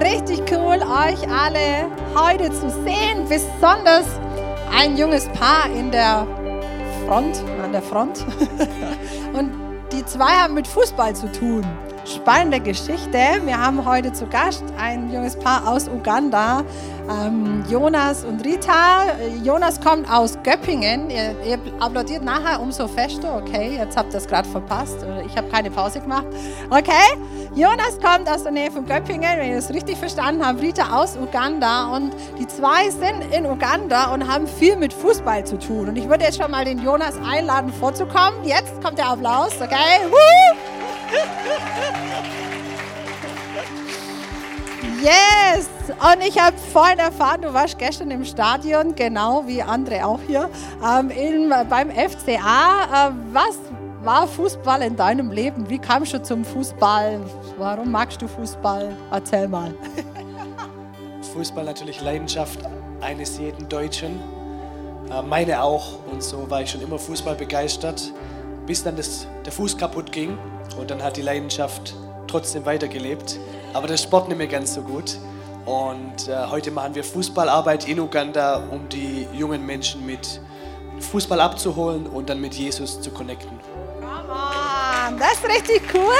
richtig 0.00 0.42
cool, 0.50 0.78
euch 0.78 1.28
alle 1.28 1.86
heute 2.14 2.50
zu 2.52 2.70
sehen. 2.84 3.28
Besonders 3.28 4.06
ein 4.76 4.96
junges 4.96 5.28
Paar 5.28 5.66
in 5.66 5.90
der 5.90 6.26
Front, 7.06 7.42
an 7.62 7.72
der 7.72 7.82
Front. 7.82 8.24
Und 9.32 9.52
die 9.92 10.04
zwei 10.04 10.32
haben 10.32 10.54
mit 10.54 10.66
Fußball 10.66 11.14
zu 11.14 11.30
tun 11.32 11.66
spannende 12.04 12.60
Geschichte. 12.60 13.18
Wir 13.44 13.58
haben 13.58 13.84
heute 13.84 14.12
zu 14.12 14.26
Gast 14.26 14.64
ein 14.78 15.12
junges 15.12 15.36
Paar 15.36 15.66
aus 15.68 15.88
Uganda, 15.88 16.64
ähm, 17.08 17.64
Jonas 17.68 18.24
und 18.24 18.44
Rita. 18.44 19.04
Jonas 19.42 19.80
kommt 19.80 20.10
aus 20.10 20.38
Göppingen. 20.42 21.10
Ihr, 21.10 21.34
ihr 21.44 21.58
applaudiert 21.80 22.22
nachher 22.24 22.60
umso 22.60 22.88
fester. 22.88 23.36
Okay, 23.36 23.76
jetzt 23.78 23.96
habt 23.96 24.12
ihr 24.12 24.18
es 24.18 24.26
gerade 24.26 24.48
verpasst. 24.48 25.04
Ich 25.26 25.36
habe 25.36 25.48
keine 25.48 25.70
Pause 25.70 26.00
gemacht. 26.00 26.26
Okay, 26.70 26.92
Jonas 27.54 27.98
kommt 28.00 28.28
aus 28.28 28.42
der 28.42 28.52
Nähe 28.52 28.70
von 28.70 28.86
Göppingen, 28.86 29.38
wenn 29.38 29.50
ihr 29.50 29.58
es 29.58 29.70
richtig 29.70 29.96
verstanden 29.96 30.46
habt. 30.46 30.60
Rita 30.60 31.00
aus 31.00 31.16
Uganda. 31.16 31.94
Und 31.94 32.12
die 32.38 32.46
zwei 32.46 32.90
sind 32.90 33.32
in 33.32 33.46
Uganda 33.46 34.12
und 34.12 34.26
haben 34.30 34.46
viel 34.46 34.76
mit 34.76 34.92
Fußball 34.92 35.44
zu 35.44 35.58
tun. 35.58 35.88
Und 35.88 35.96
ich 35.96 36.08
würde 36.08 36.24
jetzt 36.24 36.40
schon 36.40 36.50
mal 36.50 36.64
den 36.64 36.82
Jonas 36.82 37.14
einladen, 37.28 37.72
vorzukommen. 37.72 38.44
Jetzt 38.44 38.82
kommt 38.82 38.98
der 38.98 39.08
Applaus. 39.08 39.52
Okay, 39.60 40.00
Woo! 40.10 40.69
Yes! 45.02 45.70
Und 45.88 46.22
ich 46.26 46.38
habe 46.38 46.56
vorhin 46.58 46.98
erfahren, 46.98 47.42
du 47.42 47.54
warst 47.54 47.78
gestern 47.78 48.10
im 48.10 48.24
Stadion, 48.24 48.94
genau 48.94 49.44
wie 49.46 49.62
andere 49.62 50.04
auch 50.04 50.20
hier, 50.26 50.50
ähm, 50.84 51.10
in, 51.10 51.52
beim 51.68 51.90
FCA. 51.90 53.08
Äh, 53.08 53.12
was 53.32 53.58
war 54.02 54.26
Fußball 54.26 54.82
in 54.82 54.96
deinem 54.96 55.30
Leben? 55.30 55.68
Wie 55.68 55.78
kamst 55.78 56.12
du 56.12 56.22
zum 56.22 56.44
Fußball? 56.44 57.20
Warum 57.58 57.90
magst 57.90 58.20
du 58.20 58.28
Fußball? 58.28 58.94
Erzähl 59.10 59.48
mal. 59.48 59.74
Fußball 61.34 61.64
natürlich 61.64 62.00
Leidenschaft 62.02 62.60
eines 63.00 63.38
jeden 63.38 63.68
Deutschen. 63.68 64.20
Äh, 65.10 65.22
meine 65.22 65.62
auch. 65.62 65.98
Und 66.10 66.22
so 66.22 66.48
war 66.50 66.62
ich 66.62 66.70
schon 66.70 66.82
immer 66.82 66.98
Fußball 66.98 67.34
begeistert, 67.34 68.12
bis 68.66 68.82
dann 68.82 68.96
das, 68.96 69.26
der 69.44 69.52
Fuß 69.52 69.76
kaputt 69.76 70.12
ging. 70.12 70.38
Und 70.78 70.90
dann 70.90 71.02
hat 71.02 71.16
die 71.16 71.22
Leidenschaft 71.22 71.94
trotzdem 72.26 72.64
weitergelebt. 72.64 73.38
Aber 73.72 73.86
der 73.86 73.96
Sport 73.96 74.28
nicht 74.28 74.38
mehr 74.38 74.46
ganz 74.46 74.74
so 74.74 74.82
gut. 74.82 75.18
Und 75.66 76.28
äh, 76.28 76.46
heute 76.50 76.70
machen 76.70 76.94
wir 76.94 77.04
Fußballarbeit 77.04 77.86
in 77.86 78.00
Uganda, 78.00 78.64
um 78.70 78.88
die 78.88 79.26
jungen 79.32 79.64
Menschen 79.64 80.04
mit 80.06 80.40
Fußball 81.00 81.40
abzuholen 81.40 82.06
und 82.06 82.28
dann 82.28 82.40
mit 82.40 82.54
Jesus 82.54 83.00
zu 83.00 83.10
connecten. 83.10 83.58
Come 84.00 84.32
on, 84.32 85.18
das 85.18 85.34
ist 85.34 85.44
richtig 85.44 85.82
cool. 85.94 86.14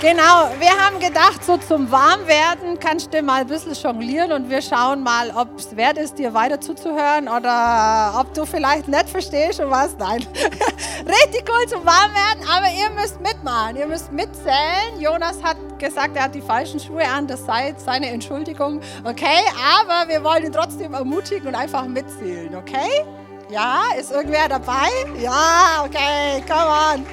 Genau, 0.00 0.48
wir 0.58 0.70
haben 0.70 0.98
gedacht, 0.98 1.44
so 1.44 1.58
zum 1.58 1.90
Warmwerden 1.90 2.78
kannst 2.80 3.12
du 3.12 3.20
mal 3.20 3.42
ein 3.42 3.46
bisschen 3.46 3.74
jonglieren 3.74 4.32
und 4.32 4.48
wir 4.48 4.62
schauen 4.62 5.02
mal, 5.02 5.30
ob 5.30 5.58
es 5.58 5.76
wert 5.76 5.98
ist, 5.98 6.18
dir 6.18 6.32
weiter 6.32 6.58
zuzuhören 6.58 7.28
oder 7.28 8.14
ob 8.18 8.32
du 8.32 8.46
vielleicht 8.46 8.88
nicht 8.88 9.10
verstehst 9.10 9.60
und 9.60 9.70
was. 9.70 9.94
Nein, 9.98 10.26
richtig 11.06 11.44
cool 11.46 11.68
zum 11.68 11.84
Warmwerden, 11.84 12.48
aber 12.48 12.68
ihr 12.72 12.88
müsst 12.98 13.20
mitmachen, 13.20 13.76
ihr 13.76 13.86
müsst 13.86 14.10
mitzählen. 14.10 14.98
Jonas 14.98 15.42
hat 15.42 15.58
gesagt, 15.78 16.16
er 16.16 16.24
hat 16.24 16.34
die 16.34 16.40
falschen 16.40 16.80
Schuhe 16.80 17.06
an, 17.06 17.26
das 17.26 17.44
sei 17.44 17.74
seine 17.76 18.08
Entschuldigung. 18.08 18.80
Okay, 19.04 19.44
aber 19.82 20.08
wir 20.08 20.24
wollen 20.24 20.46
ihn 20.46 20.52
trotzdem 20.52 20.94
ermutigen 20.94 21.48
und 21.48 21.54
einfach 21.54 21.84
mitzählen, 21.84 22.56
okay? 22.56 23.04
Ja, 23.50 23.82
ist 23.98 24.12
irgendwer 24.12 24.48
dabei? 24.48 24.88
Ja, 25.20 25.84
okay, 25.84 26.42
come 26.48 26.70
on. 26.94 27.06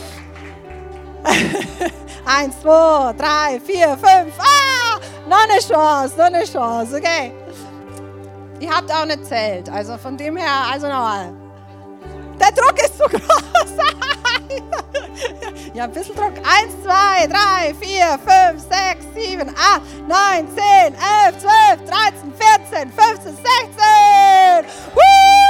Eins, 2.24 2.60
zwei, 2.60 3.12
drei, 3.16 3.60
vier, 3.60 3.96
fünf. 3.96 4.34
Ah, 4.38 4.98
noch 5.28 5.42
eine 5.42 5.60
Chance, 5.60 6.16
noch 6.16 6.26
eine 6.26 6.44
Chance. 6.44 6.96
Okay. 6.96 7.32
Ihr 8.60 8.70
habt 8.70 8.90
auch 8.90 9.02
eine 9.02 9.22
Zelt, 9.22 9.68
also 9.68 9.98
von 9.98 10.16
dem 10.16 10.36
her, 10.36 10.66
also 10.72 10.86
nochmal. 10.86 11.32
Der 12.40 12.52
Druck 12.52 12.78
ist 12.78 12.96
zu 12.96 13.04
groß. 13.08 13.76
ja, 15.74 15.84
ein 15.84 15.92
bisschen 15.92 16.14
Druck. 16.16 16.32
Eins, 16.38 16.72
zwei, 16.82 17.26
drei, 17.26 17.74
vier, 17.80 18.18
fünf, 18.18 18.62
sechs, 18.62 19.04
sieben, 19.14 19.48
acht, 19.50 19.82
neun, 20.06 20.48
zehn, 20.56 20.94
elf, 20.94 21.38
zwölf, 21.38 21.78
dreizehn, 21.88 22.32
vierzehn, 22.38 22.92
fünfzehn, 22.92 23.36
sechzehn. 23.36 24.64
Woo! 24.94 25.45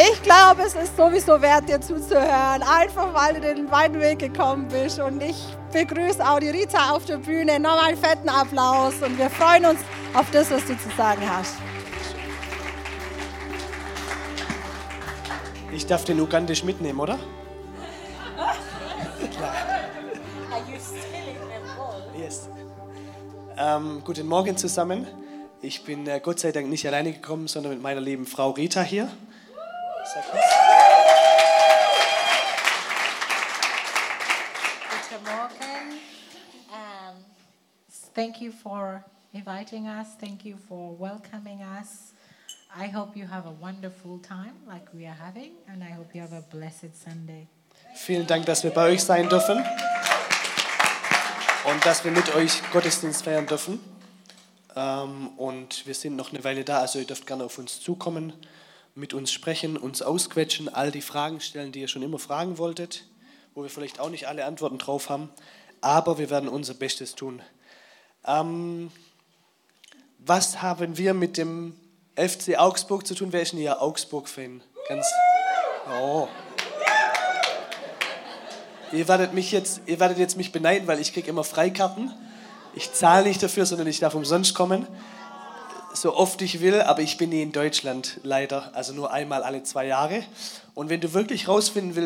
Ich 0.00 0.22
glaube, 0.22 0.62
es 0.64 0.76
ist 0.76 0.96
sowieso 0.96 1.42
wert, 1.42 1.68
dir 1.68 1.80
zuzuhören. 1.80 2.62
Einfach, 2.62 3.12
weil 3.12 3.34
du 3.34 3.40
den 3.40 3.68
weiten 3.68 3.98
Weg 3.98 4.20
gekommen 4.20 4.68
bist. 4.68 5.00
Und 5.00 5.20
ich 5.20 5.34
begrüße 5.72 6.24
auch 6.24 6.38
die 6.38 6.50
Rita 6.50 6.92
auf 6.92 7.04
der 7.06 7.16
Bühne. 7.16 7.58
Nochmal 7.58 7.88
einen 7.88 7.96
fetten 7.96 8.28
Applaus. 8.28 8.94
Und 9.02 9.18
wir 9.18 9.28
freuen 9.28 9.66
uns 9.66 9.80
auf 10.14 10.30
das, 10.30 10.52
was 10.52 10.64
du 10.66 10.78
zu 10.78 10.88
sagen 10.96 11.22
hast. 11.28 11.56
Ich 15.72 15.84
darf 15.84 16.04
den 16.04 16.20
Ugandisch 16.20 16.62
mitnehmen, 16.62 17.00
oder? 17.00 17.18
Yes. 22.16 22.48
Ähm, 23.56 24.02
guten 24.04 24.28
Morgen 24.28 24.56
zusammen. 24.56 25.08
Ich 25.60 25.82
bin 25.82 26.06
äh, 26.06 26.20
Gott 26.22 26.38
sei 26.38 26.52
Dank 26.52 26.68
nicht 26.68 26.86
alleine 26.86 27.12
gekommen, 27.12 27.48
sondern 27.48 27.72
mit 27.72 27.82
meiner 27.82 28.00
lieben 28.00 28.26
Frau 28.26 28.50
Rita 28.50 28.82
hier. 28.82 29.10
Guten 30.08 30.24
Morgen. 35.24 36.00
Um, 36.70 37.14
thank 38.14 38.40
you 38.40 38.50
for 38.50 39.04
inviting 39.34 39.86
us. 39.86 40.16
Thank 40.18 40.46
you 40.46 40.56
for 40.56 40.96
welcoming 40.98 41.62
us. 41.62 42.14
I 42.74 42.86
hope 42.88 43.18
you 43.18 43.26
have 43.26 43.44
a 43.46 43.52
wonderful 43.60 44.18
time 44.20 44.54
like 44.66 44.86
we 44.94 45.04
are 45.04 45.14
having, 45.14 45.52
and 45.68 45.84
I 45.84 45.90
hope 45.90 46.14
you 46.14 46.22
have 46.22 46.32
a 46.32 46.40
blessed 46.40 46.96
Sunday. 46.96 47.46
Vielen 47.94 48.26
Dank, 48.26 48.46
dass 48.46 48.64
wir 48.64 48.70
bei 48.70 48.88
euch 48.88 49.04
sein 49.04 49.28
dürfen 49.28 49.62
und 51.64 51.84
dass 51.84 52.02
wir 52.04 52.12
mit 52.12 52.34
euch 52.34 52.62
Gottesdienst 52.72 53.24
feiern 53.24 53.46
dürfen. 53.46 53.78
Ähm, 54.74 55.28
und 55.36 55.86
wir 55.86 55.94
sind 55.94 56.16
noch 56.16 56.32
eine 56.32 56.42
Weile 56.44 56.64
da, 56.64 56.78
also 56.78 56.98
ihr 56.98 57.06
dürft 57.06 57.26
gerne 57.26 57.44
auf 57.44 57.58
uns 57.58 57.78
zukommen 57.80 58.32
mit 58.98 59.14
uns 59.14 59.32
sprechen, 59.32 59.76
uns 59.76 60.02
ausquetschen, 60.02 60.68
all 60.68 60.90
die 60.90 61.02
Fragen 61.02 61.40
stellen, 61.40 61.70
die 61.70 61.80
ihr 61.80 61.88
schon 61.88 62.02
immer 62.02 62.18
fragen 62.18 62.58
wolltet, 62.58 63.04
wo 63.54 63.62
wir 63.62 63.70
vielleicht 63.70 64.00
auch 64.00 64.10
nicht 64.10 64.26
alle 64.26 64.44
Antworten 64.44 64.78
drauf 64.78 65.08
haben, 65.08 65.30
aber 65.80 66.18
wir 66.18 66.30
werden 66.30 66.48
unser 66.48 66.74
Bestes 66.74 67.14
tun. 67.14 67.40
Ähm, 68.26 68.90
was 70.18 70.62
haben 70.62 70.98
wir 70.98 71.14
mit 71.14 71.36
dem 71.36 71.76
FC 72.16 72.58
Augsburg 72.58 73.06
zu 73.06 73.14
tun? 73.14 73.28
Wer 73.30 73.42
ist 73.42 73.52
denn 73.52 73.60
hier 73.60 73.80
Augsburg-Fan? 73.80 74.62
Ganz. 74.88 75.06
Oh. 76.02 76.26
Ihr 78.90 79.06
werdet, 79.06 79.32
mich 79.32 79.52
jetzt, 79.52 79.82
ihr 79.86 80.00
werdet 80.00 80.18
jetzt 80.18 80.36
mich 80.36 80.50
beneiden, 80.50 80.88
weil 80.88 80.98
ich 80.98 81.12
kriege 81.12 81.30
immer 81.30 81.44
Freikarten. 81.44 82.12
Ich 82.74 82.92
zahle 82.92 83.28
nicht 83.28 83.42
dafür, 83.42 83.64
sondern 83.64 83.86
ich 83.86 84.00
darf 84.00 84.14
umsonst 84.14 84.54
kommen 84.54 84.88
so 85.94 86.16
oft 86.16 86.40
ich 86.42 86.60
will, 86.60 86.80
aber 86.80 87.02
ich 87.02 87.16
bin 87.18 87.30
nie 87.30 87.42
in 87.42 87.52
Deutschland 87.52 88.20
leider, 88.22 88.74
also 88.74 88.92
nur 88.92 89.12
einmal 89.12 89.42
alle 89.42 89.62
zwei 89.62 89.86
Jahre. 89.86 90.24
Und 90.74 90.88
wenn 90.90 91.00
du 91.00 91.12
wirklich 91.14 91.48
rausfinden 91.48 91.96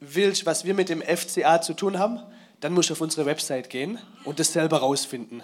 willst, 0.00 0.46
was 0.46 0.64
wir 0.64 0.74
mit 0.74 0.88
dem 0.88 1.02
FCA 1.02 1.60
zu 1.60 1.74
tun 1.74 1.98
haben, 1.98 2.20
dann 2.60 2.72
musst 2.72 2.90
du 2.90 2.94
auf 2.94 3.00
unsere 3.00 3.26
Website 3.26 3.70
gehen 3.70 3.98
und 4.24 4.38
das 4.38 4.52
selber 4.52 4.78
rausfinden, 4.78 5.42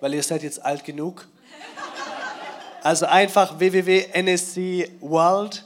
weil 0.00 0.14
ihr 0.14 0.22
seid 0.22 0.42
jetzt 0.42 0.64
alt 0.64 0.84
genug. 0.84 1.26
Also 2.82 3.06
einfach 3.06 3.58
www.nsc 3.58 4.56
World 5.00 5.64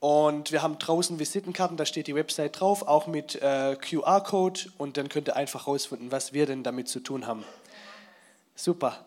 und 0.00 0.50
wir 0.50 0.62
haben 0.62 0.78
draußen 0.78 1.18
Visitenkarten, 1.18 1.76
da 1.76 1.84
steht 1.84 2.06
die 2.06 2.14
Website 2.14 2.58
drauf, 2.58 2.88
auch 2.88 3.06
mit 3.06 3.40
äh, 3.42 3.76
QR-Code 3.76 4.60
und 4.78 4.96
dann 4.96 5.10
könnt 5.10 5.28
ihr 5.28 5.36
einfach 5.36 5.66
rausfinden, 5.66 6.10
was 6.10 6.32
wir 6.32 6.46
denn 6.46 6.62
damit 6.62 6.88
zu 6.88 7.00
tun 7.00 7.26
haben. 7.26 7.44
Super. 8.54 9.04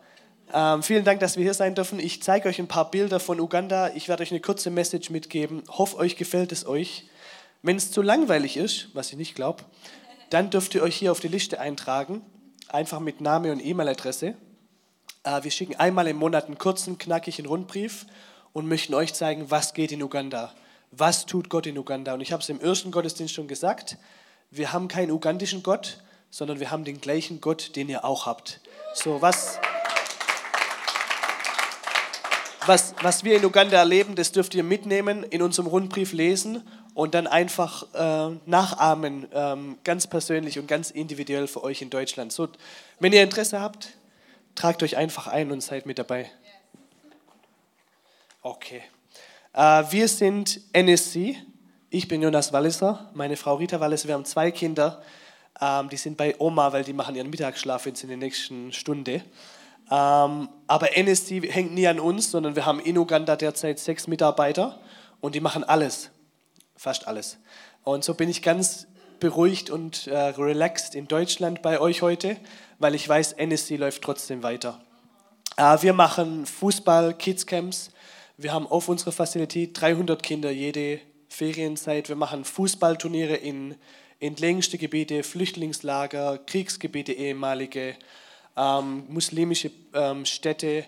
Ähm, 0.52 0.82
vielen 0.82 1.04
Dank, 1.04 1.20
dass 1.20 1.36
wir 1.36 1.44
hier 1.44 1.54
sein 1.54 1.74
dürfen. 1.74 1.98
Ich 1.98 2.22
zeige 2.22 2.48
euch 2.48 2.58
ein 2.58 2.68
paar 2.68 2.90
Bilder 2.90 3.20
von 3.20 3.40
Uganda. 3.40 3.90
Ich 3.94 4.08
werde 4.08 4.22
euch 4.22 4.30
eine 4.30 4.40
kurze 4.40 4.70
Message 4.70 5.10
mitgeben. 5.10 5.62
Hoffe, 5.68 5.96
euch 5.96 6.16
gefällt 6.16 6.52
es 6.52 6.66
euch. 6.66 7.08
Wenn 7.62 7.76
es 7.76 7.90
zu 7.90 8.02
langweilig 8.02 8.56
ist, 8.56 8.88
was 8.94 9.10
ich 9.10 9.16
nicht 9.16 9.34
glaube, 9.34 9.64
dann 10.30 10.50
dürft 10.50 10.74
ihr 10.74 10.82
euch 10.82 10.96
hier 10.96 11.12
auf 11.12 11.20
die 11.20 11.28
Liste 11.28 11.60
eintragen. 11.60 12.22
Einfach 12.68 13.00
mit 13.00 13.20
Name 13.20 13.52
und 13.52 13.64
E-Mail-Adresse. 13.64 14.34
Äh, 15.24 15.42
wir 15.42 15.50
schicken 15.50 15.76
einmal 15.76 16.06
im 16.06 16.18
Monat 16.18 16.46
einen 16.46 16.58
kurzen, 16.58 16.98
knackigen 16.98 17.46
Rundbrief 17.46 18.06
und 18.52 18.68
möchten 18.68 18.94
euch 18.94 19.14
zeigen, 19.14 19.50
was 19.50 19.74
geht 19.74 19.92
in 19.92 20.02
Uganda. 20.02 20.52
Was 20.90 21.26
tut 21.26 21.48
Gott 21.48 21.66
in 21.66 21.76
Uganda? 21.76 22.14
Und 22.14 22.20
ich 22.20 22.32
habe 22.32 22.42
es 22.42 22.48
im 22.48 22.60
ersten 22.60 22.90
Gottesdienst 22.92 23.34
schon 23.34 23.48
gesagt. 23.48 23.96
Wir 24.50 24.72
haben 24.72 24.86
keinen 24.86 25.10
ugandischen 25.10 25.62
Gott, 25.62 26.02
sondern 26.30 26.60
wir 26.60 26.70
haben 26.70 26.84
den 26.84 27.00
gleichen 27.00 27.40
Gott, 27.40 27.74
den 27.74 27.88
ihr 27.88 28.04
auch 28.04 28.26
habt. 28.26 28.60
So, 28.94 29.20
was 29.20 29.58
was, 32.66 32.94
was 33.02 33.24
wir 33.24 33.36
in 33.36 33.44
Uganda 33.44 33.76
erleben, 33.76 34.14
das 34.14 34.32
dürft 34.32 34.54
ihr 34.54 34.62
mitnehmen, 34.62 35.22
in 35.24 35.42
unserem 35.42 35.66
Rundbrief 35.66 36.12
lesen 36.12 36.62
und 36.94 37.14
dann 37.14 37.26
einfach 37.26 37.86
äh, 37.94 38.36
nachahmen, 38.46 39.26
ähm, 39.32 39.78
ganz 39.84 40.06
persönlich 40.06 40.58
und 40.58 40.66
ganz 40.66 40.90
individuell 40.90 41.46
für 41.46 41.62
euch 41.64 41.82
in 41.82 41.90
Deutschland. 41.90 42.32
So, 42.32 42.48
wenn 43.00 43.12
ihr 43.12 43.22
Interesse 43.22 43.60
habt, 43.60 43.88
tragt 44.54 44.82
euch 44.82 44.96
einfach 44.96 45.26
ein 45.26 45.50
und 45.50 45.60
seid 45.60 45.86
mit 45.86 45.98
dabei. 45.98 46.30
Okay. 48.42 48.82
Äh, 49.52 49.84
wir 49.90 50.08
sind 50.08 50.60
NSC. 50.72 51.36
Ich 51.90 52.08
bin 52.08 52.22
Jonas 52.22 52.52
Walliser, 52.52 53.10
meine 53.14 53.36
Frau 53.36 53.56
Rita 53.56 53.80
Walliser. 53.80 54.08
Wir 54.08 54.14
haben 54.14 54.24
zwei 54.24 54.50
Kinder. 54.50 55.02
Ähm, 55.60 55.88
die 55.88 55.96
sind 55.96 56.16
bei 56.16 56.34
Oma, 56.38 56.72
weil 56.72 56.84
die 56.84 56.92
machen 56.92 57.14
ihren 57.14 57.30
Mittagsschlaf 57.30 57.86
jetzt 57.86 58.02
in 58.02 58.08
der 58.08 58.18
nächsten 58.18 58.72
Stunde. 58.72 59.22
Ähm, 59.90 60.48
aber 60.66 60.96
NSC 60.96 61.40
hängt 61.50 61.74
nie 61.74 61.86
an 61.86 62.00
uns, 62.00 62.30
sondern 62.30 62.56
wir 62.56 62.64
haben 62.64 62.80
in 62.80 62.96
Uganda 62.96 63.36
derzeit 63.36 63.78
sechs 63.78 64.06
Mitarbeiter 64.06 64.80
und 65.20 65.34
die 65.34 65.40
machen 65.40 65.64
alles, 65.64 66.10
fast 66.76 67.06
alles. 67.06 67.38
Und 67.82 68.02
so 68.04 68.14
bin 68.14 68.28
ich 68.28 68.42
ganz 68.42 68.86
beruhigt 69.20 69.70
und 69.70 70.06
äh, 70.06 70.16
relaxed 70.16 70.94
in 70.94 71.06
Deutschland 71.06 71.62
bei 71.62 71.80
euch 71.80 72.02
heute, 72.02 72.36
weil 72.78 72.94
ich 72.94 73.08
weiß, 73.08 73.32
NSC 73.34 73.76
läuft 73.76 74.02
trotzdem 74.02 74.42
weiter. 74.42 74.80
Äh, 75.56 75.82
wir 75.82 75.92
machen 75.92 76.46
Fußball, 76.46 77.14
Kidscamps. 77.14 77.90
Wir 78.36 78.52
haben 78.52 78.66
auf 78.66 78.88
unserer 78.88 79.12
Facilität 79.12 79.80
300 79.80 80.22
Kinder 80.22 80.50
jede 80.50 81.00
Ferienzeit. 81.28 82.08
Wir 82.08 82.16
machen 82.16 82.44
Fußballturniere 82.44 83.34
in 83.34 83.76
entlegenste 84.18 84.78
Gebiete, 84.78 85.22
Flüchtlingslager, 85.22 86.38
Kriegsgebiete, 86.38 87.12
ehemalige 87.12 87.96
ähm, 88.56 89.04
muslimische 89.08 89.70
ähm, 89.92 90.24
Städte, 90.24 90.84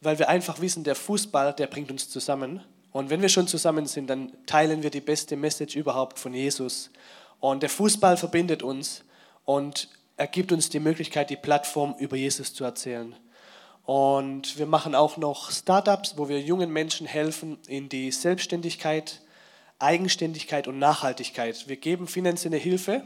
weil 0.00 0.18
wir 0.18 0.28
einfach 0.28 0.60
wissen, 0.60 0.84
der 0.84 0.94
Fußball, 0.94 1.52
der 1.54 1.66
bringt 1.66 1.90
uns 1.90 2.08
zusammen. 2.08 2.62
Und 2.92 3.10
wenn 3.10 3.22
wir 3.22 3.28
schon 3.28 3.46
zusammen 3.46 3.86
sind, 3.86 4.08
dann 4.08 4.32
teilen 4.46 4.82
wir 4.82 4.90
die 4.90 5.00
beste 5.00 5.36
Message 5.36 5.76
überhaupt 5.76 6.18
von 6.18 6.34
Jesus. 6.34 6.90
Und 7.38 7.62
der 7.62 7.70
Fußball 7.70 8.16
verbindet 8.16 8.62
uns 8.62 9.04
und 9.44 9.88
er 10.16 10.26
gibt 10.26 10.52
uns 10.52 10.68
die 10.68 10.80
Möglichkeit, 10.80 11.30
die 11.30 11.36
Plattform 11.36 11.94
über 11.98 12.16
Jesus 12.16 12.52
zu 12.52 12.64
erzählen. 12.64 13.14
Und 13.84 14.58
wir 14.58 14.66
machen 14.66 14.94
auch 14.94 15.16
noch 15.16 15.50
Startups, 15.50 16.14
wo 16.16 16.28
wir 16.28 16.40
jungen 16.40 16.70
Menschen 16.70 17.06
helfen 17.06 17.58
in 17.66 17.88
die 17.88 18.12
Selbstständigkeit, 18.12 19.22
Eigenständigkeit 19.78 20.68
und 20.68 20.78
Nachhaltigkeit. 20.78 21.66
Wir 21.68 21.76
geben 21.76 22.06
finanzielle 22.06 22.58
Hilfe 22.58 23.02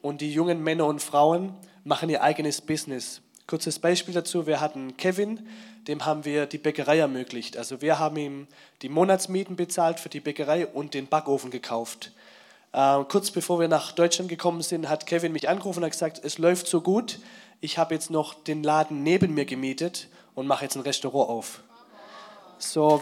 und 0.00 0.20
die 0.20 0.32
jungen 0.32 0.62
Männer 0.62 0.86
und 0.86 1.02
Frauen 1.02 1.54
machen 1.84 2.08
ihr 2.08 2.22
eigenes 2.22 2.60
Business. 2.60 3.20
Kurzes 3.48 3.78
Beispiel 3.78 4.12
dazu, 4.12 4.46
wir 4.46 4.60
hatten 4.60 4.98
Kevin, 4.98 5.48
dem 5.86 6.04
haben 6.04 6.26
wir 6.26 6.44
die 6.44 6.58
Bäckerei 6.58 6.98
ermöglicht. 6.98 7.56
Also 7.56 7.80
wir 7.80 7.98
haben 7.98 8.18
ihm 8.18 8.46
die 8.82 8.90
Monatsmieten 8.90 9.56
bezahlt 9.56 9.98
für 9.98 10.10
die 10.10 10.20
Bäckerei 10.20 10.66
und 10.66 10.92
den 10.92 11.06
Backofen 11.06 11.50
gekauft. 11.50 12.12
Äh, 12.74 13.04
kurz 13.08 13.30
bevor 13.30 13.58
wir 13.58 13.68
nach 13.68 13.92
Deutschland 13.92 14.28
gekommen 14.28 14.60
sind, 14.60 14.90
hat 14.90 15.06
Kevin 15.06 15.32
mich 15.32 15.48
angerufen 15.48 15.82
und 15.82 15.88
gesagt, 15.88 16.20
es 16.22 16.36
läuft 16.36 16.66
so 16.66 16.82
gut, 16.82 17.20
ich 17.62 17.78
habe 17.78 17.94
jetzt 17.94 18.10
noch 18.10 18.34
den 18.34 18.62
Laden 18.62 19.02
neben 19.02 19.32
mir 19.32 19.46
gemietet 19.46 20.08
und 20.34 20.46
mache 20.46 20.64
jetzt 20.64 20.76
ein 20.76 20.82
Restaurant 20.82 21.30
auf. 21.30 21.62
So. 22.58 23.00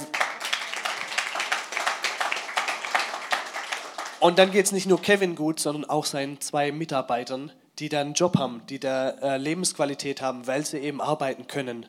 Und 4.20 4.38
dann 4.38 4.52
geht 4.52 4.66
es 4.66 4.70
nicht 4.70 4.86
nur 4.86 5.02
Kevin 5.02 5.34
gut, 5.34 5.58
sondern 5.58 5.90
auch 5.90 6.04
seinen 6.04 6.40
zwei 6.40 6.70
Mitarbeitern, 6.70 7.50
die 7.78 7.88
da 7.88 8.00
einen 8.00 8.14
Job 8.14 8.38
haben, 8.38 8.62
die 8.68 8.78
da 8.78 9.10
äh, 9.10 9.36
Lebensqualität 9.36 10.22
haben, 10.22 10.46
weil 10.46 10.64
sie 10.64 10.78
eben 10.78 11.00
arbeiten 11.00 11.46
können. 11.46 11.86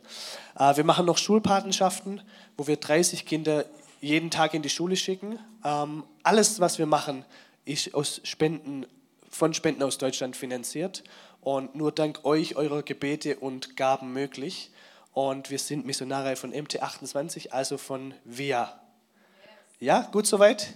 Äh, 0.59 0.75
wir 0.75 0.83
machen 0.83 1.05
noch 1.05 1.17
Schulpatenschaften, 1.17 2.21
wo 2.57 2.67
wir 2.67 2.77
30 2.77 3.25
Kinder 3.25 3.65
jeden 4.01 4.29
Tag 4.29 4.53
in 4.53 4.61
die 4.61 4.69
Schule 4.69 4.95
schicken. 4.95 5.39
Ähm, 5.63 6.03
alles, 6.23 6.59
was 6.59 6.77
wir 6.77 6.85
machen, 6.85 7.25
ist 7.65 7.93
aus 7.93 8.21
Spenden, 8.23 8.85
von 9.29 9.53
Spenden 9.53 9.83
aus 9.83 9.97
Deutschland 9.97 10.35
finanziert 10.35 11.03
und 11.41 11.75
nur 11.75 11.91
dank 11.91 12.25
euch, 12.25 12.55
eurer 12.55 12.83
Gebete 12.83 13.37
und 13.37 13.77
Gaben 13.77 14.13
möglich. 14.13 14.71
Und 15.13 15.49
wir 15.49 15.57
sind 15.57 15.85
Missionare 15.85 16.35
von 16.35 16.53
MT28, 16.53 17.49
also 17.49 17.77
von 17.77 18.13
VIA. 18.23 18.79
Ja, 19.79 20.01
gut 20.11 20.27
soweit? 20.27 20.73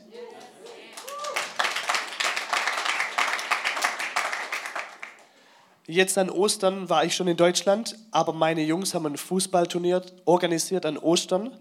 Jetzt 5.91 6.17
an 6.17 6.29
Ostern 6.29 6.87
war 6.87 7.03
ich 7.03 7.13
schon 7.13 7.27
in 7.27 7.35
Deutschland, 7.35 7.97
aber 8.11 8.31
meine 8.31 8.61
Jungs 8.63 8.93
haben 8.93 9.05
ein 9.07 9.17
Fußballturnier 9.17 10.01
organisiert 10.23 10.85
an 10.85 10.97
Ostern 10.97 11.51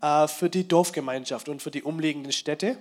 äh, 0.00 0.28
für 0.28 0.48
die 0.48 0.68
Dorfgemeinschaft 0.68 1.48
und 1.48 1.60
für 1.60 1.72
die 1.72 1.82
umliegenden 1.82 2.30
Städte. 2.30 2.78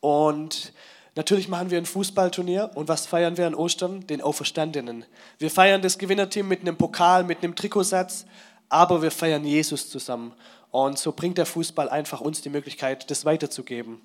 Und 0.00 0.74
natürlich 1.14 1.48
machen 1.48 1.70
wir 1.70 1.78
ein 1.78 1.86
Fußballturnier 1.86 2.72
und 2.74 2.88
was 2.88 3.06
feiern 3.06 3.38
wir 3.38 3.46
an 3.46 3.54
Ostern? 3.54 4.06
Den 4.06 4.20
Auferstandenen. 4.20 5.06
Wir 5.38 5.50
feiern 5.50 5.80
das 5.80 5.96
Gewinnerteam 5.96 6.46
mit 6.46 6.60
einem 6.60 6.76
Pokal, 6.76 7.24
mit 7.24 7.42
einem 7.42 7.56
Trikotsatz, 7.56 8.26
aber 8.68 9.00
wir 9.00 9.10
feiern 9.10 9.46
Jesus 9.46 9.88
zusammen. 9.88 10.34
Und 10.70 10.98
so 10.98 11.12
bringt 11.12 11.38
der 11.38 11.46
Fußball 11.46 11.88
einfach 11.88 12.20
uns 12.20 12.42
die 12.42 12.50
Möglichkeit, 12.50 13.10
das 13.10 13.24
weiterzugeben. 13.24 14.02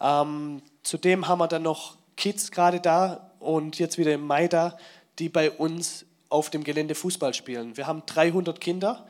Ähm, 0.00 0.62
zudem 0.84 1.26
haben 1.26 1.40
wir 1.40 1.48
dann 1.48 1.64
noch 1.64 1.96
Kids 2.16 2.52
gerade 2.52 2.78
da 2.78 3.32
und 3.40 3.80
jetzt 3.80 3.98
wieder 3.98 4.14
im 4.14 4.24
Mai 4.24 4.46
da, 4.46 4.78
die 5.18 5.28
bei 5.28 5.50
uns 5.50 6.04
auf 6.28 6.50
dem 6.50 6.64
Gelände 6.64 6.94
Fußball 6.94 7.34
spielen. 7.34 7.76
Wir 7.76 7.86
haben 7.86 8.02
300 8.06 8.60
Kinder, 8.60 9.06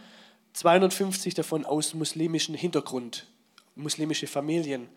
250 0.53 1.35
davon 1.35 1.65
aus 1.65 1.95
muslimischem 1.95 2.55
Hintergrund, 2.55 3.27
muslimische 3.75 4.27
Familien. 4.27 4.89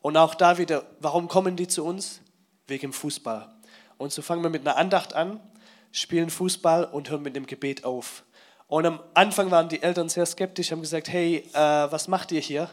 Und 0.00 0.16
auch 0.16 0.34
da 0.34 0.58
wieder, 0.58 0.84
warum 1.00 1.28
kommen 1.28 1.56
die 1.56 1.68
zu 1.68 1.84
uns? 1.84 2.20
Wegen 2.66 2.92
Fußball. 2.92 3.50
Und 3.98 4.12
so 4.12 4.22
fangen 4.22 4.42
wir 4.42 4.50
mit 4.50 4.66
einer 4.66 4.76
Andacht 4.76 5.14
an, 5.14 5.40
spielen 5.92 6.30
Fußball 6.30 6.84
und 6.84 7.10
hören 7.10 7.22
mit 7.22 7.36
dem 7.36 7.46
Gebet 7.46 7.84
auf. 7.84 8.24
Und 8.66 8.86
am 8.86 9.00
Anfang 9.14 9.50
waren 9.50 9.68
die 9.68 9.82
Eltern 9.82 10.08
sehr 10.08 10.26
skeptisch, 10.26 10.72
haben 10.72 10.80
gesagt, 10.80 11.08
hey, 11.08 11.48
äh, 11.52 11.58
was 11.58 12.08
macht 12.08 12.32
ihr 12.32 12.40
hier? 12.40 12.70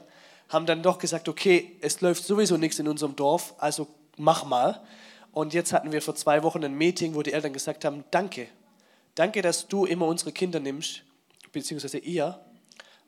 Haben 0.49 0.65
dann 0.65 0.81
doch 0.81 0.97
gesagt, 0.97 1.29
okay, 1.29 1.77
es 1.81 2.01
läuft 2.01 2.23
sowieso 2.23 2.57
nichts 2.57 2.79
in 2.79 2.87
unserem 2.87 3.15
Dorf, 3.15 3.53
also 3.57 3.87
mach 4.17 4.45
mal. 4.45 4.81
Und 5.31 5.53
jetzt 5.53 5.73
hatten 5.73 5.91
wir 5.91 6.01
vor 6.01 6.15
zwei 6.15 6.43
Wochen 6.43 6.63
ein 6.63 6.73
Meeting, 6.73 7.15
wo 7.15 7.21
die 7.21 7.33
Eltern 7.33 7.53
gesagt 7.53 7.85
haben, 7.85 8.03
danke, 8.11 8.47
danke, 9.15 9.41
dass 9.41 9.67
du 9.67 9.85
immer 9.85 10.07
unsere 10.07 10.31
Kinder 10.31 10.59
nimmst, 10.59 11.03
beziehungsweise 11.51 11.99
ihr, 11.99 12.39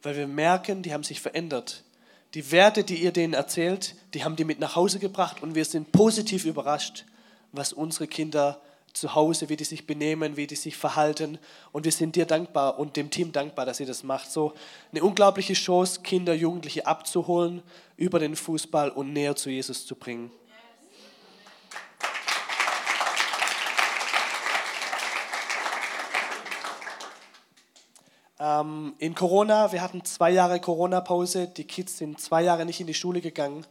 weil 0.02 0.16
wir 0.16 0.28
merken, 0.28 0.84
die 0.84 0.94
haben 0.94 1.04
sich 1.04 1.22
verändert. 1.22 1.84
Die 2.34 2.52
Werte, 2.52 2.84
die 2.84 2.96
ihr 3.04 3.12
denen 3.12 3.34
erzählt, 3.34 3.96
die 4.14 4.24
haben 4.24 4.36
die 4.36 4.46
mit 4.46 4.60
nach 4.60 4.76
Hause 4.76 5.00
gebracht 5.00 5.44
und 5.44 5.54
wir 5.56 5.66
sind 5.66 5.92
positiv 5.92 6.46
überrascht, 6.46 7.06
was 7.52 7.74
unsere 7.74 8.08
Kinder 8.08 8.60
zu 8.94 9.16
Hause, 9.16 9.50
wie 9.50 9.56
die 9.56 9.64
sich 9.64 9.86
benehmen, 9.86 10.38
wie 10.38 10.48
die 10.48 10.56
sich 10.56 10.78
verhalten. 10.78 11.40
Und 11.72 11.86
wir 11.86 11.92
sind 11.92 12.16
dir 12.16 12.26
dankbar 12.26 12.80
und 12.80 12.96
dem 12.96 13.10
Team 13.10 13.32
dankbar, 13.32 13.66
dass 13.66 13.80
ihr 13.80 13.86
das 13.86 14.04
macht. 14.04 14.32
So 14.32 14.54
eine 14.92 15.04
unglaubliche 15.04 15.54
Chance, 15.54 16.02
Kinder, 16.02 16.34
Jugendliche 16.34 16.86
abzuholen 16.86 17.64
über 17.98 18.20
den 18.20 18.36
Fußball 18.36 18.90
und 18.92 19.14
näher 19.14 19.36
zu 19.36 19.50
Jesus 19.50 19.86
zu 19.86 19.96
bringen. 19.96 20.32
Ähm, 28.40 28.96
in 28.98 29.16
Corona, 29.16 29.72
wir 29.72 29.82
hatten 29.82 30.04
zwei 30.06 30.32
Jahre 30.32 30.60
Corona-Pause, 30.60 31.48
die 31.48 31.66
Kids 31.66 31.98
sind 31.98 32.20
zwei 32.20 32.44
Jahre 32.44 32.66
nicht 32.66 32.80
in 32.80 32.88
die 32.88 32.94
Schule 32.94 33.22
gegangen, 33.22 33.66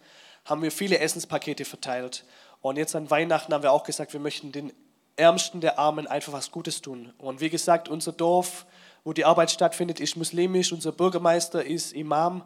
haben 0.44 0.62
wir 0.62 0.70
viele 0.70 0.98
Essenspakete 0.98 1.64
verteilt. 1.64 2.24
Und 2.60 2.76
jetzt 2.76 2.94
an 2.94 3.10
Weihnachten 3.10 3.52
haben 3.52 3.62
wir 3.62 3.72
auch 3.72 3.84
gesagt, 3.84 4.12
wir 4.12 4.20
möchten 4.20 4.52
den 4.52 4.72
Ärmsten 5.16 5.60
der 5.60 5.78
Armen 5.78 6.06
einfach 6.06 6.32
was 6.32 6.50
Gutes 6.50 6.80
tun. 6.80 7.12
Und 7.18 7.40
wie 7.40 7.50
gesagt, 7.50 7.88
unser 7.88 8.12
Dorf, 8.12 8.66
wo 9.04 9.12
die 9.12 9.24
Arbeit 9.24 9.50
stattfindet, 9.50 10.00
ist 10.00 10.16
muslimisch, 10.16 10.72
unser 10.72 10.92
Bürgermeister 10.92 11.64
ist 11.64 11.92
Imam, 11.92 12.42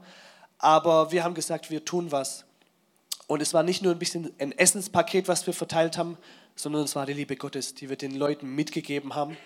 aber 0.59 1.13
wir 1.13 1.23
haben 1.23 1.35
gesagt, 1.35 1.71
wir 1.71 1.85
tun 1.85 2.13
was. 2.13 2.45
Und 3.27 3.43
es 3.43 3.53
war 3.53 3.63
nicht 3.63 3.83
nur 3.83 3.93
ein 3.93 3.99
bisschen 3.99 4.33
ein 4.39 4.53
Essenspaket, 4.53 5.29
was 5.29 5.47
wir 5.47 5.55
verteilt 5.55 5.99
haben, 5.99 6.17
sondern 6.55 6.85
es 6.85 6.97
war 6.97 7.07
die 7.07 7.13
Liebe 7.13 7.37
Gottes, 7.37 7.75
die 7.75 7.89
wir 7.89 7.97
den 7.97 8.15
Leuten 8.15 8.55
mitgegeben 8.55 9.15
haben. 9.15 9.37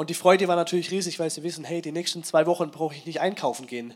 Und 0.00 0.08
die 0.08 0.14
Freude 0.14 0.48
war 0.48 0.56
natürlich 0.56 0.90
riesig, 0.90 1.18
weil 1.18 1.28
sie 1.28 1.42
wissen, 1.42 1.62
hey, 1.62 1.82
die 1.82 1.92
nächsten 1.92 2.24
zwei 2.24 2.46
Wochen 2.46 2.70
brauche 2.70 2.94
ich 2.94 3.04
nicht 3.04 3.20
einkaufen 3.20 3.66
gehen. 3.66 3.92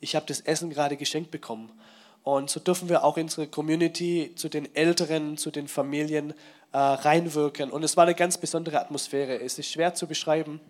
Ich 0.00 0.14
habe 0.14 0.26
das 0.26 0.40
Essen 0.40 0.68
gerade 0.68 0.98
geschenkt 0.98 1.30
bekommen. 1.30 1.72
Und 2.24 2.50
so 2.50 2.60
dürfen 2.60 2.90
wir 2.90 3.04
auch 3.04 3.16
unsere 3.16 3.46
Community 3.46 4.34
zu 4.36 4.50
den 4.50 4.74
Älteren, 4.76 5.38
zu 5.38 5.50
den 5.50 5.66
Familien 5.66 6.34
äh, 6.72 6.76
reinwirken. 6.76 7.70
Und 7.70 7.84
es 7.84 7.96
war 7.96 8.04
eine 8.04 8.14
ganz 8.14 8.36
besondere 8.36 8.78
Atmosphäre. 8.78 9.40
Es 9.40 9.58
ist 9.58 9.72
schwer 9.72 9.94
zu 9.94 10.06
beschreiben, 10.06 10.60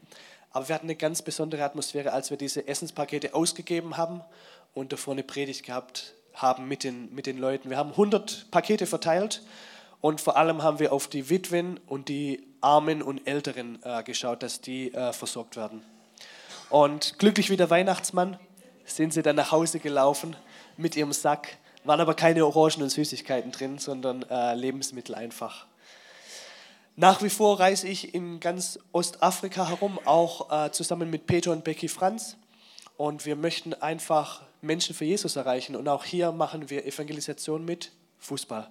aber 0.53 0.69
wir 0.69 0.77
hatten 0.77 0.87
eine 0.87 0.95
ganz 0.95 1.21
besondere 1.21 1.65
Atmosphäre, 1.65 2.13
als 2.13 2.31
wir 2.31 2.37
diese 2.37 2.69
Essenspakete 2.69 3.35
ausgegeben 3.35 3.97
haben 3.97 4.21
und 4.73 4.93
davor 4.93 5.15
eine 5.15 5.25
Predigt 5.25 5.65
gehabt 5.65 6.15
haben 6.33 6.69
mit 6.69 6.85
den, 6.85 7.13
mit 7.13 7.27
den 7.27 7.39
Leuten. 7.39 7.71
Wir 7.71 7.77
haben 7.77 7.91
100 7.91 8.53
Pakete 8.53 8.87
verteilt 8.87 9.43
und 10.01 10.21
vor 10.21 10.37
allem 10.37 10.63
haben 10.63 10.79
wir 10.79 10.93
auf 10.93 11.09
die 11.09 11.31
Witwen 11.31 11.81
und 11.87 12.09
die 12.09 12.47
Armen 12.61 13.03
und 13.03 13.27
Älteren 13.27 13.79
äh, 13.83 14.03
geschaut, 14.03 14.43
dass 14.43 14.61
die 14.61 14.93
äh, 14.93 15.13
versorgt 15.13 15.57
werden. 15.57 15.83
Und 16.71 17.19
glücklich 17.19 17.51
wie 17.51 17.57
der 17.57 17.71
Weihnachtsmann 17.71 18.39
sind 18.85 19.13
sie 19.13 19.23
dann 19.23 19.37
nach 19.37 19.53
Hause 19.53 19.79
gelaufen 19.79 20.37
mit 20.77 20.97
ihrem 20.97 21.13
Sack, 21.13 21.59
waren 21.85 22.01
aber 22.01 22.15
keine 22.15 22.45
Orangen 22.45 22.83
und 22.83 22.91
Süßigkeiten 22.91 23.53
drin, 23.53 23.79
sondern 23.79 24.23
äh, 24.29 24.55
Lebensmittel 24.55 25.15
einfach. 25.15 25.67
Nach 26.99 27.23
wie 27.23 27.29
vor 27.29 27.61
reise 27.61 27.87
ich 27.89 28.15
in 28.15 28.41
ganz 28.41 28.79
Ostafrika 28.93 29.69
herum, 29.69 30.01
auch 30.07 30.51
äh, 30.51 30.73
zusammen 30.73 31.11
mit 31.11 31.27
Peter 31.27 31.53
und 31.53 31.63
Becky 31.63 31.89
Franz. 31.89 32.37
Und 32.97 33.27
wir 33.27 33.37
möchten 33.37 33.75
einfach 33.75 34.43
Menschen 34.63 34.95
für 34.95 35.05
Jesus 35.05 35.37
erreichen. 35.37 35.77
Und 35.77 35.89
auch 35.89 36.05
hier 36.05 36.33
machen 36.33 36.71
wir 36.71 36.87
Evangelisation 36.87 37.65
mit 37.67 37.93
Fußball. 38.19 38.71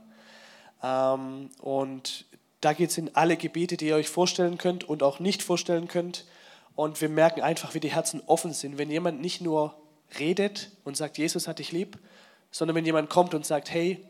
Ähm, 0.84 1.50
und 1.62 2.26
da 2.62 2.74
geht 2.74 2.90
es 2.90 2.98
in 2.98 3.16
alle 3.16 3.38
Gebiete, 3.38 3.78
die 3.78 3.88
ihr 3.88 3.96
euch 3.96 4.10
vorstellen 4.10 4.58
könnt 4.58 4.84
und 4.84 5.04
auch 5.04 5.20
nicht 5.20 5.44
vorstellen 5.44 5.88
könnt. 5.88 6.26
Und 6.76 7.00
wir 7.02 7.10
merken 7.10 7.42
einfach, 7.42 7.74
wie 7.74 7.80
die 7.80 7.94
Herzen 7.94 8.22
offen 8.26 8.54
sind. 8.54 8.78
Wenn 8.78 8.90
jemand 8.90 9.22
nicht 9.22 9.42
nur 9.42 9.76
redet 10.20 10.72
und 10.84 10.98
sagt, 10.98 11.18
Jesus 11.18 11.48
hat 11.48 11.60
dich 11.60 11.72
lieb, 11.72 11.98
sondern 12.52 12.76
wenn 12.76 12.86
jemand 12.86 13.10
kommt 13.10 13.34
und 13.34 13.46
sagt, 13.46 13.70
hey, 13.70 14.04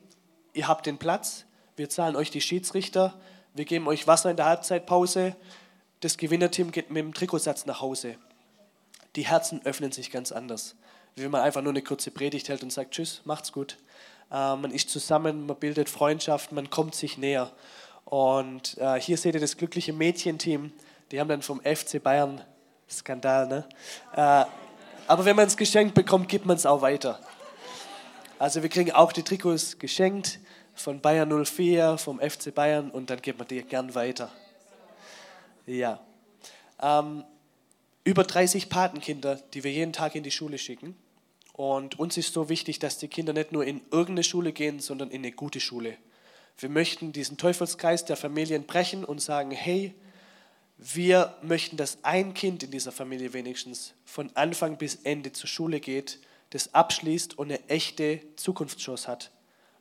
ihr 0.53 0.67
habt 0.67 0.85
den 0.85 0.97
Platz, 0.97 1.45
wir 1.75 1.89
zahlen 1.89 2.15
euch 2.15 2.31
die 2.31 2.41
Schiedsrichter, 2.41 3.19
wir 3.53 3.65
geben 3.65 3.87
euch 3.87 4.07
Wasser 4.07 4.31
in 4.31 4.37
der 4.37 4.45
Halbzeitpause, 4.45 5.35
das 6.01 6.17
Gewinnerteam 6.17 6.71
geht 6.71 6.89
mit 6.89 7.03
dem 7.03 7.13
Trikotsatz 7.13 7.65
nach 7.65 7.81
Hause. 7.81 8.15
Die 9.15 9.25
Herzen 9.25 9.61
öffnen 9.65 9.91
sich 9.91 10.11
ganz 10.11 10.31
anders. 10.31 10.75
Wie 11.15 11.23
wenn 11.23 11.31
man 11.31 11.41
einfach 11.41 11.61
nur 11.61 11.71
eine 11.71 11.81
kurze 11.81 12.11
Predigt 12.11 12.49
hält 12.49 12.63
und 12.63 12.71
sagt, 12.71 12.91
tschüss, 12.91 13.21
macht's 13.23 13.51
gut. 13.51 13.77
Äh, 14.31 14.55
man 14.55 14.71
ist 14.71 14.89
zusammen, 14.89 15.45
man 15.45 15.57
bildet 15.57 15.89
Freundschaft, 15.89 16.51
man 16.51 16.69
kommt 16.69 16.95
sich 16.95 17.17
näher. 17.17 17.51
Und 18.05 18.77
äh, 18.77 18.99
hier 18.99 19.17
seht 19.17 19.35
ihr 19.35 19.41
das 19.41 19.57
glückliche 19.57 19.93
Mädchenteam, 19.93 20.71
die 21.11 21.19
haben 21.19 21.27
dann 21.27 21.41
vom 21.41 21.61
FC 21.61 22.01
Bayern 22.01 22.41
Skandal, 22.89 23.47
ne? 23.47 23.67
Äh, 24.15 24.45
aber 25.07 25.25
wenn 25.25 25.35
man 25.35 25.47
es 25.47 25.57
geschenkt 25.57 25.93
bekommt, 25.93 26.29
gibt 26.29 26.45
man 26.45 26.55
es 26.55 26.65
auch 26.65 26.81
weiter. 26.81 27.19
Also 28.39 28.61
wir 28.61 28.69
kriegen 28.69 28.91
auch 28.91 29.13
die 29.13 29.23
Trikots 29.23 29.77
geschenkt 29.79 30.39
von 30.73 30.99
Bayern 30.99 31.45
04, 31.45 31.97
vom 31.97 32.19
FC 32.19 32.53
Bayern 32.53 32.91
und 32.91 33.09
dann 33.09 33.21
gibt 33.21 33.39
man 33.39 33.47
die 33.47 33.61
gern 33.63 33.93
weiter. 33.95 34.31
Ja. 35.65 35.99
Ähm, 36.81 37.23
über 38.03 38.23
30 38.23 38.69
Patenkinder, 38.69 39.39
die 39.53 39.63
wir 39.63 39.71
jeden 39.71 39.93
Tag 39.93 40.15
in 40.15 40.23
die 40.23 40.31
Schule 40.31 40.57
schicken. 40.57 40.95
Und 41.55 41.97
uns 41.97 42.17
ist 42.17 42.33
so 42.33 42.49
wichtig, 42.49 42.79
dass 42.79 42.97
die 42.97 43.07
Kinder 43.07 43.31
nicht 43.31 43.53
nur 43.53 43.63
in 43.63 43.79
irgendeine 43.89 44.25
Schule 44.25 44.51
gehen, 44.51 44.81
sondern 44.81 45.09
in 45.09 45.21
eine 45.21 45.31
gute 45.31 45.61
Schule. 45.61 45.95
Wir 46.57 46.67
möchten 46.67 47.13
diesen 47.13 47.37
Teufelskreis 47.37 48.03
der 48.03 48.17
Familien 48.17 48.65
brechen 48.65 49.05
und 49.05 49.21
sagen, 49.21 49.51
hey, 49.51 49.95
wir 50.77 51.37
möchten, 51.41 51.77
dass 51.77 51.99
ein 52.01 52.33
Kind 52.33 52.63
in 52.63 52.71
dieser 52.71 52.91
Familie 52.91 53.31
wenigstens 53.31 53.93
von 54.03 54.29
Anfang 54.33 54.77
bis 54.77 54.95
Ende 54.95 55.31
zur 55.31 55.47
Schule 55.47 55.79
geht, 55.79 56.19
das 56.49 56.73
abschließt 56.73 57.37
und 57.37 57.47
eine 57.47 57.69
echte 57.69 58.19
Zukunftschance 58.35 59.07
hat, 59.07 59.31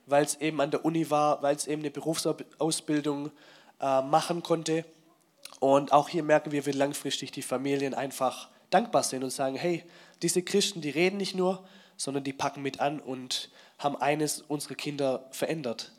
weil 0.07 0.25
es 0.25 0.37
eben 0.37 0.61
an 0.61 0.71
der 0.71 0.85
Uni 0.85 1.11
war, 1.11 1.43
weil 1.43 1.57
es 1.57 1.67
eben 1.67 1.83
eine 1.83 1.91
Berufsausbildung 1.91 3.33
äh, 3.81 4.01
machen 4.01 4.45
konnte. 4.45 4.85
Und 5.59 5.93
auch 5.93 6.09
hier 6.09 6.23
merken 6.23 6.53
wir, 6.53 6.67
wie 6.67 6.71
langfristig 6.71 7.33
die 7.33 7.43
Familien 7.43 7.95
einfach 7.95 8.51
dankbar 8.71 9.03
sind 9.03 9.25
und 9.25 9.31
sagen, 9.31 9.57
hey, 9.57 9.83
diese 10.23 10.43
Christen, 10.43 10.81
die 10.81 10.91
reden 10.91 11.17
nicht 11.17 11.35
nur, 11.35 11.67
sondern 11.97 12.25
die 12.25 12.33
packen 12.33 12.63
mit 12.63 12.81
an 12.81 13.01
und 13.01 13.51
haben 13.79 13.97
eines 13.97 14.43
unserer 14.43 14.75
Kinder 14.75 15.27
verändert. 15.31 15.93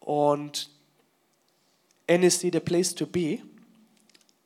Und 0.00 0.70
NSC 2.06 2.50
The 2.52 2.60
Place 2.60 2.94
to 2.94 3.06
Be 3.06 3.40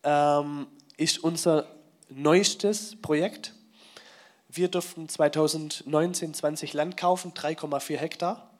ähm, 0.02 0.66
ist 0.96 1.22
unser 1.22 1.66
neuestes 2.08 2.96
Projekt. 3.00 3.54
Wir 4.48 4.68
durften 4.68 5.08
2019 5.08 6.34
20 6.34 6.72
Land 6.72 6.96
kaufen, 6.96 7.32
3,4 7.32 7.96
Hektar 7.96 8.50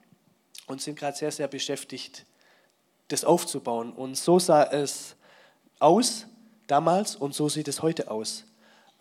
und 0.67 0.81
sind 0.81 0.99
gerade 0.99 1.17
sehr, 1.17 1.33
sehr 1.33 1.49
beschäftigt, 1.49 2.27
das 3.09 3.25
aufzubauen. 3.25 3.93
Und 3.93 4.17
so 4.17 4.39
sah 4.39 4.63
es 4.63 5.17
aus 5.79 6.27
damals 6.67 7.17
und 7.17 7.35
so 7.35 7.49
sieht 7.49 7.67
es 7.67 7.83
heute 7.83 8.11
aus. 8.11 8.45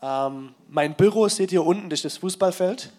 Ähm, 0.01 0.55
mein 0.67 0.95
Büro 0.95 1.27
seht 1.27 1.51
ihr 1.51 1.65
unten, 1.65 1.89
das 1.89 1.99
ist 1.99 2.05
das 2.05 2.17
Fußballfeld. 2.17 2.91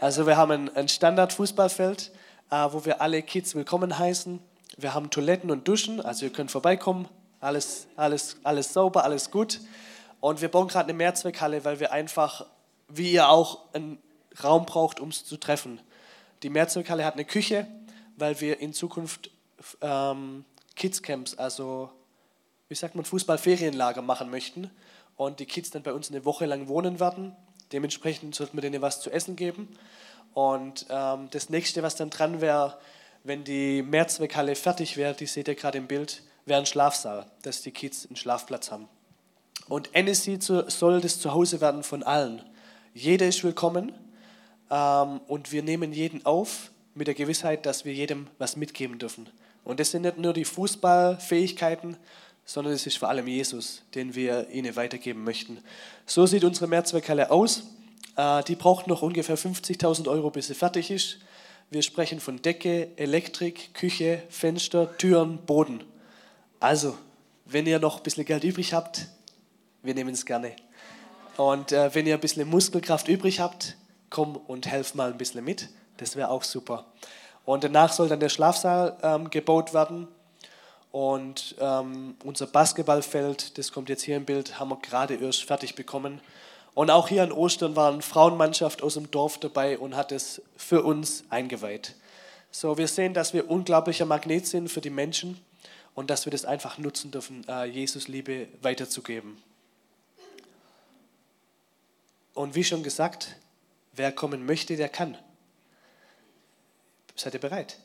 Also 0.00 0.26
wir 0.26 0.36
haben 0.36 0.52
ein, 0.52 0.76
ein 0.76 0.88
Standard-Fußballfeld, 0.88 2.12
äh, 2.50 2.68
wo 2.70 2.84
wir 2.84 3.00
alle 3.00 3.22
Kids 3.22 3.54
willkommen 3.54 3.98
heißen. 3.98 4.40
Wir 4.76 4.94
haben 4.94 5.10
Toiletten 5.10 5.50
und 5.50 5.66
Duschen, 5.66 6.00
also 6.00 6.26
ihr 6.26 6.32
könnt 6.32 6.50
vorbeikommen. 6.50 7.08
Alles, 7.40 7.88
alles, 7.96 8.36
alles 8.44 8.72
sauber, 8.72 9.04
alles 9.04 9.30
gut. 9.30 9.60
Und 10.20 10.40
wir 10.40 10.48
bauen 10.48 10.68
gerade 10.68 10.88
eine 10.88 10.96
Mehrzweckhalle, 10.96 11.64
weil 11.64 11.80
wir 11.80 11.92
einfach, 11.92 12.46
wie 12.88 13.12
ihr 13.12 13.28
auch, 13.28 13.72
einen 13.74 13.98
Raum 14.42 14.64
braucht, 14.64 15.00
um 15.00 15.08
es 15.08 15.24
zu 15.24 15.36
treffen. 15.36 15.80
Die 16.42 16.50
Mehrzweckhalle 16.50 17.04
hat 17.04 17.14
eine 17.14 17.24
Küche, 17.24 17.66
weil 18.16 18.40
wir 18.40 18.60
in 18.60 18.72
Zukunft 18.72 19.30
ähm, 19.80 20.44
Kidscamps, 20.76 21.36
also 21.36 21.90
wie 22.68 22.74
sagt 22.74 22.94
man, 22.94 23.04
Fußballferienlager 23.04 24.02
machen 24.02 24.30
möchten 24.30 24.70
und 25.16 25.40
die 25.40 25.46
Kids 25.46 25.70
dann 25.70 25.82
bei 25.82 25.92
uns 25.92 26.10
eine 26.10 26.24
Woche 26.24 26.46
lang 26.46 26.68
wohnen 26.68 27.00
werden. 27.00 27.34
Dementsprechend 27.72 28.34
sollten 28.34 28.56
wir 28.56 28.62
denen 28.62 28.82
was 28.82 29.00
zu 29.00 29.10
essen 29.10 29.36
geben. 29.36 29.68
Und 30.34 30.86
ähm, 30.90 31.28
das 31.30 31.48
nächste, 31.48 31.82
was 31.82 31.96
dann 31.96 32.10
dran 32.10 32.40
wäre, 32.40 32.78
wenn 33.22 33.44
die 33.44 33.82
Mehrzweckhalle 33.82 34.54
fertig 34.54 34.96
wäre, 34.96 35.14
die 35.14 35.26
seht 35.26 35.48
ihr 35.48 35.54
gerade 35.54 35.78
im 35.78 35.86
Bild, 35.86 36.22
wäre 36.44 36.60
ein 36.60 36.66
Schlafsaal, 36.66 37.26
dass 37.42 37.62
die 37.62 37.70
Kids 37.70 38.06
einen 38.06 38.16
Schlafplatz 38.16 38.70
haben. 38.70 38.88
Und 39.68 39.94
NSC 39.94 40.38
soll 40.40 41.00
das 41.00 41.20
Zuhause 41.20 41.60
werden 41.60 41.82
von 41.82 42.02
allen. 42.02 42.42
Jeder 42.92 43.26
ist 43.26 43.42
willkommen 43.42 43.92
ähm, 44.70 45.20
und 45.26 45.52
wir 45.52 45.62
nehmen 45.62 45.92
jeden 45.92 46.26
auf 46.26 46.70
mit 46.94 47.06
der 47.06 47.14
Gewissheit, 47.14 47.64
dass 47.64 47.84
wir 47.84 47.94
jedem 47.94 48.28
was 48.38 48.56
mitgeben 48.56 48.98
dürfen. 48.98 49.28
Und 49.64 49.80
das 49.80 49.90
sind 49.90 50.02
nicht 50.02 50.18
nur 50.18 50.34
die 50.34 50.44
Fußballfähigkeiten, 50.44 51.96
sondern 52.44 52.72
es 52.74 52.86
ist 52.86 52.98
vor 52.98 53.08
allem 53.08 53.26
Jesus, 53.26 53.82
den 53.94 54.14
wir 54.14 54.50
ihnen 54.50 54.76
weitergeben 54.76 55.24
möchten. 55.24 55.58
So 56.06 56.26
sieht 56.26 56.44
unsere 56.44 56.66
Mehrzweckhalle 56.66 57.30
aus. 57.30 57.64
Äh, 58.16 58.42
die 58.44 58.56
braucht 58.56 58.86
noch 58.86 59.02
ungefähr 59.02 59.38
50.000 59.38 60.08
Euro, 60.08 60.30
bis 60.30 60.48
sie 60.48 60.54
fertig 60.54 60.90
ist. 60.90 61.18
Wir 61.70 61.82
sprechen 61.82 62.20
von 62.20 62.42
Decke, 62.42 62.88
Elektrik, 62.96 63.74
Küche, 63.74 64.22
Fenster, 64.28 64.96
Türen, 64.98 65.38
Boden. 65.38 65.82
Also, 66.60 66.96
wenn 67.46 67.66
ihr 67.66 67.78
noch 67.78 67.98
ein 67.98 68.02
bisschen 68.02 68.24
Geld 68.24 68.44
übrig 68.44 68.72
habt, 68.72 69.06
wir 69.82 69.94
nehmen 69.94 70.14
es 70.14 70.24
gerne. 70.24 70.54
Und 71.36 71.72
äh, 71.72 71.94
wenn 71.94 72.06
ihr 72.06 72.14
ein 72.14 72.20
bisschen 72.20 72.48
Muskelkraft 72.48 73.08
übrig 73.08 73.40
habt, 73.40 73.76
komm 74.10 74.36
und 74.36 74.66
helf 74.66 74.94
mal 74.94 75.10
ein 75.10 75.18
bisschen 75.18 75.44
mit. 75.44 75.68
Das 75.96 76.16
wäre 76.16 76.30
auch 76.30 76.42
super. 76.42 76.86
Und 77.44 77.64
danach 77.64 77.92
soll 77.92 78.08
dann 78.08 78.20
der 78.20 78.28
Schlafsaal 78.28 78.96
ähm, 79.02 79.30
gebaut 79.30 79.74
werden. 79.74 80.08
Und 80.94 81.56
ähm, 81.58 82.14
unser 82.22 82.46
Basketballfeld, 82.46 83.58
das 83.58 83.72
kommt 83.72 83.88
jetzt 83.88 84.02
hier 84.04 84.16
im 84.16 84.24
Bild, 84.24 84.60
haben 84.60 84.68
wir 84.68 84.76
gerade 84.76 85.16
erst 85.16 85.42
fertig 85.42 85.74
bekommen. 85.74 86.20
Und 86.72 86.88
auch 86.88 87.08
hier 87.08 87.24
an 87.24 87.32
Ostern 87.32 87.74
war 87.74 87.92
eine 87.92 88.00
Frauenmannschaft 88.00 88.80
aus 88.80 88.94
dem 88.94 89.10
Dorf 89.10 89.38
dabei 89.38 89.76
und 89.76 89.96
hat 89.96 90.12
es 90.12 90.40
für 90.56 90.84
uns 90.84 91.24
eingeweiht. 91.30 91.96
So, 92.52 92.78
wir 92.78 92.86
sehen, 92.86 93.12
dass 93.12 93.34
wir 93.34 93.50
unglaublicher 93.50 94.04
Magnet 94.04 94.46
sind 94.46 94.68
für 94.68 94.80
die 94.80 94.90
Menschen 94.90 95.40
und 95.96 96.10
dass 96.10 96.26
wir 96.26 96.30
das 96.30 96.44
einfach 96.44 96.78
nutzen 96.78 97.10
dürfen, 97.10 97.44
äh, 97.48 97.64
Jesus 97.64 98.06
Liebe 98.06 98.46
weiterzugeben. 98.62 99.42
Und 102.34 102.54
wie 102.54 102.62
schon 102.62 102.84
gesagt, 102.84 103.34
wer 103.94 104.12
kommen 104.12 104.46
möchte, 104.46 104.76
der 104.76 104.90
kann. 104.90 105.18
Seid 107.16 107.34
ihr 107.34 107.40
bereit? 107.40 107.80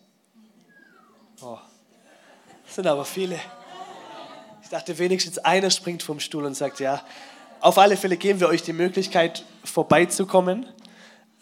Oh, 1.42 1.58
das 2.70 2.76
sind 2.76 2.86
aber 2.86 3.04
viele. 3.04 3.40
Ich 4.62 4.70
dachte, 4.70 5.00
wenigstens 5.00 5.40
einer 5.40 5.72
springt 5.72 6.04
vom 6.04 6.20
Stuhl 6.20 6.46
und 6.46 6.54
sagt, 6.54 6.80
ja, 6.80 7.04
auf 7.62 7.80
alle 7.80 7.98
Fälle 7.98 8.16
geben 8.16 8.40
wir 8.40 8.48
euch 8.48 8.62
die 8.62 8.74
Möglichkeit, 8.74 9.44
vorbeizukommen. 9.64 10.68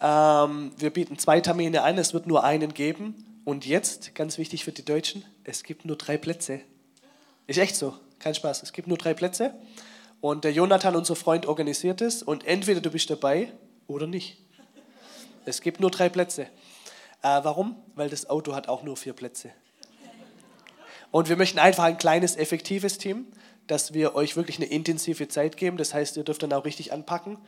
Ähm, 0.00 0.72
wir 0.78 0.88
bieten 0.88 1.18
zwei 1.18 1.42
Termine 1.42 1.82
an, 1.82 1.98
es 1.98 2.14
wird 2.14 2.26
nur 2.26 2.44
einen 2.44 2.72
geben. 2.72 3.42
Und 3.44 3.66
jetzt, 3.66 4.14
ganz 4.14 4.38
wichtig 4.38 4.64
für 4.64 4.72
die 4.72 4.86
Deutschen, 4.86 5.22
es 5.44 5.64
gibt 5.64 5.84
nur 5.84 5.96
drei 5.96 6.16
Plätze. 6.16 6.62
Ist 7.46 7.58
echt 7.58 7.76
so, 7.76 7.94
kein 8.20 8.34
Spaß. 8.34 8.62
Es 8.62 8.72
gibt 8.72 8.88
nur 8.88 8.96
drei 8.96 9.12
Plätze. 9.12 9.54
Und 10.22 10.44
der 10.44 10.52
Jonathan, 10.52 10.96
unser 10.96 11.14
Freund, 11.14 11.44
organisiert 11.44 12.00
es. 12.00 12.22
Und 12.22 12.46
entweder 12.46 12.80
du 12.80 12.90
bist 12.90 13.10
dabei 13.10 13.52
oder 13.86 14.06
nicht. 14.06 14.38
Es 15.44 15.60
gibt 15.60 15.78
nur 15.78 15.90
drei 15.90 16.08
Plätze. 16.08 16.44
Äh, 17.20 17.40
warum? 17.42 17.76
Weil 17.96 18.08
das 18.08 18.30
Auto 18.30 18.54
hat 18.54 18.70
auch 18.70 18.82
nur 18.82 18.96
vier 18.96 19.12
Plätze. 19.12 19.50
Und 21.10 21.28
wir 21.28 21.36
möchten 21.36 21.58
einfach 21.58 21.84
ein 21.84 21.98
kleines, 21.98 22.36
effektives 22.36 22.98
Team 22.98 23.26
dass 23.68 23.92
wir 23.92 24.14
euch 24.14 24.34
wirklich 24.36 24.56
eine 24.56 24.66
intensive 24.66 25.28
Zeit 25.28 25.56
geben. 25.56 25.76
Das 25.76 25.94
heißt, 25.94 26.16
ihr 26.16 26.24
dürft 26.24 26.42
dann 26.42 26.52
auch 26.52 26.64
richtig 26.64 26.92
anpacken. 26.92 27.38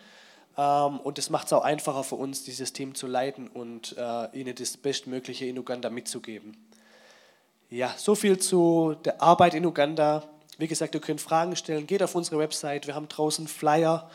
Ähm, 0.56 1.00
und 1.00 1.18
das 1.18 1.30
macht 1.30 1.46
es 1.46 1.52
auch 1.52 1.64
einfacher 1.64 2.04
für 2.04 2.14
uns, 2.14 2.44
dieses 2.44 2.72
Team 2.72 2.94
zu 2.94 3.06
leiten 3.06 3.48
und 3.48 3.96
äh, 3.98 4.38
ihnen 4.38 4.54
das 4.54 4.76
Bestmögliche 4.76 5.46
in 5.46 5.58
Uganda 5.58 5.90
mitzugeben. 5.90 6.56
Ja, 7.70 7.94
so 7.96 8.14
viel 8.14 8.38
zu 8.38 8.96
der 9.04 9.22
Arbeit 9.22 9.54
in 9.54 9.64
Uganda. 9.64 10.24
Wie 10.58 10.68
gesagt, 10.68 10.94
ihr 10.94 11.00
könnt 11.00 11.20
Fragen 11.20 11.56
stellen. 11.56 11.86
Geht 11.86 12.02
auf 12.02 12.14
unsere 12.14 12.38
Website. 12.38 12.86
Wir 12.86 12.94
haben 12.94 13.08
draußen 13.08 13.48
Flyer. 13.48 14.10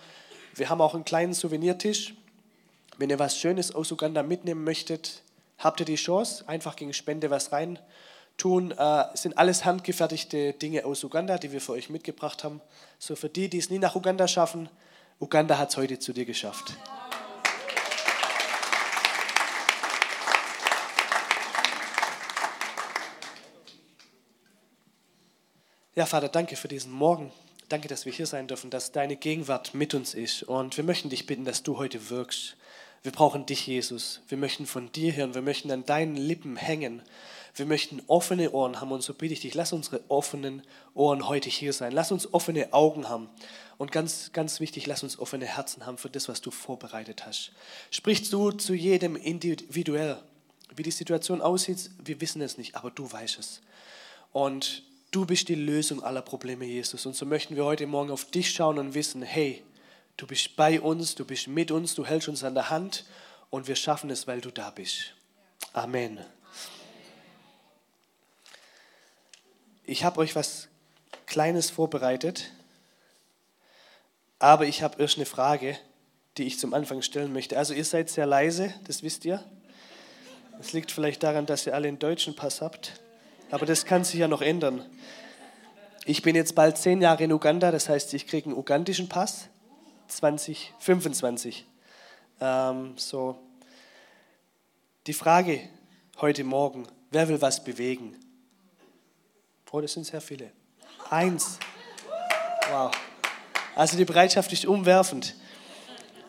Wir 0.54 0.70
haben 0.70 0.82
auch 0.82 0.94
einen 0.94 1.06
kleinen 1.06 1.34
Souvenirtisch. 1.34 2.14
Wenn 2.98 3.10
ihr 3.10 3.20
was 3.20 3.38
Schönes 3.38 3.74
aus 3.74 3.92
Uganda 3.92 4.24
mitnehmen 4.24 4.64
möchtet, 4.64 5.24
habt 5.58 5.80
ihr 5.80 5.86
die 5.86 5.96
Chance, 5.96 6.48
einfach 6.48 6.75
gegen 6.75 6.94
Spende 6.94 7.30
was 7.30 7.52
rein 7.52 7.80
tun. 8.38 8.72
Äh, 8.72 9.06
sind 9.13 9.38
alles 9.38 9.65
handgefertigte 9.65 10.54
Dinge 10.54 10.86
aus 10.86 11.04
Uganda, 11.04 11.38
die 11.38 11.51
wir 11.51 11.62
für 11.62 11.74
euch 11.74 11.89
mitgebracht 11.89 12.44
haben. 12.44 12.62
So 13.00 13.15
für 13.15 13.30
die, 13.30 13.50
die 13.50 13.58
es 13.58 13.70
nie 13.70 13.80
nach 13.80 13.96
Uganda 13.96 14.27
schaffen, 14.27 14.70
Uganda 15.20 15.58
hat 15.58 15.70
es 15.70 15.77
heute 15.77 16.00
zu 16.00 16.13
dir 16.13 16.25
geschafft. 16.25 16.75
Ja, 25.96 26.06
Vater, 26.06 26.27
danke 26.27 26.58
für 26.58 26.68
diesen 26.68 26.92
Morgen. 26.92 27.32
Danke, 27.70 27.88
dass 27.88 28.06
wir 28.06 28.12
hier 28.12 28.25
sein 28.25 28.48
dürfen, 28.48 28.70
dass 28.70 28.92
deine 28.92 29.15
Gegenwart 29.15 29.74
mit 29.74 29.94
uns 29.94 30.13
ist. 30.13 30.44
Und 30.44 30.75
wir 30.75 30.84
möchten 30.84 31.10
dich 31.10 31.25
bitten, 31.25 31.46
dass 31.46 31.63
du 31.63 31.77
heute 31.77 32.10
wirkst. 32.10 32.58
Wir 33.01 33.13
brauchen 33.13 33.46
dich, 33.46 33.65
Jesus. 33.65 34.20
Wir 34.27 34.38
möchten 34.38 34.65
von 34.65 34.92
dir 34.92 35.15
hören. 35.15 35.34
Wir 35.34 35.42
möchten 35.42 35.72
an 35.72 35.86
deinen 35.86 36.18
Lippen 36.18 36.58
hängen. 36.58 37.01
Wir 37.56 37.66
möchten 37.66 38.02
offene 38.08 38.52
Ohren 38.52 38.82
haben. 38.82 38.92
Und 38.92 39.02
so 39.02 39.14
bitte 39.14 39.34
ich 39.34 39.40
dich, 39.40 39.54
lass 39.54 39.72
unsere 39.72 40.02
offenen 40.10 40.62
Ohren 40.94 41.28
heute 41.28 41.50
hier 41.50 41.72
sein. 41.72 41.94
Lass 41.94 42.12
uns 42.12 42.34
offene 42.34 42.74
Augen 42.74 43.08
haben. 43.08 43.30
Und 43.78 43.92
ganz, 43.92 44.32
ganz 44.34 44.60
wichtig, 44.60 44.86
lass 44.88 45.04
uns 45.04 45.18
offene 45.18 45.46
Herzen 45.46 45.86
haben 45.86 45.98
für 45.98 46.10
das, 46.10 46.28
was 46.28 46.42
du 46.42 46.52
vorbereitet 46.52 47.26
hast. 47.26 47.52
Sprichst 47.92 48.32
du 48.32 48.52
zu 48.52 48.74
jedem 48.74 49.16
individuell. 49.16 50.22
Wie 50.76 50.84
die 50.84 50.92
Situation 50.92 51.42
aussieht, 51.42 51.90
wir 52.04 52.20
wissen 52.20 52.42
es 52.42 52.58
nicht, 52.58 52.76
aber 52.76 52.92
du 52.92 53.10
weißt 53.10 53.40
es. 53.40 53.62
Und 54.34 54.84
du 55.12 55.26
bist 55.26 55.48
die 55.48 55.56
Lösung 55.56 56.04
aller 56.04 56.22
Probleme, 56.22 56.66
Jesus. 56.66 57.06
Und 57.06 57.16
so 57.16 57.26
möchten 57.26 57.56
wir 57.56 57.64
heute 57.64 57.88
Morgen 57.88 58.12
auf 58.12 58.26
dich 58.26 58.52
schauen 58.52 58.78
und 58.80 58.94
wissen, 58.94 59.22
hey, 59.22 59.64
du 60.18 60.28
bist 60.28 60.58
bei 60.58 60.82
uns, 60.82 61.16
du 61.16 61.24
bist 61.24 61.48
mit 61.48 61.72
uns, 61.72 61.96
du 61.96 62.06
hältst 62.06 62.28
uns 62.28 62.44
an 62.44 62.56
der 62.56 62.70
Hand 62.70 63.06
und 63.50 63.70
wir 63.70 63.78
schaffen 63.78 64.10
es, 64.10 64.28
weil 64.28 64.42
du 64.42 64.52
da 64.52 64.72
bist. 64.72 65.14
Amen. 65.72 66.20
Ich 69.88 70.04
habe 70.04 70.20
euch 70.20 70.36
was 70.36 70.68
Kleines 71.27 71.70
vorbereitet, 71.70 72.51
aber 74.39 74.65
ich 74.65 74.82
habe 74.82 75.00
erst 75.00 75.18
eine 75.18 75.27
Frage, 75.27 75.77
die 76.38 76.44
ich 76.44 76.58
zum 76.58 76.74
Anfang 76.74 77.04
stellen 77.04 77.32
möchte. 77.32 77.56
Also 77.58 77.75
ihr 77.75 77.86
seid 77.86 78.10
sehr 78.10 78.25
leise, 78.25 78.74
das 78.86 79.04
wisst 79.04 79.25
ihr. 79.25 79.44
Das 80.58 80.74
liegt 80.74 80.92
vielleicht 80.92 81.22
daran, 81.22 81.46
dass 81.46 81.68
ihr 81.68 81.75
alle 81.75 81.88
einen 81.88 82.00
deutschen 82.00 82.36
Pass 82.36 82.62
habt. 82.62 83.00
Aber 83.51 83.68
das 83.68 83.86
kann 83.86 84.04
sich 84.04 84.20
ja 84.20 84.27
noch 84.27 84.42
ändern. 84.42 84.84
Ich 86.06 86.24
bin 86.24 86.36
jetzt 86.36 86.56
bald 86.56 86.80
zehn 86.80 87.00
Jahre 87.00 87.24
in 87.24 87.32
Uganda, 87.32 87.72
das 87.72 87.88
heißt, 87.88 88.12
ich 88.15 88.25
kriege 88.25 88.48
einen 88.48 88.58
ugandischen 88.58 89.08
Pass, 89.08 89.50
2025. 90.08 91.63
Ähm, 92.42 92.94
so. 92.98 93.38
Die 95.06 95.13
Frage 95.13 95.62
heute 96.22 96.44
Morgen, 96.44 96.88
wer 97.12 97.27
will 97.30 97.39
was 97.39 97.63
bewegen? 97.63 98.15
Oh, 99.72 99.82
das 99.82 99.92
sind 99.92 100.06
sehr 100.06 100.22
viele. 100.22 100.52
Eins. 101.10 101.60
Wow. 102.72 102.92
Also 103.76 103.98
die 103.98 104.06
Bereitschaft 104.06 104.54
ist 104.54 104.66
umwerfend. 104.66 105.36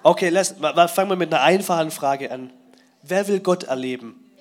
Okay, 0.03 0.31
lass, 0.31 0.57
fangen 0.93 1.11
wir 1.11 1.17
mit 1.17 1.33
einer 1.33 1.43
einfachen 1.43 1.93
Frage 1.93 2.33
an. 2.33 2.53
Wer 3.03 3.29
will 3.29 3.39
Gott 3.39 3.65
erleben? 3.65 4.33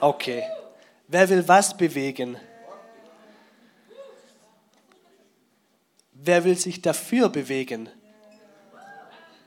Okay. 0.00 0.42
Wer 1.06 1.28
will 1.28 1.46
was 1.46 1.76
bewegen? 1.76 2.36
Wer 6.12 6.42
will 6.42 6.56
sich 6.56 6.82
dafür 6.82 7.28
bewegen? 7.28 7.88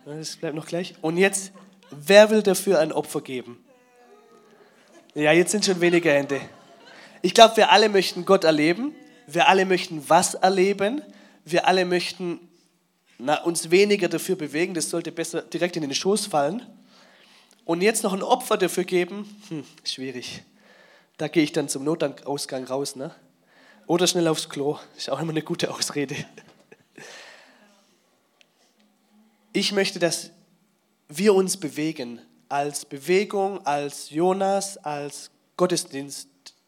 Das 0.06 0.38
bleibt 0.38 0.56
noch 0.56 0.66
gleich. 0.66 0.96
Und 1.02 1.18
jetzt, 1.18 1.52
wer 1.90 2.30
will 2.30 2.42
dafür 2.42 2.80
ein 2.80 2.94
Opfer 2.94 3.22
geben? 3.22 3.64
Ja, 5.14 5.34
jetzt 5.34 5.52
sind 5.52 5.66
schon 5.66 5.82
weniger 5.82 6.14
Hände. 6.14 6.40
Ich 7.22 7.34
glaube, 7.34 7.58
wir 7.58 7.72
alle 7.72 7.90
möchten 7.90 8.26
Gott 8.26 8.44
erleben. 8.44 8.96
Wir 9.28 9.48
alle 9.48 9.66
möchten 9.66 10.10
was 10.10 10.34
erleben. 10.34 11.02
Wir 11.46 11.68
alle 11.68 11.86
möchten 11.86 12.40
na, 13.18 13.44
uns 13.44 13.70
weniger 13.70 14.10
dafür 14.10 14.36
bewegen. 14.36 14.74
Das 14.74 14.90
sollte 14.90 15.12
besser 15.12 15.44
direkt 15.44 15.76
in 15.76 15.84
den 15.84 15.94
Schoß 15.94 16.26
fallen. 16.26 16.66
Und 17.64 17.82
jetzt 17.82 18.04
noch 18.04 18.14
ein 18.14 18.24
Opfer 18.24 18.58
dafür 18.58 18.84
geben, 18.84 19.30
hm, 19.50 19.64
schwierig. 19.84 20.44
Da 21.18 21.28
gehe 21.28 21.44
ich 21.44 21.52
dann 21.52 21.70
zum 21.70 21.84
Notausgang 21.84 22.64
raus. 22.64 22.96
Ne? 22.96 23.14
Oder 23.86 24.08
schnell 24.08 24.28
aufs 24.28 24.50
Klo. 24.50 24.80
Ist 24.98 25.12
auch 25.12 25.20
immer 25.20 25.32
eine 25.32 25.44
gute 25.44 25.72
Ausrede. 25.72 26.16
Ich 29.54 29.72
möchte, 29.74 30.00
dass 30.00 30.32
wir 31.08 31.36
uns 31.36 31.58
bewegen 31.58 32.20
als 32.50 32.86
Bewegung, 32.86 33.64
als 33.66 34.10
Jonas, 34.10 34.78
als 34.78 35.30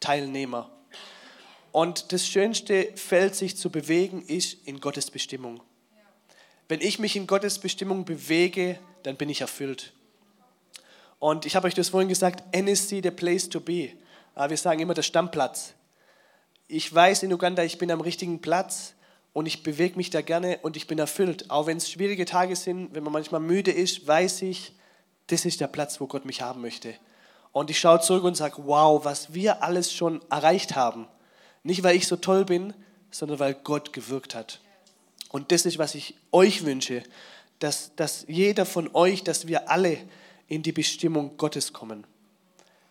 Gottesdienstteilnehmer. 0.04 0.70
Und 1.72 2.12
das 2.12 2.26
schönste 2.26 2.92
Feld, 2.94 3.34
sich 3.34 3.56
zu 3.56 3.70
bewegen, 3.70 4.22
ist 4.22 4.66
in 4.66 4.80
Gottes 4.80 5.10
Bestimmung. 5.10 5.60
Wenn 6.68 6.80
ich 6.80 6.98
mich 6.98 7.16
in 7.16 7.26
Gottes 7.26 7.58
Bestimmung 7.58 8.04
bewege, 8.04 8.78
dann 9.02 9.16
bin 9.16 9.28
ich 9.28 9.40
erfüllt. 9.40 9.92
Und 11.18 11.46
ich 11.46 11.56
habe 11.56 11.66
euch 11.66 11.74
das 11.74 11.88
vorhin 11.88 12.08
gesagt, 12.08 12.44
NSC, 12.54 13.00
the 13.02 13.10
place 13.10 13.48
to 13.48 13.60
be. 13.60 13.90
Wir 14.48 14.56
sagen 14.56 14.80
immer 14.80 14.94
der 14.94 15.02
Stammplatz. 15.02 15.74
Ich 16.68 16.94
weiß 16.94 17.22
in 17.24 17.32
Uganda, 17.32 17.64
ich 17.64 17.78
bin 17.78 17.90
am 17.90 18.00
richtigen 18.00 18.40
Platz 18.40 18.94
und 19.32 19.46
ich 19.46 19.62
bewege 19.62 19.96
mich 19.96 20.10
da 20.10 20.22
gerne 20.22 20.58
und 20.62 20.76
ich 20.76 20.86
bin 20.86 20.98
erfüllt. 20.98 21.50
Auch 21.50 21.66
wenn 21.66 21.78
es 21.78 21.90
schwierige 21.90 22.24
Tage 22.24 22.56
sind, 22.56 22.94
wenn 22.94 23.02
man 23.02 23.12
manchmal 23.12 23.40
müde 23.40 23.70
ist, 23.70 24.06
weiß 24.06 24.42
ich, 24.42 24.74
das 25.26 25.44
ist 25.44 25.60
der 25.60 25.66
Platz, 25.66 26.00
wo 26.00 26.06
Gott 26.06 26.24
mich 26.24 26.40
haben 26.40 26.60
möchte. 26.60 26.94
Und 27.54 27.70
ich 27.70 27.78
schaue 27.78 28.02
zurück 28.02 28.24
und 28.24 28.36
sage, 28.36 28.56
wow, 28.66 29.02
was 29.02 29.32
wir 29.32 29.62
alles 29.62 29.90
schon 29.90 30.20
erreicht 30.30 30.76
haben. 30.76 31.08
Nicht, 31.62 31.82
weil 31.82 31.96
ich 31.96 32.06
so 32.06 32.16
toll 32.16 32.44
bin, 32.44 32.74
sondern 33.10 33.38
weil 33.38 33.54
Gott 33.54 33.94
gewirkt 33.94 34.34
hat. 34.34 34.60
Und 35.30 35.52
das 35.52 35.64
ist, 35.64 35.78
was 35.78 35.94
ich 35.94 36.16
euch 36.32 36.66
wünsche, 36.66 37.02
dass, 37.60 37.96
dass 37.96 38.26
jeder 38.28 38.66
von 38.66 38.94
euch, 38.94 39.24
dass 39.24 39.46
wir 39.46 39.70
alle 39.70 39.96
in 40.48 40.62
die 40.62 40.72
Bestimmung 40.72 41.38
Gottes 41.38 41.72
kommen 41.72 42.06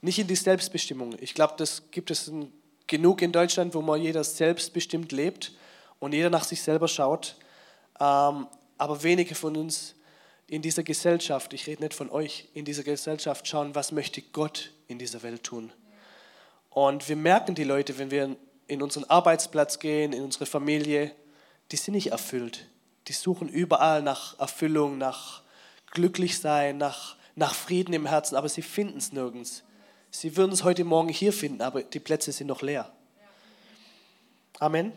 nicht 0.03 0.19
in 0.19 0.27
die 0.27 0.35
Selbstbestimmung. 0.35 1.15
Ich 1.21 1.33
glaube, 1.33 1.53
das 1.57 1.83
gibt 1.89 2.11
es 2.11 2.29
genug 2.87 3.21
in 3.21 3.31
Deutschland, 3.31 3.73
wo 3.73 3.81
man 3.81 4.01
jeder 4.01 4.25
selbstbestimmt 4.25 5.13
lebt 5.13 5.53
und 5.99 6.13
jeder 6.13 6.29
nach 6.29 6.43
sich 6.43 6.61
selber 6.61 6.89
schaut. 6.89 7.37
Ähm, 8.01 8.47
aber 8.77 9.01
wenige 9.01 9.33
von 9.33 9.55
uns 9.55 9.95
in 10.47 10.61
dieser 10.61 10.83
Gesellschaft, 10.83 11.53
ich 11.53 11.67
rede 11.67 11.83
nicht 11.83 11.93
von 11.93 12.09
euch, 12.09 12.49
in 12.53 12.65
dieser 12.65 12.83
Gesellschaft 12.83 13.47
schauen, 13.47 13.75
was 13.75 13.91
möchte 13.91 14.21
Gott 14.21 14.71
in 14.87 14.99
dieser 14.99 15.23
Welt 15.23 15.43
tun. 15.43 15.71
Und 16.69 17.07
wir 17.07 17.15
merken 17.15 17.55
die 17.55 17.63
Leute, 17.63 17.97
wenn 17.97 18.11
wir 18.11 18.35
in 18.67 18.81
unseren 18.81 19.05
Arbeitsplatz 19.05 19.79
gehen, 19.79 20.13
in 20.13 20.23
unsere 20.23 20.45
Familie, 20.45 21.11
die 21.71 21.75
sind 21.75 21.93
nicht 21.93 22.11
erfüllt. 22.11 22.67
Die 23.07 23.13
suchen 23.13 23.49
überall 23.49 24.01
nach 24.01 24.39
Erfüllung, 24.39 24.97
nach 24.97 25.43
Glücklichsein, 25.91 26.77
nach, 26.77 27.15
nach 27.35 27.53
Frieden 27.53 27.93
im 27.93 28.05
Herzen, 28.05 28.35
aber 28.35 28.49
sie 28.49 28.61
finden 28.61 28.97
es 28.97 29.11
nirgends. 29.11 29.63
Sie 30.09 30.37
würden 30.37 30.51
es 30.51 30.63
heute 30.63 30.83
Morgen 30.83 31.09
hier 31.09 31.33
finden, 31.33 31.61
aber 31.61 31.83
die 31.83 31.99
Plätze 31.99 32.31
sind 32.31 32.47
noch 32.47 32.61
leer. 32.61 32.91
Amen. 34.59 34.93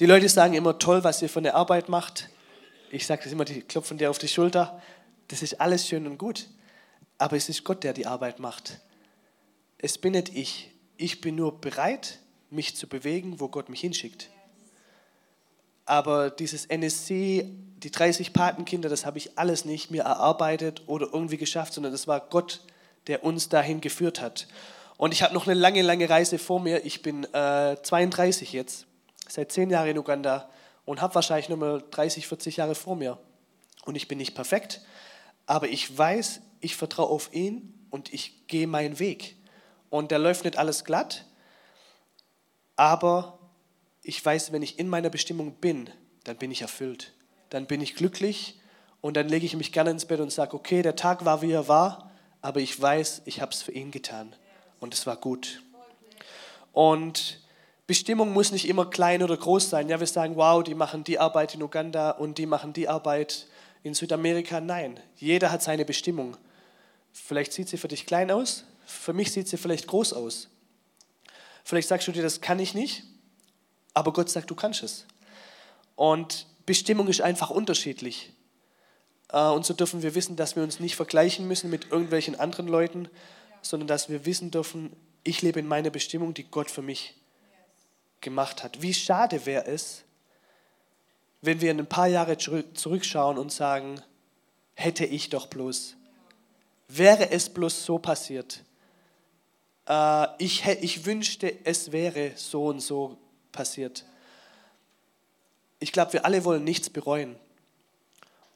Die 0.00 0.06
Leute 0.06 0.28
sagen 0.28 0.54
immer 0.54 0.78
toll, 0.78 1.02
was 1.02 1.22
ihr 1.22 1.28
von 1.28 1.42
der 1.42 1.56
Arbeit 1.56 1.88
macht. 1.88 2.28
Ich 2.90 3.06
sage 3.06 3.22
das 3.24 3.32
immer, 3.32 3.44
die 3.44 3.62
klopfen 3.62 3.98
dir 3.98 4.10
auf 4.10 4.18
die 4.18 4.28
Schulter. 4.28 4.80
Das 5.26 5.42
ist 5.42 5.60
alles 5.60 5.88
schön 5.88 6.06
und 6.06 6.18
gut. 6.18 6.46
Aber 7.18 7.36
es 7.36 7.48
ist 7.48 7.64
Gott, 7.64 7.82
der 7.82 7.92
die 7.92 8.06
Arbeit 8.06 8.38
macht. 8.38 8.80
Es 9.76 9.98
bin 9.98 10.12
nicht 10.12 10.28
ich. 10.28 10.70
Ich 10.96 11.20
bin 11.20 11.34
nur 11.34 11.60
bereit, 11.60 12.18
mich 12.50 12.76
zu 12.76 12.86
bewegen, 12.86 13.40
wo 13.40 13.48
Gott 13.48 13.68
mich 13.68 13.80
hinschickt. 13.80 14.30
Aber 15.84 16.30
dieses 16.30 16.66
NSC, 16.66 17.50
die 17.78 17.90
30 17.90 18.32
Patenkinder, 18.32 18.88
das 18.88 19.04
habe 19.04 19.18
ich 19.18 19.36
alles 19.36 19.64
nicht 19.64 19.90
mir 19.90 20.02
erarbeitet 20.02 20.82
oder 20.86 21.08
irgendwie 21.12 21.38
geschafft, 21.38 21.72
sondern 21.72 21.92
das 21.92 22.06
war 22.06 22.20
Gott, 22.20 22.60
der 23.08 23.24
uns 23.24 23.48
dahin 23.48 23.80
geführt 23.80 24.20
hat. 24.20 24.46
Und 24.96 25.12
ich 25.12 25.22
habe 25.22 25.34
noch 25.34 25.46
eine 25.46 25.58
lange, 25.58 25.82
lange 25.82 26.08
Reise 26.08 26.38
vor 26.38 26.60
mir. 26.60 26.84
Ich 26.84 27.02
bin 27.02 27.24
äh, 27.32 27.76
32 27.82 28.52
jetzt, 28.52 28.87
seit 29.28 29.52
zehn 29.52 29.70
Jahren 29.70 29.88
in 29.88 29.98
Uganda 29.98 30.50
und 30.84 31.00
habe 31.00 31.14
wahrscheinlich 31.14 31.48
noch 31.48 31.56
mal 31.56 31.84
30, 31.90 32.26
40 32.26 32.56
Jahre 32.56 32.74
vor 32.74 32.96
mir. 32.96 33.18
Und 33.84 33.94
ich 33.94 34.08
bin 34.08 34.18
nicht 34.18 34.34
perfekt, 34.34 34.82
aber 35.46 35.68
ich 35.68 35.96
weiß, 35.96 36.40
ich 36.60 36.76
vertraue 36.76 37.08
auf 37.08 37.32
ihn 37.32 37.74
und 37.90 38.12
ich 38.12 38.46
gehe 38.48 38.66
meinen 38.66 38.98
Weg. 38.98 39.36
Und 39.90 40.12
da 40.12 40.16
läuft 40.16 40.44
nicht 40.44 40.58
alles 40.58 40.84
glatt, 40.84 41.24
aber 42.76 43.38
ich 44.02 44.24
weiß, 44.24 44.52
wenn 44.52 44.62
ich 44.62 44.78
in 44.78 44.88
meiner 44.88 45.10
Bestimmung 45.10 45.52
bin, 45.56 45.90
dann 46.24 46.36
bin 46.36 46.50
ich 46.50 46.62
erfüllt. 46.62 47.12
Dann 47.50 47.66
bin 47.66 47.80
ich 47.80 47.94
glücklich 47.94 48.60
und 49.00 49.16
dann 49.16 49.28
lege 49.28 49.46
ich 49.46 49.56
mich 49.56 49.72
gerne 49.72 49.90
ins 49.90 50.06
Bett 50.06 50.20
und 50.20 50.32
sage, 50.32 50.54
okay, 50.54 50.82
der 50.82 50.96
Tag 50.96 51.24
war, 51.24 51.42
wie 51.42 51.52
er 51.52 51.68
war, 51.68 52.10
aber 52.40 52.60
ich 52.60 52.80
weiß, 52.80 53.22
ich 53.24 53.40
habe 53.40 53.52
es 53.52 53.62
für 53.62 53.72
ihn 53.72 53.90
getan 53.90 54.34
und 54.80 54.94
es 54.94 55.06
war 55.06 55.16
gut. 55.16 55.62
Und 56.72 57.40
Bestimmung 57.88 58.34
muss 58.34 58.52
nicht 58.52 58.68
immer 58.68 58.84
klein 58.84 59.22
oder 59.22 59.34
groß 59.34 59.70
sein. 59.70 59.88
Ja, 59.88 59.98
wir 59.98 60.06
sagen, 60.06 60.36
wow, 60.36 60.62
die 60.62 60.74
machen 60.74 61.04
die 61.04 61.18
Arbeit 61.18 61.54
in 61.54 61.62
Uganda 61.62 62.10
und 62.10 62.36
die 62.36 62.44
machen 62.44 62.74
die 62.74 62.86
Arbeit 62.86 63.46
in 63.82 63.94
Südamerika. 63.94 64.60
Nein, 64.60 65.00
jeder 65.16 65.50
hat 65.50 65.62
seine 65.62 65.86
Bestimmung. 65.86 66.36
Vielleicht 67.14 67.54
sieht 67.54 67.66
sie 67.70 67.78
für 67.78 67.88
dich 67.88 68.04
klein 68.04 68.30
aus, 68.30 68.64
für 68.84 69.14
mich 69.14 69.32
sieht 69.32 69.48
sie 69.48 69.56
vielleicht 69.56 69.86
groß 69.86 70.12
aus. 70.12 70.48
Vielleicht 71.64 71.88
sagst 71.88 72.06
du 72.06 72.12
dir, 72.12 72.22
das 72.22 72.42
kann 72.42 72.58
ich 72.58 72.74
nicht, 72.74 73.04
aber 73.94 74.12
Gott 74.12 74.28
sagt, 74.28 74.50
du 74.50 74.54
kannst 74.54 74.82
es. 74.82 75.06
Und 75.96 76.46
Bestimmung 76.66 77.08
ist 77.08 77.22
einfach 77.22 77.48
unterschiedlich. 77.48 78.34
Äh, 79.32 79.48
und 79.48 79.64
so 79.64 79.72
dürfen 79.72 80.02
wir 80.02 80.14
wissen, 80.14 80.36
dass 80.36 80.56
wir 80.56 80.62
uns 80.62 80.78
nicht 80.78 80.94
vergleichen 80.94 81.48
müssen 81.48 81.70
mit 81.70 81.90
irgendwelchen 81.90 82.38
anderen 82.38 82.68
Leuten, 82.68 83.08
sondern 83.62 83.86
dass 83.86 84.10
wir 84.10 84.26
wissen 84.26 84.50
dürfen, 84.50 84.92
ich 85.24 85.40
lebe 85.40 85.58
in 85.58 85.66
meiner 85.66 85.88
Bestimmung, 85.88 86.34
die 86.34 86.44
Gott 86.44 86.70
für 86.70 86.82
mich 86.82 87.14
gemacht 88.20 88.62
hat. 88.62 88.82
Wie 88.82 88.94
schade 88.94 89.46
wäre 89.46 89.66
es, 89.66 90.04
wenn 91.40 91.60
wir 91.60 91.70
in 91.70 91.78
ein 91.78 91.88
paar 91.88 92.08
Jahre 92.08 92.36
zurückschauen 92.36 93.38
und 93.38 93.52
sagen, 93.52 94.00
hätte 94.74 95.04
ich 95.04 95.30
doch 95.30 95.46
bloß, 95.46 95.96
wäre 96.88 97.30
es 97.30 97.48
bloß 97.48 97.84
so 97.84 97.98
passiert. 97.98 98.62
Äh, 99.88 100.26
ich, 100.38 100.66
ich 100.66 101.04
wünschte, 101.06 101.64
es 101.64 101.92
wäre 101.92 102.32
so 102.36 102.66
und 102.66 102.80
so 102.80 103.18
passiert. 103.52 104.04
Ich 105.80 105.92
glaube, 105.92 106.14
wir 106.14 106.24
alle 106.24 106.44
wollen 106.44 106.64
nichts 106.64 106.90
bereuen. 106.90 107.36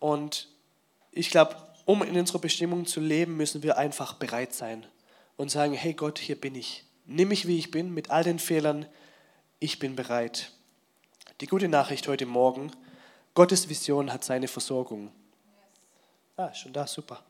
Und 0.01 0.49
ich 1.13 1.31
glaube, 1.31 1.57
um 1.85 2.03
in 2.03 2.19
unserer 2.19 2.41
Bestimmung 2.41 2.87
zu 2.87 3.01
leben, 3.01 3.37
müssen 3.37 3.63
wir 3.63 3.79
einfach 3.79 4.15
bereit 4.15 4.55
sein 4.55 4.87
und 5.37 5.51
sagen, 5.51 5.75
hey 5.75 5.95
Gott, 5.95 6.19
hier 6.19 6.41
bin 6.41 6.55
ich. 6.55 6.85
Nimm 7.07 7.29
mich, 7.29 7.47
wie 7.47 7.59
ich 7.59 7.71
bin, 7.71 7.93
mit 7.93 8.11
all 8.11 8.25
den 8.25 8.39
Fehlern, 8.39 8.87
ich 9.63 9.79
bin 9.79 9.95
bereit. 9.95 10.51
Die 11.41 11.47
gute 11.47 11.69
Nachricht 11.69 12.09
heute 12.09 12.27
Morgen, 12.27 12.73
Gottes 13.33 13.69
Vision 13.69 14.13
hat 14.13 14.25
seine 14.25 14.49
Versorgung. 14.49 15.13
Ah, 16.37 16.53
schon 16.53 16.73
da, 16.73 16.85
super. 16.89 17.23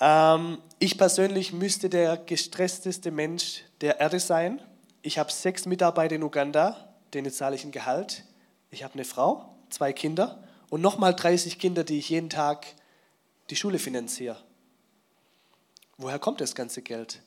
Ähm, 0.00 0.58
ich 0.78 0.98
persönlich 0.98 1.54
müsste 1.54 1.88
der 1.88 2.18
gestressteste 2.18 3.10
Mensch 3.10 3.62
der 3.80 4.00
Erde 4.00 4.20
sein. 4.20 4.60
Ich 5.00 5.18
habe 5.18 5.32
sechs 5.32 5.64
Mitarbeiter 5.64 6.14
in 6.14 6.22
Uganda, 6.22 6.94
denen 7.14 7.32
zahle 7.32 7.56
ich 7.56 7.64
ein 7.64 7.72
Gehalt. 7.72 8.24
Ich 8.70 8.84
habe 8.84 8.92
eine 8.92 9.06
Frau, 9.06 9.56
zwei 9.70 9.94
Kinder 9.94 10.44
und 10.68 10.82
nochmal 10.82 11.14
30 11.14 11.58
Kinder, 11.58 11.84
die 11.84 12.00
ich 12.00 12.10
jeden 12.10 12.28
Tag 12.28 12.66
die 13.48 13.56
Schule 13.56 13.78
finanziere. 13.78 14.36
Woher 15.96 16.18
kommt 16.18 16.42
das 16.42 16.54
ganze 16.54 16.82
Geld? 16.82 17.22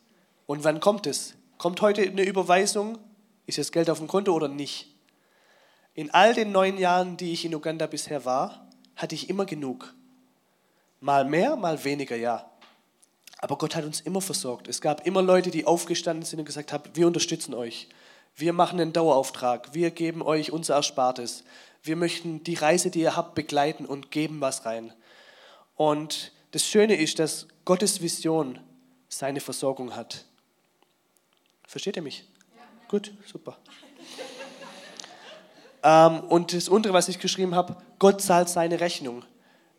Und 0.46 0.64
wann 0.64 0.80
kommt 0.80 1.08
es? 1.08 1.34
Kommt 1.58 1.82
heute 1.82 2.04
eine 2.04 2.24
Überweisung 2.24 3.00
ist 3.46 3.58
das 3.58 3.72
Geld 3.72 3.90
auf 3.90 4.00
dem 4.00 4.08
Konto 4.08 4.34
oder 4.34 4.48
nicht? 4.48 4.96
In 5.94 6.12
all 6.12 6.34
den 6.34 6.52
neun 6.52 6.78
Jahren, 6.78 7.18
die 7.18 7.34
ich 7.34 7.44
in 7.46 7.54
Uganda 7.54 7.88
bisher 7.88 8.24
war, 8.24 8.68
hatte 8.96 9.16
ich 9.16 9.30
immer 9.30 9.46
genug. 9.46 9.94
Mal 11.00 11.26
mehr, 11.26 11.56
mal 11.56 11.84
weniger, 11.84 12.16
ja. 12.16 12.50
Aber 13.40 13.58
Gott 13.58 13.76
hat 13.76 13.86
uns 13.86 14.02
immer 14.02 14.22
versorgt. 14.22 14.68
Es 14.68 14.82
gab 14.82 15.06
immer 15.06 15.22
Leute, 15.22 15.50
die 15.50 15.66
aufgestanden 15.66 16.24
sind 16.24 16.40
und 16.40 16.46
gesagt 16.46 16.72
haben, 16.72 16.90
wir 16.94 17.08
unterstützen 17.08 17.54
euch. 17.54 17.90
Wir 18.36 18.54
machen 18.54 18.80
einen 18.80 18.94
Dauerauftrag. 18.94 19.74
Wir 19.74 19.92
geben 19.92 20.22
euch 20.22 20.52
unser 20.52 20.76
Erspartes. 20.76 21.44
Wir 21.84 21.96
möchten 21.96 22.44
die 22.44 22.54
Reise, 22.54 22.92
die 22.92 23.02
ihr 23.02 23.16
habt, 23.16 23.34
begleiten 23.34 23.86
und 23.86 24.12
geben 24.12 24.40
was 24.42 24.66
rein. 24.66 24.94
Und 25.76 26.32
das 26.52 26.66
Schöne 26.66 26.96
ist, 26.96 27.18
dass 27.18 27.48
Gottes 27.66 28.02
Vision 28.02 28.60
seine 29.10 29.40
Versorgung 29.40 29.96
hat. 29.96 30.26
Versteht 31.68 31.96
ihr 31.96 32.04
mich? 32.04 32.26
Gut, 32.92 33.14
super. 33.26 33.56
ähm, 35.82 36.20
und 36.26 36.52
das 36.52 36.68
untere, 36.68 36.94
was 36.94 37.08
ich 37.08 37.20
geschrieben 37.20 37.56
habe, 37.56 37.78
Gott 38.00 38.22
zahlt 38.22 38.50
seine 38.50 38.82
Rechnung. 38.82 39.24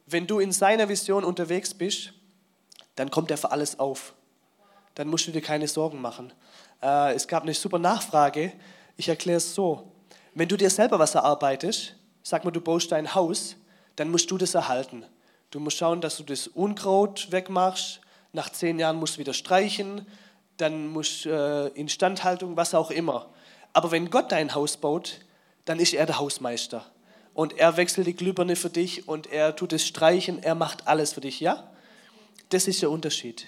Wenn 0.07 0.27
du 0.27 0.38
in 0.38 0.51
seiner 0.51 0.88
Vision 0.88 1.22
unterwegs 1.22 1.75
bist, 1.75 2.14
dann 2.96 3.11
kommt 3.11 3.31
er 3.31 3.37
für 3.37 3.51
alles 3.51 3.79
auf. 3.79 4.14
Dann 4.94 5.09
musst 5.09 5.27
du 5.27 5.31
dir 5.31 5.42
keine 5.42 5.68
Sorgen 5.68 6.01
machen. 6.01 6.33
Äh, 6.83 7.12
es 7.12 7.29
gab 7.29 7.42
eine 7.42 7.53
super 7.53 7.79
Nachfrage. 7.79 8.55
Ich 8.96 9.11
erkläre 9.11 9.37
es 9.37 9.55
so. 9.55 9.92
Wenn 10.35 10.48
du 10.48 10.57
dir 10.57 10.70
selber 10.70 10.98
was 10.98 11.14
erarbeitest, 11.14 11.94
sag 12.22 12.46
mal, 12.46 12.51
du 12.51 12.62
baust 12.62 12.92
dein 12.92 13.14
Haus, 13.14 13.57
dann 13.96 14.11
musst 14.11 14.31
du 14.31 14.38
das 14.38 14.55
erhalten. 14.55 15.05
Du 15.51 15.61
musst 15.61 15.77
schauen, 15.77 16.01
dass 16.01 16.16
du 16.16 16.22
das 16.22 16.46
Unkraut 16.46 17.31
wegmachst. 17.31 18.01
Nach 18.33 18.48
zehn 18.48 18.79
Jahren 18.79 18.96
musst 18.96 19.16
du 19.16 19.18
wieder 19.18 19.35
streichen 19.35 20.07
dann 20.57 20.88
musst 20.88 21.27
äh, 21.27 21.69
Instandhaltung, 21.69 22.57
was 22.57 22.75
auch 22.75 22.91
immer. 22.91 23.29
Aber 23.73 23.91
wenn 23.91 24.11
Gott 24.11 24.33
dein 24.33 24.55
Haus 24.55 24.77
baut, 24.77 25.21
dann 25.65 25.79
ist 25.79 25.95
er 25.95 26.07
der 26.07 26.19
Hausmeister. 26.19 26.85
Und 27.35 27.59
er 27.59 27.77
wechselt 27.77 28.07
die 28.07 28.15
Glühbirne 28.15 28.57
für 28.57 28.69
dich 28.69 29.09
und 29.09 29.33
er 29.33 29.57
tut 29.57 29.73
es 29.73 29.87
streichen, 29.87 30.43
er 30.43 30.55
macht 30.55 30.87
alles 30.87 31.15
für 31.15 31.21
dich, 31.21 31.41
ja? 31.41 31.71
Das 32.51 32.69
ist 32.69 32.83
der 32.83 32.91
Unterschied. 32.91 33.47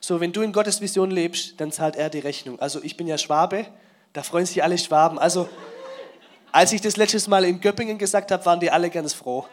So, 0.00 0.20
wenn 0.20 0.32
du 0.32 0.42
in 0.42 0.52
Gottes 0.52 0.80
Vision 0.80 1.10
lebst, 1.10 1.60
dann 1.60 1.72
zahlt 1.72 1.96
er 1.96 2.10
die 2.10 2.20
Rechnung. 2.20 2.60
Also 2.60 2.82
ich 2.82 2.96
bin 2.96 3.06
ja 3.06 3.18
Schwabe, 3.18 3.66
da 4.12 4.22
freuen 4.22 4.46
sich 4.46 4.62
alle 4.62 4.78
Schwaben. 4.78 5.18
Also 5.18 5.48
als 6.52 6.72
ich 6.72 6.80
das 6.80 6.96
letztes 6.96 7.26
Mal 7.26 7.44
in 7.44 7.60
Göppingen 7.60 7.98
gesagt 7.98 8.30
habe, 8.30 8.44
waren 8.46 8.60
die 8.60 8.70
alle 8.70 8.90
ganz 8.90 9.12
froh. 9.12 9.44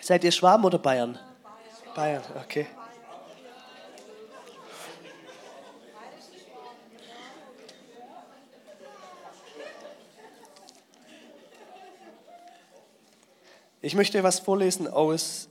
Seid 0.00 0.24
ihr 0.24 0.32
Schwaben 0.32 0.64
oder 0.64 0.78
Bayern? 0.78 1.18
Bayern, 1.94 2.22
okay. 2.44 2.66
Ich 13.80 13.94
möchte 13.94 14.22
was 14.22 14.40
vorlesen 14.40 14.88
aus 14.88 15.48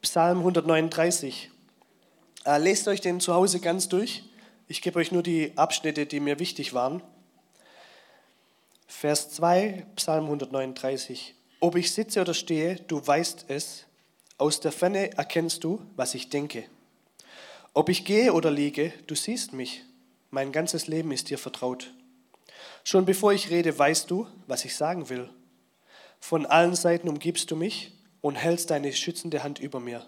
Psalm 0.00 0.38
139. 0.38 1.50
Äh, 2.44 2.58
lest 2.58 2.88
euch 2.88 3.00
den 3.00 3.20
zu 3.20 3.34
Hause 3.34 3.60
ganz 3.60 3.88
durch. 3.88 4.22
Ich 4.68 4.80
gebe 4.80 4.98
euch 4.98 5.12
nur 5.12 5.22
die 5.22 5.52
Abschnitte, 5.56 6.06
die 6.06 6.20
mir 6.20 6.38
wichtig 6.38 6.72
waren. 6.72 7.02
Vers 8.86 9.30
2, 9.30 9.86
Psalm 9.96 10.24
139. 10.26 11.34
Ob 11.60 11.76
ich 11.76 11.92
sitze 11.92 12.20
oder 12.20 12.32
stehe, 12.32 12.76
du 12.76 13.04
weißt 13.04 13.46
es. 13.48 13.86
Aus 14.42 14.58
der 14.58 14.72
Ferne 14.72 15.16
erkennst 15.16 15.62
du, 15.62 15.80
was 15.94 16.16
ich 16.16 16.28
denke. 16.28 16.64
Ob 17.74 17.88
ich 17.88 18.04
gehe 18.04 18.32
oder 18.32 18.50
liege, 18.50 18.92
du 19.06 19.14
siehst 19.14 19.52
mich. 19.52 19.84
Mein 20.32 20.50
ganzes 20.50 20.88
Leben 20.88 21.12
ist 21.12 21.30
dir 21.30 21.38
vertraut. 21.38 21.94
Schon 22.82 23.04
bevor 23.04 23.32
ich 23.32 23.50
rede, 23.50 23.78
weißt 23.78 24.10
du, 24.10 24.26
was 24.48 24.64
ich 24.64 24.74
sagen 24.74 25.08
will. 25.08 25.30
Von 26.18 26.44
allen 26.44 26.74
Seiten 26.74 27.08
umgibst 27.08 27.52
du 27.52 27.56
mich 27.56 27.92
und 28.20 28.34
hältst 28.34 28.70
deine 28.70 28.92
schützende 28.92 29.44
Hand 29.44 29.60
über 29.60 29.78
mir. 29.78 30.04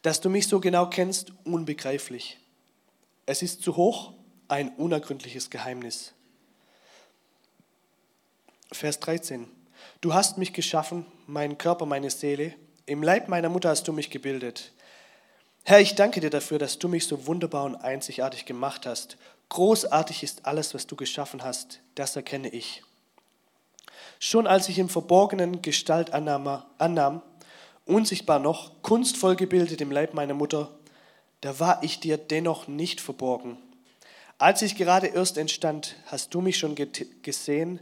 Dass 0.00 0.22
du 0.22 0.30
mich 0.30 0.48
so 0.48 0.58
genau 0.58 0.88
kennst, 0.88 1.34
unbegreiflich. 1.44 2.38
Es 3.26 3.42
ist 3.42 3.60
zu 3.60 3.76
hoch, 3.76 4.14
ein 4.48 4.70
unergründliches 4.76 5.50
Geheimnis. 5.50 6.14
Vers 8.72 8.98
13. 9.00 9.46
Du 10.06 10.14
hast 10.14 10.38
mich 10.38 10.52
geschaffen, 10.52 11.04
meinen 11.26 11.58
Körper, 11.58 11.84
meine 11.84 12.10
Seele. 12.10 12.54
Im 12.86 13.02
Leib 13.02 13.26
meiner 13.26 13.48
Mutter 13.48 13.70
hast 13.70 13.88
du 13.88 13.92
mich 13.92 14.08
gebildet. 14.08 14.70
Herr, 15.64 15.80
ich 15.80 15.96
danke 15.96 16.20
dir 16.20 16.30
dafür, 16.30 16.60
dass 16.60 16.78
du 16.78 16.86
mich 16.86 17.08
so 17.08 17.26
wunderbar 17.26 17.64
und 17.64 17.74
einzigartig 17.74 18.44
gemacht 18.44 18.86
hast. 18.86 19.16
Großartig 19.48 20.22
ist 20.22 20.46
alles, 20.46 20.74
was 20.74 20.86
du 20.86 20.94
geschaffen 20.94 21.42
hast. 21.42 21.80
Das 21.96 22.14
erkenne 22.14 22.50
ich. 22.50 22.84
Schon 24.20 24.46
als 24.46 24.68
ich 24.68 24.78
im 24.78 24.88
Verborgenen 24.88 25.60
Gestalt 25.60 26.14
annahm, 26.14 26.62
annahm 26.78 27.20
unsichtbar 27.84 28.38
noch, 28.38 28.80
kunstvoll 28.82 29.34
gebildet 29.34 29.80
im 29.80 29.90
Leib 29.90 30.14
meiner 30.14 30.34
Mutter, 30.34 30.70
da 31.40 31.58
war 31.58 31.82
ich 31.82 31.98
dir 31.98 32.16
dennoch 32.16 32.68
nicht 32.68 33.00
verborgen. 33.00 33.58
Als 34.38 34.62
ich 34.62 34.76
gerade 34.76 35.08
erst 35.08 35.36
entstand, 35.36 35.96
hast 36.06 36.32
du 36.32 36.42
mich 36.42 36.58
schon 36.58 36.76
gesehen, 37.22 37.80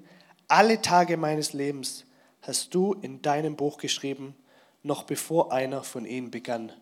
alle 0.49 0.81
Tage 0.81 1.19
meines 1.19 1.53
Lebens 1.53 2.07
hast 2.47 2.75
du 2.75 2.93
in 2.93 3.23
deinem 3.23 3.57
Buch 3.57 3.79
geschrieben, 3.79 4.35
noch 4.83 5.05
bevor 5.05 5.53
einer 5.53 5.83
von 5.83 6.05
ihnen 6.05 6.31
begann. 6.31 6.73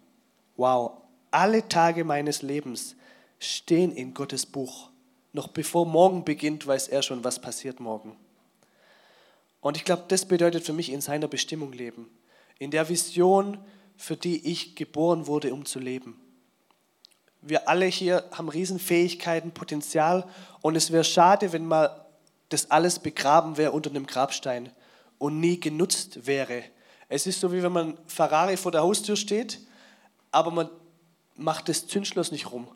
Wow, 0.57 1.03
alle 1.31 1.69
Tage 1.69 2.05
meines 2.05 2.43
Lebens 2.43 2.97
stehen 3.39 3.93
in 3.93 4.13
Gottes 4.13 4.45
Buch. 4.45 4.91
Noch 5.33 5.49
bevor 5.49 5.87
morgen 5.87 6.25
beginnt, 6.25 6.67
weiß 6.67 6.89
er 6.89 7.03
schon, 7.03 7.25
was 7.25 7.41
passiert 7.41 7.81
morgen. 7.81 8.17
Und 9.61 9.77
ich 9.77 9.85
glaube, 9.85 10.05
das 10.09 10.27
bedeutet 10.27 10.65
für 10.65 10.73
mich 10.73 10.91
in 10.91 11.01
seiner 11.01 11.29
Bestimmung 11.29 11.73
leben. 11.73 12.11
In 12.59 12.71
der 12.71 12.89
Vision, 12.89 13.59
für 13.97 14.17
die 14.17 14.51
ich 14.51 14.75
geboren 14.75 15.27
wurde, 15.27 15.55
um 15.55 15.65
zu 15.65 15.79
leben. 15.79 16.21
Wir 17.41 17.69
alle 17.69 17.87
hier 17.87 18.25
haben 18.33 18.49
Riesenfähigkeiten, 18.49 19.53
Potenzial 19.53 20.29
und 20.61 20.77
es 20.77 20.93
wäre 20.93 21.05
schade, 21.05 21.53
wenn 21.53 21.67
mal 21.67 22.05
das 22.49 22.71
alles 22.71 22.99
begraben 22.99 23.57
wäre 23.57 23.73
unter 23.73 23.91
einem 23.91 24.07
Grabstein 24.07 24.71
und 25.23 25.39
nie 25.39 25.61
genutzt 25.61 26.27
wäre. 26.27 26.65
Es 27.09 27.29
ist 27.29 27.39
so, 27.39 27.53
wie 27.53 27.63
wenn 27.63 27.71
man 27.71 27.97
Ferrari 28.09 28.57
vor 28.57 28.73
der 28.73 28.83
Haustür 28.83 29.15
steht, 29.15 29.61
aber 30.33 30.51
man 30.51 30.69
macht 31.37 31.69
das 31.69 31.87
Zündschloss 31.87 32.33
nicht 32.33 32.51
rum. 32.51 32.67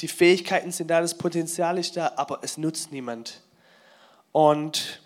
Die 0.00 0.08
Fähigkeiten 0.08 0.72
sind 0.72 0.88
da, 0.88 1.02
das 1.02 1.18
Potenzial 1.18 1.76
ist 1.76 1.98
da, 1.98 2.14
aber 2.16 2.38
es 2.40 2.56
nutzt 2.56 2.92
niemand. 2.92 3.42
Und 4.32 5.02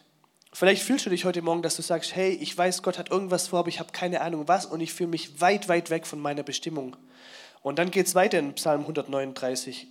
vielleicht 0.52 0.84
fühlst 0.84 1.06
du 1.06 1.10
dich 1.10 1.24
heute 1.24 1.42
Morgen, 1.42 1.62
dass 1.62 1.74
du 1.74 1.82
sagst, 1.82 2.14
hey, 2.14 2.30
ich 2.30 2.56
weiß, 2.56 2.84
Gott 2.84 2.96
hat 2.96 3.10
irgendwas 3.10 3.48
vor, 3.48 3.58
aber 3.58 3.68
ich 3.68 3.80
habe 3.80 3.90
keine 3.90 4.20
Ahnung 4.20 4.46
was 4.46 4.66
und 4.66 4.80
ich 4.80 4.94
fühle 4.94 5.10
mich 5.10 5.40
weit, 5.40 5.68
weit 5.68 5.90
weg 5.90 6.06
von 6.06 6.20
meiner 6.20 6.44
Bestimmung. 6.44 6.96
Und 7.62 7.80
dann 7.80 7.90
geht 7.90 8.06
es 8.06 8.14
weiter 8.14 8.38
in 8.38 8.54
Psalm 8.54 8.82
139. 8.82 9.88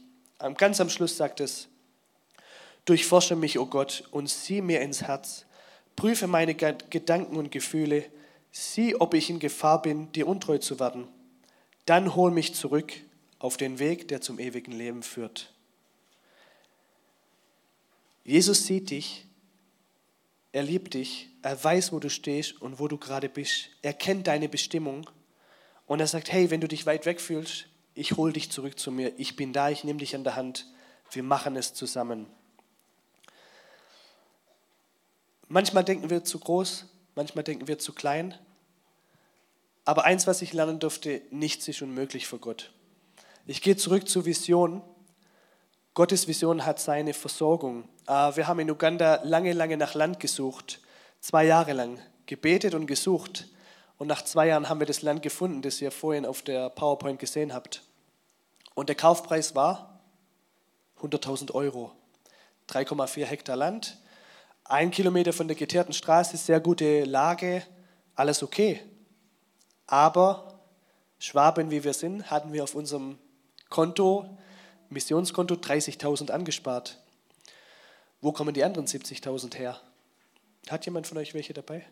Ganz 0.55 0.79
am 0.79 0.89
Schluss 0.89 1.17
sagt 1.17 1.41
es, 1.41 1.67
durchforsche 2.85 3.35
mich, 3.35 3.59
o 3.59 3.63
oh 3.63 3.65
Gott, 3.65 4.07
und 4.11 4.29
sieh 4.29 4.61
mir 4.61 4.79
ins 4.79 5.01
Herz, 5.01 5.45
prüfe 5.95 6.27
meine 6.27 6.55
Gedanken 6.55 7.37
und 7.37 7.51
Gefühle, 7.51 8.05
sieh, 8.51 8.95
ob 8.95 9.13
ich 9.13 9.29
in 9.29 9.39
Gefahr 9.39 9.81
bin, 9.81 10.11
dir 10.11 10.27
untreu 10.27 10.57
zu 10.57 10.79
werden. 10.79 11.07
Dann 11.85 12.15
hol 12.15 12.31
mich 12.31 12.55
zurück 12.55 12.93
auf 13.39 13.57
den 13.57 13.79
Weg, 13.79 14.07
der 14.07 14.21
zum 14.21 14.39
ewigen 14.39 14.71
Leben 14.71 15.03
führt. 15.03 15.53
Jesus 18.23 18.65
sieht 18.65 18.89
dich, 18.89 19.25
er 20.53 20.63
liebt 20.63 20.93
dich, 20.93 21.29
er 21.41 21.61
weiß, 21.61 21.91
wo 21.91 21.99
du 21.99 22.09
stehst 22.09 22.61
und 22.61 22.79
wo 22.79 22.87
du 22.87 22.97
gerade 22.97 23.27
bist. 23.27 23.69
Er 23.81 23.93
kennt 23.93 24.27
deine 24.27 24.47
Bestimmung 24.47 25.09
und 25.87 25.99
er 25.99 26.07
sagt, 26.07 26.31
hey, 26.31 26.49
wenn 26.51 26.61
du 26.61 26.67
dich 26.67 26.85
weit 26.85 27.05
weg 27.05 27.19
fühlst, 27.19 27.67
ich 27.95 28.13
hole 28.13 28.33
dich 28.33 28.51
zurück 28.51 28.79
zu 28.79 28.91
mir. 28.91 29.13
Ich 29.17 29.35
bin 29.35 29.51
da, 29.51 29.69
ich 29.69 29.83
nehme 29.83 29.99
dich 29.99 30.15
an 30.15 30.23
der 30.23 30.35
Hand. 30.35 30.67
Wir 31.11 31.23
machen 31.23 31.55
es 31.55 31.73
zusammen. 31.73 32.27
Manchmal 35.53 35.83
denken 35.83 36.09
wir 36.09 36.23
zu 36.23 36.39
groß, 36.39 36.85
manchmal 37.13 37.43
denken 37.43 37.67
wir 37.67 37.77
zu 37.77 37.93
klein. 37.93 38.33
Aber 39.85 40.03
eins, 40.03 40.25
was 40.25 40.41
ich 40.41 40.51
lernen 40.51 40.79
durfte, 40.79 41.21
nichts 41.29 41.67
ist 41.67 41.83
unmöglich 41.83 42.25
für 42.25 42.39
Gott. 42.39 42.71
Ich 43.45 43.61
gehe 43.61 43.77
zurück 43.77 44.09
zur 44.09 44.25
Vision. 44.25 44.81
Gottes 45.93 46.27
Vision 46.27 46.65
hat 46.65 46.79
seine 46.79 47.13
Versorgung. 47.13 47.87
Ah, 48.07 48.35
wir 48.35 48.47
haben 48.47 48.61
in 48.61 48.71
Uganda 48.71 49.21
lange, 49.25 49.53
lange 49.53 49.77
nach 49.77 49.93
Land 49.93 50.19
gesucht, 50.19 50.79
zwei 51.19 51.45
Jahre 51.45 51.73
lang 51.73 51.99
gebetet 52.25 52.73
und 52.73 52.87
gesucht. 52.87 53.47
Und 53.99 54.07
nach 54.07 54.23
zwei 54.23 54.47
Jahren 54.47 54.69
haben 54.69 54.79
wir 54.79 54.87
das 54.87 55.03
Land 55.03 55.21
gefunden, 55.21 55.61
das 55.61 55.79
ihr 55.83 55.91
vorhin 55.91 56.25
auf 56.25 56.41
der 56.41 56.71
PowerPoint 56.71 57.19
gesehen 57.19 57.53
habt. 57.53 57.83
Und 58.73 58.89
der 58.89 58.95
Kaufpreis 58.95 59.53
war 59.53 59.99
100.000 60.99 61.51
Euro. 61.51 61.91
3,4 62.69 63.25
Hektar 63.25 63.55
Land, 63.55 63.99
ein 64.73 64.89
Kilometer 64.89 65.33
von 65.33 65.47
der 65.47 65.55
geteerten 65.55 65.93
Straße, 65.93 66.35
sehr 66.35 66.59
gute 66.59 67.03
Lage, 67.03 67.63
alles 68.15 68.41
okay. 68.41 68.81
Aber 69.85 70.59
Schwaben, 71.19 71.69
wie 71.69 71.83
wir 71.83 71.93
sind, 71.93 72.31
hatten 72.31 72.53
wir 72.53 72.63
auf 72.63 72.73
unserem 72.73 73.19
Konto, 73.69 74.35
Missionskonto, 74.89 75.53
30.000 75.53 76.31
angespart. 76.31 76.99
Wo 78.19 78.31
kommen 78.31 78.55
die 78.55 78.63
anderen 78.63 78.87
70.000 78.87 79.57
her? 79.57 79.79
Hat 80.67 80.87
jemand 80.87 81.05
von 81.05 81.19
euch 81.19 81.35
welche 81.35 81.53
dabei? 81.53 81.85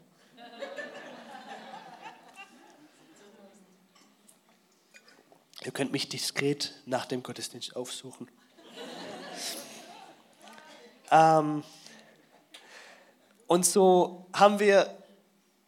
Ihr 5.64 5.72
könnt 5.72 5.92
mich 5.92 6.10
diskret 6.10 6.74
nach 6.88 7.06
dem 7.06 7.22
Gottesdienst 7.22 7.76
aufsuchen. 7.76 8.28
ähm, 11.12 11.64
und 13.52 13.66
so 13.66 14.28
haben 14.32 14.62
wir 14.62 14.88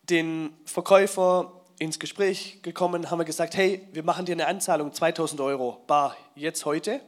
den 0.04 0.54
Verkäufer 0.64 1.66
ins 1.80 2.00
Gespräch 2.00 2.62
gekommen, 2.62 3.12
haben 3.12 3.20
wir 3.20 3.26
gesagt, 3.26 3.58
hey, 3.58 3.86
wir 3.92 4.04
machen 4.04 4.26
dir 4.26 4.32
eine 4.32 4.48
Anzahlung, 4.48 4.94
2000 4.94 5.42
Euro, 5.42 5.84
bar, 5.86 6.16
jetzt 6.34 6.64
heute. 6.64 7.02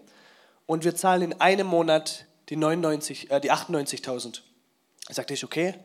Und 0.66 0.84
wir 0.84 0.94
zahlen 0.94 1.32
in 1.32 1.40
einem 1.40 1.66
Monat 1.66 2.26
die, 2.50 2.58
99, 2.58 3.32
äh, 3.32 3.40
die 3.40 3.54
98.000. 3.54 4.42
Er 5.08 5.16
sagte 5.16 5.34
ich, 5.34 5.46
okay, 5.46 5.76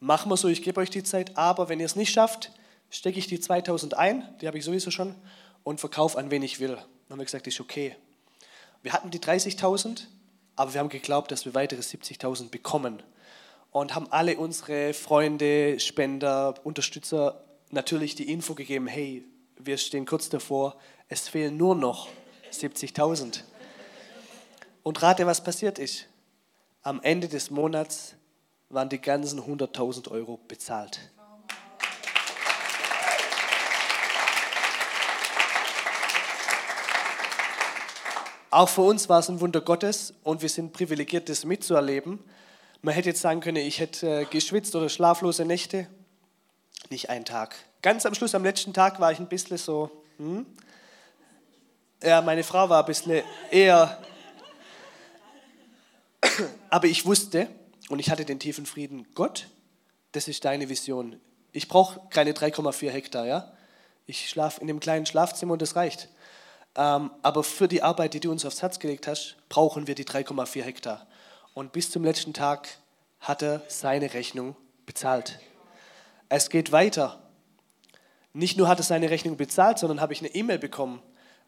machen 0.00 0.28
wir 0.28 0.36
so, 0.36 0.48
ich 0.48 0.64
gebe 0.64 0.80
euch 0.80 0.90
die 0.90 1.04
Zeit, 1.04 1.38
aber 1.38 1.68
wenn 1.68 1.78
ihr 1.78 1.86
es 1.86 1.94
nicht 1.94 2.12
schafft, 2.12 2.50
stecke 2.90 3.20
ich 3.20 3.28
die 3.28 3.38
2000 3.38 3.94
ein, 3.94 4.28
die 4.40 4.48
habe 4.48 4.58
ich 4.58 4.64
sowieso 4.64 4.90
schon, 4.90 5.14
und 5.62 5.78
verkaufe 5.78 6.18
an 6.18 6.32
wen 6.32 6.42
ich 6.42 6.58
will. 6.58 6.74
Dann 6.74 7.10
haben 7.10 7.18
wir 7.20 7.26
gesagt, 7.26 7.46
ist 7.46 7.60
okay. 7.60 7.94
Wir 8.82 8.92
hatten 8.92 9.12
die 9.12 9.20
30.000, 9.20 10.08
aber 10.56 10.74
wir 10.74 10.80
haben 10.80 10.88
geglaubt, 10.88 11.30
dass 11.30 11.44
wir 11.44 11.54
weitere 11.54 11.80
70.000 11.80 12.50
bekommen. 12.50 13.04
Und 13.72 13.94
haben 13.94 14.06
alle 14.10 14.36
unsere 14.36 14.92
Freunde, 14.92 15.80
Spender, 15.80 16.54
Unterstützer 16.62 17.42
natürlich 17.70 18.14
die 18.14 18.30
Info 18.30 18.54
gegeben, 18.54 18.86
hey, 18.86 19.24
wir 19.56 19.78
stehen 19.78 20.04
kurz 20.04 20.28
davor, 20.28 20.76
es 21.08 21.28
fehlen 21.28 21.56
nur 21.56 21.74
noch 21.74 22.08
70.000. 22.52 23.42
Und 24.82 25.02
rate, 25.02 25.26
was 25.26 25.42
passiert 25.42 25.78
ist. 25.78 26.06
Am 26.82 27.00
Ende 27.02 27.28
des 27.28 27.50
Monats 27.50 28.14
waren 28.68 28.90
die 28.90 29.00
ganzen 29.00 29.40
100.000 29.40 30.10
Euro 30.10 30.38
bezahlt. 30.48 31.00
Auch 38.50 38.68
für 38.68 38.82
uns 38.82 39.08
war 39.08 39.20
es 39.20 39.30
ein 39.30 39.40
Wunder 39.40 39.62
Gottes 39.62 40.12
und 40.24 40.42
wir 40.42 40.50
sind 40.50 40.74
privilegiert, 40.74 41.30
das 41.30 41.46
mitzuerleben. 41.46 42.18
Man 42.84 42.94
hätte 42.94 43.10
jetzt 43.10 43.20
sagen 43.20 43.40
können, 43.40 43.58
ich 43.58 43.78
hätte 43.78 44.22
äh, 44.22 44.24
geschwitzt 44.24 44.74
oder 44.74 44.88
schlaflose 44.88 45.44
Nächte. 45.44 45.86
Nicht 46.90 47.10
einen 47.10 47.24
Tag. 47.24 47.54
Ganz 47.80 48.04
am 48.06 48.14
Schluss, 48.14 48.34
am 48.34 48.42
letzten 48.42 48.74
Tag, 48.74 48.98
war 48.98 49.12
ich 49.12 49.20
ein 49.20 49.28
bisschen 49.28 49.56
so. 49.56 49.90
Hm? 50.18 50.44
Ja, 52.02 52.20
meine 52.22 52.42
Frau 52.42 52.68
war 52.68 52.80
ein 52.80 52.86
bisschen 52.86 53.22
eher. 53.52 54.02
Aber 56.70 56.88
ich 56.88 57.06
wusste 57.06 57.46
und 57.88 58.00
ich 58.00 58.10
hatte 58.10 58.24
den 58.24 58.40
tiefen 58.40 58.66
Frieden. 58.66 59.06
Gott, 59.14 59.46
das 60.10 60.26
ist 60.26 60.44
deine 60.44 60.68
Vision. 60.68 61.20
Ich 61.52 61.68
brauche 61.68 62.00
keine 62.10 62.32
3,4 62.32 62.90
Hektar, 62.90 63.26
ja? 63.26 63.52
Ich 64.06 64.28
schlafe 64.28 64.60
in 64.60 64.66
dem 64.66 64.80
kleinen 64.80 65.06
Schlafzimmer 65.06 65.52
und 65.52 65.62
das 65.62 65.76
reicht. 65.76 66.08
Ähm, 66.74 67.12
aber 67.22 67.44
für 67.44 67.68
die 67.68 67.84
Arbeit, 67.84 68.14
die 68.14 68.20
du 68.20 68.32
uns 68.32 68.44
aufs 68.44 68.60
Herz 68.60 68.80
gelegt 68.80 69.06
hast, 69.06 69.36
brauchen 69.48 69.86
wir 69.86 69.94
die 69.94 70.04
3,4 70.04 70.62
Hektar. 70.62 71.06
Und 71.54 71.72
bis 71.72 71.90
zum 71.90 72.02
letzten 72.02 72.32
Tag 72.32 72.68
hat 73.20 73.42
er 73.42 73.62
seine 73.68 74.14
Rechnung 74.14 74.56
bezahlt. 74.86 75.38
Es 76.28 76.48
geht 76.48 76.72
weiter. 76.72 77.20
Nicht 78.32 78.56
nur 78.56 78.68
hat 78.68 78.80
er 78.80 78.84
seine 78.84 79.10
Rechnung 79.10 79.36
bezahlt, 79.36 79.78
sondern 79.78 80.00
habe 80.00 80.14
ich 80.14 80.20
eine 80.20 80.34
E-Mail 80.34 80.58
bekommen. 80.58 81.02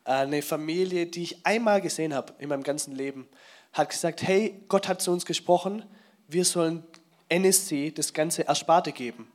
Eine 0.05 0.43
Familie, 0.43 1.07
die 1.07 1.23
ich 1.23 1.47
einmal 1.47 1.81
gesehen 1.81 2.13
habe 2.13 2.35
in 2.39 2.51
meinem 2.51 2.63
ganzen 2.63 2.95
Leben, 2.95 3.27
hat 3.73 3.89
gesagt, 3.89 4.23
hey, 4.23 4.63
Gott 4.69 4.89
hat 4.89 5.01
zu 5.01 5.11
uns 5.11 5.25
gesprochen, 5.25 5.85
wir 6.29 6.45
sollen 6.45 6.85
NSC 7.31 7.91
das 7.91 8.13
ganze 8.13 8.47
Ersparte 8.47 8.93
geben. 8.93 9.33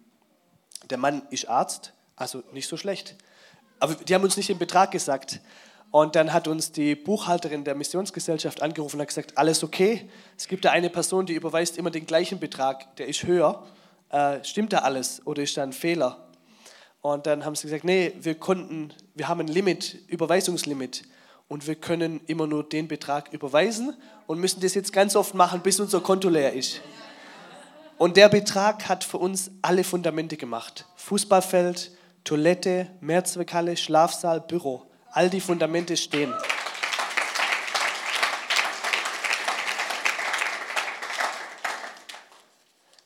Der 0.92 1.00
Mann 1.00 1.24
ist 1.32 1.50
Arzt, 1.50 1.94
also 2.16 2.44
nicht 2.54 2.68
so 2.68 2.78
schlecht. 2.78 3.16
Aber 3.80 3.96
die 3.96 4.14
haben 4.14 4.24
uns 4.24 4.38
nicht 4.38 4.50
den 4.50 4.60
Betrag 4.60 4.92
gesagt. 4.92 5.42
Und 5.92 6.16
dann 6.16 6.34
hat 6.34 6.48
uns 6.48 6.72
die 6.72 6.96
Buchhalterin 6.96 7.64
der 7.64 7.74
Missionsgesellschaft 7.74 8.62
angerufen 8.62 8.98
und 8.98 9.02
hat 9.02 9.08
gesagt, 9.08 9.38
alles 9.38 9.64
okay. 9.64 10.08
Es 10.38 10.48
gibt 10.48 10.66
da 10.66 10.72
eine 10.72 10.90
Person, 10.90 11.26
die 11.26 11.34
überweist 11.34 11.78
immer 11.78 11.90
den 11.90 12.06
gleichen 12.06 12.40
Betrag, 12.40 12.96
der 12.98 13.08
ist 13.08 13.24
höher. 13.24 13.64
Äh, 14.10 14.44
stimmt 14.44 14.74
da 14.74 14.80
alles 14.80 15.26
oder 15.26 15.42
ist 15.42 15.58
da 15.58 15.64
ein 15.64 15.74
Fehler? 15.74 16.28
Und 17.02 17.26
dann 17.26 17.46
haben 17.46 17.56
sie 17.56 17.64
gesagt, 17.64 17.86
nee, 17.86 18.14
wir 18.20 18.36
konnten, 18.36 18.94
wir 19.16 19.28
haben 19.28 19.40
ein 19.40 19.48
Limit, 19.48 19.98
Überweisungslimit. 20.08 21.04
Und 21.48 21.66
wir 21.66 21.76
können 21.76 22.22
immer 22.28 22.46
nur 22.46 22.68
den 22.68 22.88
Betrag 22.88 23.34
überweisen 23.34 23.96
und 24.28 24.40
müssen 24.40 24.62
das 24.62 24.76
jetzt 24.76 24.94
ganz 24.94 25.16
oft 25.16 25.34
machen, 25.34 25.62
bis 25.62 25.80
unser 25.80 26.02
Konto 26.02 26.30
leer 26.30 26.54
ist. 26.54 26.82
Und 27.98 28.16
der 28.16 28.30
Betrag 28.30 28.88
hat 28.88 29.04
für 29.04 29.18
uns 29.18 29.50
alle 29.64 29.84
Fundamente 29.84 30.38
gemacht. 30.38 30.86
Fußballfeld, 30.98 31.92
Toilette, 32.24 32.88
Mehrzweckhalle, 33.02 33.76
Schlafsaal, 33.76 34.42
Büro. 34.42 34.89
All 35.12 35.30
die 35.30 35.42
Fundamente 35.42 35.98
stehen. 35.98 36.34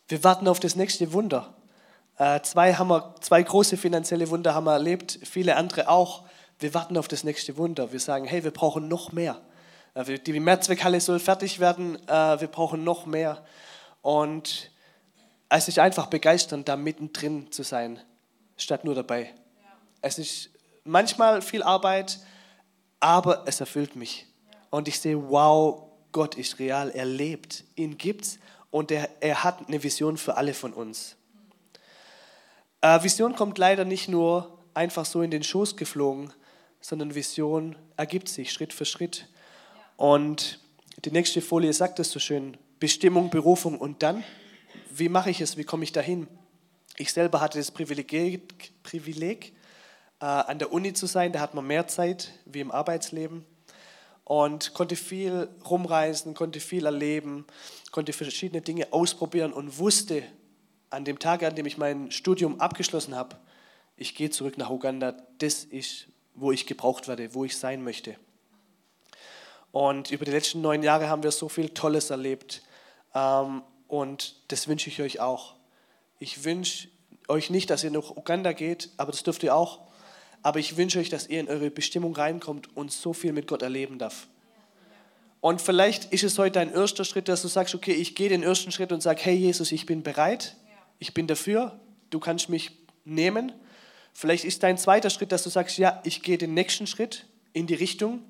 Wir 0.09 0.23
warten 0.23 0.47
auf 0.47 0.59
das 0.59 0.75
nächste 0.75 1.13
Wunder. 1.13 1.53
Äh, 2.17 2.41
zwei, 2.41 2.73
haben 2.75 2.89
wir, 2.89 3.15
zwei 3.21 3.41
große 3.41 3.77
finanzielle 3.77 4.29
Wunder 4.29 4.53
haben 4.53 4.65
wir 4.65 4.73
erlebt, 4.73 5.17
viele 5.23 5.55
andere 5.55 5.89
auch. 5.89 6.23
Wir 6.59 6.73
warten 6.73 6.97
auf 6.97 7.07
das 7.07 7.23
nächste 7.23 7.57
Wunder. 7.57 7.91
Wir 7.91 7.99
sagen, 7.99 8.25
hey, 8.25 8.43
wir 8.43 8.51
brauchen 8.51 8.87
noch 8.87 9.11
mehr. 9.11 9.41
Äh, 9.95 10.19
die 10.19 10.39
Mehrzweckhalle 10.39 10.99
soll 10.99 11.19
fertig 11.19 11.59
werden, 11.59 11.97
äh, 12.07 12.39
wir 12.39 12.47
brauchen 12.47 12.83
noch 12.83 13.05
mehr. 13.05 13.43
Und 14.01 14.71
es 15.49 15.67
ist 15.67 15.79
einfach 15.79 16.07
begeisternd, 16.07 16.67
da 16.67 16.75
mittendrin 16.75 17.51
zu 17.51 17.63
sein, 17.63 17.99
statt 18.57 18.83
nur 18.83 18.95
dabei. 18.95 19.33
Es 20.01 20.19
ist 20.19 20.49
manchmal 20.83 21.41
viel 21.41 21.63
Arbeit, 21.63 22.19
aber 22.99 23.43
es 23.47 23.59
erfüllt 23.59 23.95
mich. 23.95 24.27
Und 24.69 24.87
ich 24.87 24.99
sehe, 24.99 25.29
wow, 25.29 25.83
Gott 26.11 26.35
ist 26.35 26.59
real, 26.59 26.89
er 26.91 27.05
lebt, 27.05 27.63
ihn 27.75 27.97
gibt's 27.97 28.39
und 28.71 28.91
er, 28.91 29.09
er 29.19 29.43
hat 29.43 29.67
eine 29.67 29.83
Vision 29.83 30.17
für 30.17 30.37
alle 30.37 30.53
von 30.53 30.73
uns. 30.73 31.15
Äh, 32.81 33.03
Vision 33.03 33.35
kommt 33.35 33.57
leider 33.57 33.85
nicht 33.85 34.09
nur 34.09 34.59
einfach 34.73 35.05
so 35.05 35.21
in 35.21 35.31
den 35.31 35.43
Schoß 35.43 35.77
geflogen, 35.77 36.33
sondern 36.81 37.15
Vision 37.15 37.75
ergibt 37.97 38.29
sich 38.29 38.51
Schritt 38.51 38.73
für 38.73 38.85
Schritt. 38.85 39.27
Und 39.95 40.59
die 41.05 41.11
nächste 41.11 41.41
Folie 41.41 41.73
sagt 41.73 41.99
es 41.99 42.11
so 42.11 42.19
schön, 42.19 42.57
Bestimmung, 42.79 43.29
Berufung 43.29 43.77
und 43.77 44.03
dann, 44.03 44.23
wie 44.89 45.09
mache 45.09 45.29
ich 45.29 45.39
es, 45.41 45.57
wie 45.57 45.63
komme 45.63 45.83
ich 45.83 45.91
dahin? 45.91 46.27
Ich 46.97 47.13
selber 47.13 47.41
hatte 47.41 47.57
das 47.57 47.71
Privileg, 47.71 48.73
Privileg 48.83 49.53
an 50.25 50.59
der 50.59 50.71
Uni 50.71 50.93
zu 50.93 51.05
sein, 51.05 51.33
da 51.33 51.39
hat 51.39 51.53
man 51.53 51.67
mehr 51.67 51.87
Zeit 51.87 52.31
wie 52.45 52.61
im 52.61 52.71
Arbeitsleben 52.71 53.45
und 54.23 54.73
konnte 54.73 54.95
viel 54.95 55.49
rumreisen, 55.69 56.33
konnte 56.33 56.59
viel 56.59 56.85
erleben, 56.85 57.45
konnte 57.91 58.13
verschiedene 58.13 58.61
Dinge 58.61 58.93
ausprobieren 58.93 59.51
und 59.51 59.77
wusste 59.79 60.23
an 60.89 61.05
dem 61.05 61.19
Tag, 61.19 61.43
an 61.43 61.55
dem 61.55 61.65
ich 61.65 61.77
mein 61.77 62.11
Studium 62.11 62.61
abgeschlossen 62.61 63.15
habe, 63.15 63.35
ich 63.97 64.15
gehe 64.15 64.29
zurück 64.29 64.57
nach 64.57 64.69
Uganda, 64.69 65.15
das 65.39 65.63
ist, 65.63 66.07
wo 66.35 66.51
ich 66.51 66.65
gebraucht 66.65 67.07
werde, 67.07 67.33
wo 67.35 67.45
ich 67.45 67.57
sein 67.57 67.83
möchte. 67.83 68.15
Und 69.71 70.11
über 70.11 70.23
die 70.23 70.31
letzten 70.31 70.61
neun 70.61 70.83
Jahre 70.83 71.09
haben 71.09 71.23
wir 71.23 71.31
so 71.31 71.49
viel 71.49 71.69
Tolles 71.69 72.11
erlebt. 72.11 72.61
Ähm, 73.13 73.63
und 73.87 74.35
das 74.49 74.67
wünsche 74.67 74.89
ich 74.89 75.01
euch 75.01 75.19
auch. 75.19 75.55
Ich 76.19 76.43
wünsche 76.43 76.87
euch 77.27 77.49
nicht, 77.49 77.69
dass 77.69 77.83
ihr 77.83 77.91
nach 77.91 78.11
Uganda 78.11 78.53
geht, 78.53 78.89
aber 78.97 79.11
das 79.11 79.23
dürft 79.23 79.43
ihr 79.43 79.55
auch. 79.55 79.92
Aber 80.43 80.59
ich 80.59 80.77
wünsche 80.77 80.99
euch, 80.99 81.09
dass 81.09 81.27
ihr 81.27 81.39
in 81.39 81.47
eure 81.47 81.71
Bestimmung 81.71 82.15
reinkommt 82.15 82.75
und 82.75 82.91
so 82.91 83.13
viel 83.13 83.31
mit 83.33 83.47
Gott 83.47 83.61
erleben 83.61 83.97
darf. 83.97 84.27
Und 85.39 85.61
vielleicht 85.61 86.13
ist 86.13 86.23
es 86.23 86.37
heute 86.37 86.51
dein 86.51 86.71
erster 86.71 87.03
Schritt, 87.03 87.27
dass 87.27 87.41
du 87.41 87.47
sagst, 87.47 87.75
okay, 87.75 87.93
ich 87.93 88.15
gehe 88.15 88.29
den 88.29 88.43
ersten 88.43 88.71
Schritt 88.71 88.91
und 88.91 89.01
sage, 89.01 89.21
hey 89.23 89.35
Jesus, 89.35 89.71
ich 89.71 89.85
bin 89.85 90.03
bereit, 90.03 90.55
ich 90.99 91.13
bin 91.13 91.27
dafür, 91.27 91.79
du 92.11 92.19
kannst 92.19 92.47
mich 92.47 92.71
nehmen. 93.03 93.51
Vielleicht 94.13 94.45
ist 94.45 94.63
dein 94.63 94.77
zweiter 94.77 95.09
Schritt, 95.09 95.31
dass 95.31 95.43
du 95.43 95.49
sagst, 95.49 95.77
ja, 95.77 96.01
ich 96.05 96.21
gehe 96.21 96.37
den 96.37 96.53
nächsten 96.53 96.87
Schritt 96.87 97.25
in 97.51 97.67
die 97.67 97.73
Richtung. 97.73 98.21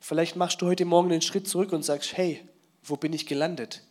Vielleicht 0.00 0.34
machst 0.34 0.62
du 0.62 0.66
heute 0.66 0.84
Morgen 0.84 1.10
den 1.10 1.22
Schritt 1.22 1.46
zurück 1.46 1.72
und 1.72 1.84
sagst, 1.84 2.16
hey, 2.16 2.40
wo 2.82 2.96
bin 2.96 3.12
ich 3.12 3.26
gelandet? 3.26 3.84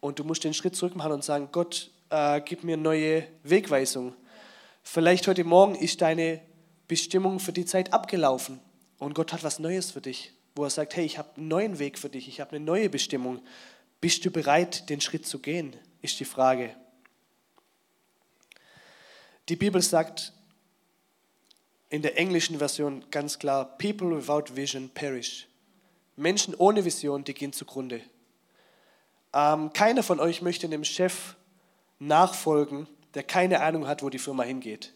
Und 0.00 0.18
du 0.18 0.24
musst 0.24 0.44
den 0.44 0.54
Schritt 0.54 0.76
zurück 0.76 0.96
machen 0.96 1.12
und 1.12 1.24
sagen, 1.24 1.48
Gott, 1.52 1.90
äh, 2.10 2.40
gib 2.44 2.64
mir 2.64 2.76
neue 2.76 3.26
Wegweisung. 3.42 4.14
Vielleicht 4.90 5.28
heute 5.28 5.44
Morgen 5.44 5.74
ist 5.74 6.00
deine 6.00 6.40
Bestimmung 6.86 7.40
für 7.40 7.52
die 7.52 7.66
Zeit 7.66 7.92
abgelaufen 7.92 8.58
und 8.96 9.14
Gott 9.14 9.34
hat 9.34 9.44
was 9.44 9.58
Neues 9.58 9.90
für 9.90 10.00
dich, 10.00 10.32
wo 10.54 10.64
er 10.64 10.70
sagt, 10.70 10.96
hey, 10.96 11.04
ich 11.04 11.18
habe 11.18 11.28
einen 11.36 11.48
neuen 11.48 11.78
Weg 11.78 11.98
für 11.98 12.08
dich, 12.08 12.26
ich 12.26 12.40
habe 12.40 12.56
eine 12.56 12.64
neue 12.64 12.88
Bestimmung. 12.88 13.42
Bist 14.00 14.24
du 14.24 14.30
bereit, 14.30 14.88
den 14.88 15.02
Schritt 15.02 15.26
zu 15.26 15.40
gehen, 15.40 15.76
ist 16.00 16.18
die 16.20 16.24
Frage. 16.24 16.74
Die 19.50 19.56
Bibel 19.56 19.82
sagt 19.82 20.32
in 21.90 22.00
der 22.00 22.16
englischen 22.16 22.56
Version 22.56 23.04
ganz 23.10 23.38
klar, 23.38 23.76
People 23.76 24.16
without 24.16 24.56
vision 24.56 24.88
perish. 24.88 25.48
Menschen 26.16 26.54
ohne 26.54 26.82
Vision, 26.86 27.24
die 27.24 27.34
gehen 27.34 27.52
zugrunde. 27.52 28.00
Ähm, 29.34 29.70
keiner 29.74 30.02
von 30.02 30.18
euch 30.18 30.40
möchte 30.40 30.66
einem 30.66 30.84
Chef 30.84 31.36
nachfolgen, 31.98 32.88
der 33.14 33.22
keine 33.22 33.60
Ahnung 33.60 33.86
hat, 33.86 34.02
wo 34.02 34.10
die 34.10 34.18
Firma 34.18 34.42
hingeht. 34.42 34.92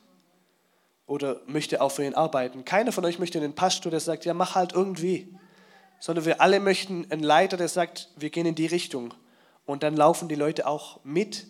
Oder 1.07 1.40
möchte 1.46 1.81
auch 1.81 1.90
für 1.90 2.05
ihn 2.05 2.14
arbeiten. 2.14 2.64
Keiner 2.64 2.92
von 2.92 3.05
euch 3.05 3.18
möchte 3.18 3.38
einen 3.38 3.55
Pastor, 3.55 3.90
der 3.90 4.01
sagt, 4.01 4.25
ja, 4.25 4.35
mach 4.35 4.55
halt 4.55 4.72
irgendwie. 4.72 5.35
Sondern 6.01 6.25
wir 6.25 6.40
alle 6.40 6.61
möchten 6.61 7.11
einen 7.11 7.22
Leiter, 7.22 7.57
der 7.57 7.68
sagt, 7.68 8.09
wir 8.16 8.31
gehen 8.31 8.46
in 8.46 8.55
die 8.55 8.66
Richtung. 8.66 9.14
Und 9.66 9.83
dann 9.83 9.96
laufen 9.96 10.29
die 10.29 10.35
Leute 10.35 10.66
auch 10.66 11.01
mit. 11.05 11.46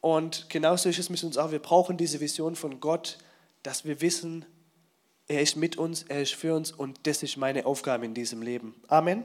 Und 0.00 0.48
genauso 0.48 0.88
ist 0.88 0.98
es 0.98 1.10
mit 1.10 1.22
uns 1.22 1.36
auch. 1.36 1.50
Wir 1.50 1.58
brauchen 1.58 1.96
diese 1.96 2.20
Vision 2.20 2.56
von 2.56 2.80
Gott, 2.80 3.18
dass 3.62 3.84
wir 3.84 4.00
wissen, 4.00 4.46
er 5.30 5.42
ist 5.42 5.56
mit 5.56 5.76
uns, 5.76 6.02
er 6.04 6.22
ist 6.22 6.34
für 6.34 6.54
uns 6.54 6.72
und 6.72 7.06
das 7.06 7.22
ist 7.22 7.36
meine 7.36 7.64
Aufgabe 7.64 8.04
in 8.04 8.14
diesem 8.14 8.42
Leben. 8.42 8.74
Amen. 8.88 9.24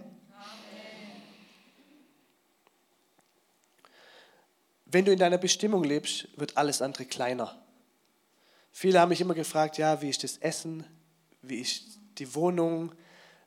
Wenn 4.95 5.03
du 5.03 5.11
in 5.11 5.19
deiner 5.19 5.37
Bestimmung 5.37 5.83
lebst, 5.83 6.29
wird 6.37 6.55
alles 6.55 6.81
andere 6.81 7.03
kleiner. 7.03 7.53
Viele 8.71 9.01
haben 9.01 9.09
mich 9.09 9.19
immer 9.19 9.33
gefragt, 9.33 9.77
ja, 9.77 10.01
wie 10.01 10.09
ist 10.09 10.23
das 10.23 10.37
Essen, 10.37 10.85
wie 11.41 11.59
ist 11.59 11.99
die 12.17 12.33
Wohnung, 12.33 12.93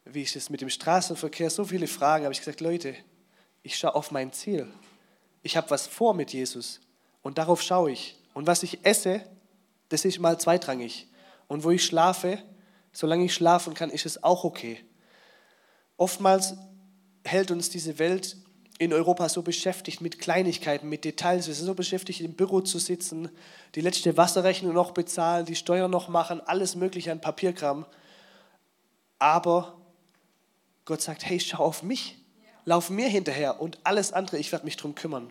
wie 0.05 0.21
ist 0.21 0.37
es 0.37 0.51
mit 0.51 0.61
dem 0.61 0.69
Straßenverkehr, 0.69 1.49
so 1.49 1.65
viele 1.65 1.87
Fragen. 1.87 2.25
habe 2.25 2.35
ich 2.35 2.41
gesagt, 2.41 2.61
Leute, 2.61 2.95
ich 3.63 3.79
schaue 3.79 3.95
auf 3.95 4.11
mein 4.11 4.31
Ziel. 4.31 4.71
Ich 5.43 5.57
habe 5.57 5.71
was 5.71 5.87
vor 5.87 6.13
mit 6.13 6.35
Jesus 6.35 6.81
und 7.23 7.39
darauf 7.39 7.63
schaue 7.63 7.93
ich. 7.93 8.19
Und 8.35 8.47
was 8.47 8.63
ich 8.63 8.85
esse, 8.85 9.23
das 9.89 10.05
ist 10.05 10.19
mal 10.19 10.39
zweitrangig. 10.39 11.09
Und 11.47 11.65
wo 11.65 11.71
ich 11.71 11.83
schlafe, 11.83 12.43
solange 12.93 13.25
ich 13.25 13.33
schlafen 13.33 13.73
kann, 13.73 13.89
ist 13.89 14.05
es 14.05 14.23
auch 14.23 14.45
okay. 14.45 14.85
Oftmals 15.97 16.57
hält 17.25 17.51
uns 17.51 17.71
diese 17.71 17.99
Welt 17.99 18.37
in 18.79 18.93
Europa 18.93 19.29
so 19.29 19.43
beschäftigt 19.43 20.01
mit 20.01 20.21
Kleinigkeiten, 20.21 20.89
mit 20.89 21.05
Details. 21.05 21.49
Wir 21.49 21.55
sind 21.55 21.67
so 21.67 21.75
beschäftigt, 21.75 22.21
im 22.21 22.35
Büro 22.35 22.61
zu 22.61 22.79
sitzen, 22.79 23.29
die 23.75 23.81
letzte 23.81 24.17
Wasserrechnung 24.17 24.73
noch 24.73 24.93
bezahlen, 24.93 25.47
die 25.47 25.57
Steuern 25.57 25.91
noch 25.91 26.09
machen, 26.09 26.41
alles 26.41 26.77
Mögliche 26.77 27.11
an 27.11 27.21
Papierkram. 27.21 27.85
Aber 29.19 29.77
Gott 30.85 31.03
sagt, 31.03 31.27
hey, 31.27 31.41
schau 31.41 31.65
auf 31.65 31.83
mich, 31.83 32.19
lauf 32.65 32.89
mir 32.89 33.09
hinterher 33.09 33.61
und 33.61 33.79
alles 33.83 34.13
andere, 34.13 34.39
ich 34.39 34.53
werde 34.53 34.65
mich 34.65 34.77
darum 34.77 34.95
kümmern. 34.95 35.29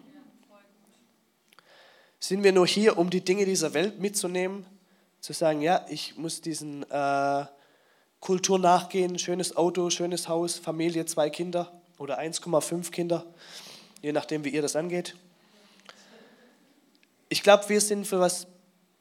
Sind 2.20 2.44
wir 2.44 2.52
nur 2.52 2.68
hier, 2.68 2.98
um 2.98 3.10
die 3.10 3.24
Dinge 3.24 3.46
dieser 3.46 3.74
Welt 3.74 4.00
mitzunehmen, 4.00 4.66
zu 5.22 5.32
sagen, 5.32 5.62
ja, 5.62 5.86
ich 5.90 6.18
muss 6.18 6.42
diesen 6.42 6.84
äh, 6.92 7.46
Kultur 8.20 8.60
nachgehen, 8.60 9.18
schönes 9.18 9.56
Auto, 9.56 9.90
schönes 9.90 10.28
Haus, 10.28 10.58
Familie, 10.58 11.06
zwei 11.06 11.30
Kinder 11.30 11.77
oder 11.98 12.20
1,5 12.20 12.92
Kinder, 12.92 13.26
je 14.02 14.12
nachdem, 14.12 14.44
wie 14.44 14.50
ihr 14.50 14.62
das 14.62 14.76
angeht. 14.76 15.16
Ich 17.30 17.44
glaube, 17.44 17.68
wir 17.70 17.82
sind 17.82 18.08
für 18.08 18.20
was 18.20 18.48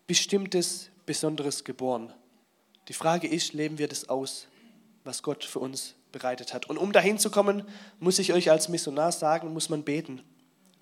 Bestimmtes, 0.07 0.91
Besonderes 1.05 1.65
geboren. 1.65 2.13
Die 2.89 2.93
Frage 2.93 3.29
ist, 3.29 3.53
leben 3.53 3.79
wir 3.79 3.89
das 3.89 4.09
aus, 4.09 4.47
was 5.05 5.23
Gott 5.23 5.45
für 5.45 5.61
uns 5.61 5.95
bereitet 6.13 6.55
hat? 6.55 6.69
Und 6.69 6.79
um 6.79 6.93
dahin 6.93 7.19
zu 7.19 7.31
kommen, 7.31 7.63
muss 8.01 8.19
ich 8.19 8.33
euch 8.33 8.51
als 8.51 8.69
Missionar 8.69 9.13
sagen, 9.13 9.53
muss 9.53 9.69
man 9.69 9.83
beten. 9.83 10.23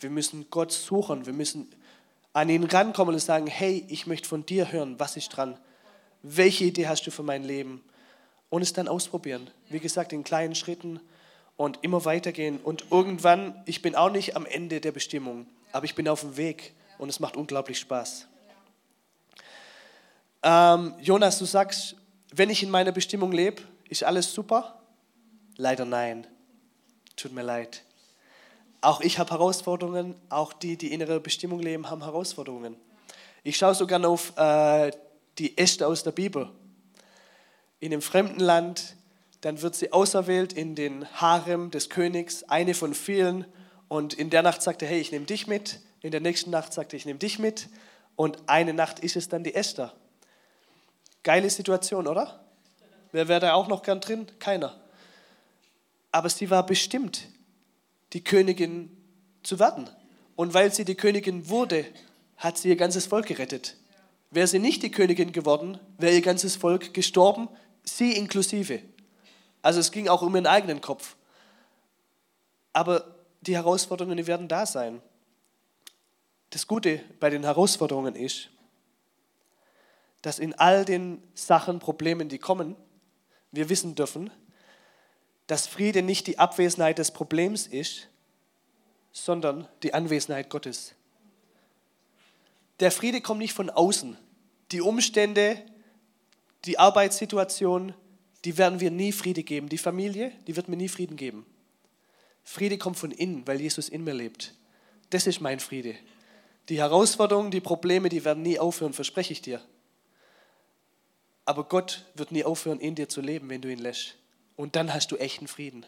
Wir 0.00 0.10
müssen 0.10 0.46
Gott 0.50 0.72
suchen, 0.72 1.26
wir 1.26 1.32
müssen 1.32 1.68
an 2.32 2.48
ihn 2.48 2.64
rankommen 2.64 3.14
und 3.14 3.20
sagen, 3.20 3.46
hey, 3.46 3.84
ich 3.88 4.06
möchte 4.06 4.28
von 4.28 4.44
dir 4.44 4.72
hören, 4.72 4.98
was 4.98 5.16
ist 5.16 5.28
dran? 5.30 5.58
Welche 6.22 6.64
Idee 6.64 6.88
hast 6.88 7.06
du 7.06 7.10
für 7.10 7.22
mein 7.22 7.44
Leben? 7.44 7.82
Und 8.50 8.62
es 8.62 8.72
dann 8.72 8.88
ausprobieren. 8.88 9.50
Wie 9.68 9.80
gesagt, 9.80 10.12
in 10.12 10.24
kleinen 10.24 10.54
Schritten 10.54 11.00
und 11.56 11.78
immer 11.82 12.04
weitergehen. 12.04 12.58
Und 12.58 12.86
irgendwann, 12.90 13.62
ich 13.66 13.82
bin 13.82 13.94
auch 13.94 14.10
nicht 14.10 14.36
am 14.36 14.46
Ende 14.46 14.80
der 14.80 14.92
Bestimmung, 14.92 15.46
aber 15.72 15.84
ich 15.84 15.94
bin 15.94 16.08
auf 16.08 16.20
dem 16.20 16.36
Weg 16.36 16.74
und 16.98 17.08
es 17.08 17.20
macht 17.20 17.36
unglaublich 17.36 17.78
Spaß. 17.78 18.28
Ähm, 20.42 20.94
Jonas, 21.00 21.38
du 21.38 21.44
sagst, 21.44 21.96
wenn 22.32 22.50
ich 22.50 22.62
in 22.62 22.70
meiner 22.70 22.92
Bestimmung 22.92 23.32
lebe, 23.32 23.62
ist 23.88 24.04
alles 24.04 24.32
super? 24.32 24.80
Leider 25.56 25.84
nein. 25.84 26.26
Tut 27.16 27.32
mir 27.32 27.42
leid. 27.42 27.82
Auch 28.80 29.00
ich 29.00 29.18
habe 29.18 29.30
Herausforderungen, 29.30 30.14
auch 30.28 30.52
die, 30.52 30.76
die 30.76 30.92
in 30.92 31.00
ihrer 31.00 31.20
Bestimmung 31.20 31.60
leben, 31.60 31.88
haben 31.88 32.02
Herausforderungen. 32.02 32.76
Ich 33.42 33.56
schaue 33.56 33.74
sogar 33.74 34.04
auf 34.06 34.36
äh, 34.36 34.90
die 35.38 35.56
Äste 35.56 35.86
aus 35.86 36.02
der 36.02 36.12
Bibel. 36.12 36.50
In 37.80 37.92
einem 37.92 38.02
fremden 38.02 38.40
Land, 38.40 38.96
dann 39.44 39.60
wird 39.60 39.74
sie 39.74 39.92
auserwählt 39.92 40.54
in 40.54 40.74
den 40.74 41.06
Harem 41.20 41.70
des 41.70 41.90
Königs, 41.90 42.44
eine 42.44 42.72
von 42.72 42.94
vielen. 42.94 43.44
Und 43.88 44.14
in 44.14 44.30
der 44.30 44.42
Nacht 44.42 44.62
sagt 44.62 44.80
er, 44.80 44.88
hey, 44.88 44.98
ich 44.98 45.12
nehme 45.12 45.26
dich 45.26 45.46
mit. 45.46 45.80
In 46.00 46.12
der 46.12 46.20
nächsten 46.20 46.50
Nacht 46.50 46.72
sagt 46.72 46.94
er, 46.94 46.96
ich 46.96 47.04
nehme 47.04 47.18
dich 47.18 47.38
mit. 47.38 47.68
Und 48.16 48.38
eine 48.46 48.72
Nacht 48.72 49.00
ist 49.00 49.16
es 49.16 49.28
dann 49.28 49.44
die 49.44 49.54
Esther. 49.54 49.92
Geile 51.24 51.50
Situation, 51.50 52.06
oder? 52.06 52.42
Wer 53.12 53.28
wäre 53.28 53.40
da 53.40 53.52
auch 53.52 53.68
noch 53.68 53.82
gern 53.82 54.00
drin? 54.00 54.26
Keiner. 54.38 54.80
Aber 56.10 56.30
sie 56.30 56.48
war 56.48 56.64
bestimmt, 56.64 57.28
die 58.14 58.24
Königin 58.24 58.96
zu 59.42 59.58
werden. 59.58 59.90
Und 60.36 60.54
weil 60.54 60.72
sie 60.72 60.86
die 60.86 60.94
Königin 60.94 61.50
wurde, 61.50 61.84
hat 62.38 62.56
sie 62.56 62.70
ihr 62.70 62.76
ganzes 62.76 63.04
Volk 63.04 63.26
gerettet. 63.26 63.76
Wäre 64.30 64.46
sie 64.46 64.58
nicht 64.58 64.82
die 64.82 64.90
Königin 64.90 65.32
geworden, 65.32 65.78
wäre 65.98 66.14
ihr 66.14 66.22
ganzes 66.22 66.56
Volk 66.56 66.94
gestorben, 66.94 67.48
sie 67.84 68.12
inklusive. 68.12 68.80
Also 69.64 69.80
es 69.80 69.90
ging 69.90 70.08
auch 70.08 70.20
um 70.20 70.34
ihren 70.34 70.46
eigenen 70.46 70.82
Kopf. 70.82 71.16
Aber 72.74 73.14
die 73.40 73.56
Herausforderungen, 73.56 74.18
die 74.18 74.26
werden 74.26 74.46
da 74.46 74.66
sein. 74.66 75.00
Das 76.50 76.66
Gute 76.66 77.00
bei 77.18 77.30
den 77.30 77.44
Herausforderungen 77.44 78.14
ist, 78.14 78.50
dass 80.20 80.38
in 80.38 80.52
all 80.52 80.84
den 80.84 81.22
Sachen, 81.32 81.78
Problemen, 81.78 82.28
die 82.28 82.38
kommen, 82.38 82.76
wir 83.52 83.70
wissen 83.70 83.94
dürfen, 83.94 84.30
dass 85.46 85.66
Friede 85.66 86.02
nicht 86.02 86.26
die 86.26 86.38
Abwesenheit 86.38 86.98
des 86.98 87.10
Problems 87.10 87.66
ist, 87.66 88.08
sondern 89.12 89.66
die 89.82 89.94
Anwesenheit 89.94 90.50
Gottes. 90.50 90.94
Der 92.80 92.92
Friede 92.92 93.22
kommt 93.22 93.40
nicht 93.40 93.54
von 93.54 93.70
außen. 93.70 94.18
Die 94.72 94.82
Umstände, 94.82 95.64
die 96.66 96.78
Arbeitssituation, 96.78 97.94
die 98.44 98.58
werden 98.58 98.80
wir 98.80 98.90
nie 98.90 99.12
Friede 99.12 99.42
geben. 99.42 99.68
Die 99.68 99.78
Familie, 99.78 100.32
die 100.46 100.56
wird 100.56 100.68
mir 100.68 100.76
nie 100.76 100.88
Frieden 100.88 101.16
geben. 101.16 101.46
Friede 102.42 102.76
kommt 102.76 102.98
von 102.98 103.10
innen, 103.10 103.46
weil 103.46 103.60
Jesus 103.60 103.88
in 103.88 104.04
mir 104.04 104.12
lebt. 104.12 104.54
Das 105.10 105.26
ist 105.26 105.40
mein 105.40 105.60
Friede. 105.60 105.94
Die 106.68 106.78
Herausforderungen, 106.78 107.50
die 107.50 107.60
Probleme, 107.60 108.08
die 108.08 108.24
werden 108.24 108.42
nie 108.42 108.58
aufhören, 108.58 108.92
verspreche 108.92 109.32
ich 109.32 109.42
dir. 109.42 109.60
Aber 111.46 111.64
Gott 111.64 112.04
wird 112.14 112.32
nie 112.32 112.44
aufhören, 112.44 112.80
in 112.80 112.94
dir 112.94 113.08
zu 113.08 113.20
leben, 113.20 113.48
wenn 113.48 113.60
du 113.60 113.70
ihn 113.70 113.78
lässt. 113.78 114.16
Und 114.56 114.76
dann 114.76 114.92
hast 114.92 115.10
du 115.10 115.16
echten 115.16 115.46
Frieden. 115.46 115.84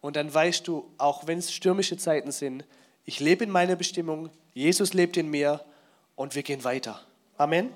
Und 0.00 0.16
dann 0.16 0.32
weißt 0.32 0.66
du, 0.66 0.90
auch 0.98 1.26
wenn 1.26 1.38
es 1.38 1.52
stürmische 1.52 1.96
Zeiten 1.96 2.32
sind, 2.32 2.64
ich 3.04 3.20
lebe 3.20 3.44
in 3.44 3.50
meiner 3.50 3.76
Bestimmung, 3.76 4.30
Jesus 4.52 4.94
lebt 4.94 5.16
in 5.16 5.28
mir 5.28 5.64
und 6.16 6.34
wir 6.34 6.42
gehen 6.42 6.64
weiter. 6.64 7.00
Amen. 7.36 7.70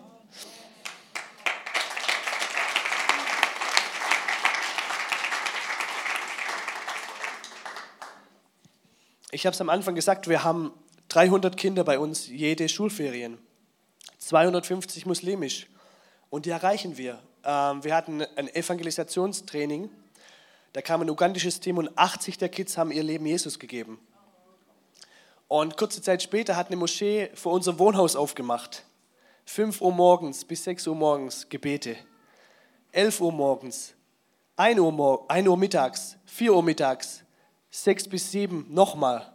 Ich 9.34 9.46
habe 9.46 9.52
es 9.52 9.60
am 9.60 9.68
Anfang 9.68 9.96
gesagt, 9.96 10.28
wir 10.28 10.44
haben 10.44 10.70
300 11.08 11.56
Kinder 11.56 11.82
bei 11.82 11.98
uns 11.98 12.28
jede 12.28 12.68
Schulferien, 12.68 13.36
250 14.18 15.06
muslimisch 15.06 15.66
und 16.30 16.46
die 16.46 16.50
erreichen 16.50 16.96
wir. 16.96 17.18
Ähm, 17.42 17.82
wir 17.82 17.96
hatten 17.96 18.22
ein 18.36 18.46
Evangelisationstraining, 18.46 19.90
da 20.72 20.82
kam 20.82 21.02
ein 21.02 21.10
ugandisches 21.10 21.58
Team 21.58 21.78
und 21.78 21.98
80 21.98 22.38
der 22.38 22.48
Kids 22.48 22.78
haben 22.78 22.92
ihr 22.92 23.02
Leben 23.02 23.26
Jesus 23.26 23.58
gegeben. 23.58 23.98
Und 25.48 25.76
kurze 25.76 26.00
Zeit 26.00 26.22
später 26.22 26.54
hat 26.54 26.68
eine 26.68 26.76
Moschee 26.76 27.30
vor 27.34 27.54
unserem 27.54 27.80
Wohnhaus 27.80 28.14
aufgemacht. 28.14 28.84
5 29.46 29.80
Uhr 29.80 29.90
morgens 29.90 30.44
bis 30.44 30.62
6 30.62 30.86
Uhr 30.86 30.94
morgens 30.94 31.48
Gebete. 31.48 31.96
11 32.92 33.20
Uhr 33.20 33.32
morgens, 33.32 33.94
1 34.54 34.78
Uhr, 34.78 35.24
1 35.28 35.48
Uhr 35.48 35.56
mittags, 35.56 36.18
4 36.26 36.54
Uhr 36.54 36.62
mittags, 36.62 37.23
6 37.74 38.08
bis 38.08 38.30
7 38.30 38.72
nochmal. 38.72 39.32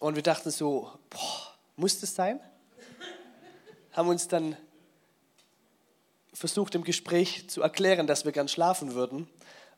Und 0.00 0.16
wir 0.16 0.22
dachten 0.22 0.50
so, 0.50 0.90
boah, 1.10 1.54
muss 1.76 2.00
das 2.00 2.14
sein? 2.14 2.40
Haben 3.92 4.08
uns 4.08 4.26
dann 4.26 4.56
versucht 6.32 6.74
im 6.74 6.82
Gespräch 6.82 7.50
zu 7.50 7.60
erklären, 7.60 8.06
dass 8.06 8.24
wir 8.24 8.32
gern 8.32 8.48
schlafen 8.48 8.94
würden 8.94 9.28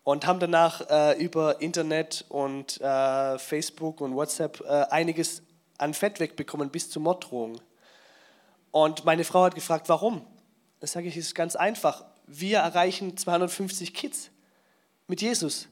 und 0.05 0.25
haben 0.25 0.39
danach 0.39 0.89
äh, 0.89 1.21
über 1.21 1.61
Internet 1.61 2.27
und 2.29 2.81
äh, 2.81 3.41
Facebook 3.41 4.01
und 4.01 4.15
WhatsApp 4.15 4.61
äh, 4.61 4.87
einiges 4.91 5.43
an 5.79 5.95
Fett 5.95 6.21
wegbekommen 6.21 6.71
bis 6.71 6.91
zur 6.91 7.03
Morddrohung. 7.03 7.61
Und 8.71 9.05
meine 9.05 9.25
Frau 9.25 9.43
hat 9.43 9.57
gefragt, 9.57 9.89
warum? 9.89 10.25
Da 10.79 10.87
sage 10.87 11.09
ich, 11.09 11.17
es 11.17 11.27
ist 11.27 11.35
ganz 11.35 11.57
einfach. 11.57 12.05
Wir 12.29 12.59
erreichen 12.59 13.17
250 13.17 13.95
Kids 13.95 14.31
mit 15.09 15.23
Jesus. 15.23 15.67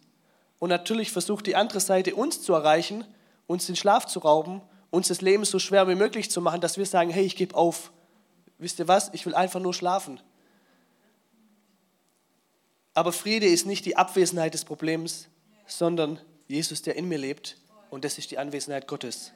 Und 0.62 0.68
natürlich 0.68 1.10
versucht 1.10 1.48
die 1.48 1.56
andere 1.56 1.80
Seite 1.80 2.14
uns 2.14 2.40
zu 2.40 2.52
erreichen, 2.52 3.04
uns 3.48 3.66
den 3.66 3.74
Schlaf 3.74 4.06
zu 4.06 4.20
rauben, 4.20 4.62
uns 4.90 5.08
das 5.08 5.20
Leben 5.20 5.44
so 5.44 5.58
schwer 5.58 5.88
wie 5.88 5.96
möglich 5.96 6.30
zu 6.30 6.40
machen, 6.40 6.60
dass 6.60 6.78
wir 6.78 6.86
sagen, 6.86 7.10
hey, 7.10 7.24
ich 7.24 7.34
gebe 7.34 7.56
auf. 7.56 7.90
Wisst 8.58 8.78
ihr 8.78 8.86
was? 8.86 9.10
Ich 9.12 9.26
will 9.26 9.34
einfach 9.34 9.58
nur 9.58 9.74
schlafen. 9.74 10.20
Aber 12.94 13.12
Friede 13.12 13.46
ist 13.46 13.66
nicht 13.66 13.86
die 13.86 13.96
Abwesenheit 13.96 14.54
des 14.54 14.64
Problems, 14.64 15.26
sondern 15.66 16.20
Jesus, 16.46 16.80
der 16.80 16.94
in 16.94 17.08
mir 17.08 17.18
lebt. 17.18 17.56
Und 17.90 18.04
das 18.04 18.16
ist 18.18 18.30
die 18.30 18.38
Anwesenheit 18.38 18.86
Gottes. 18.86 19.32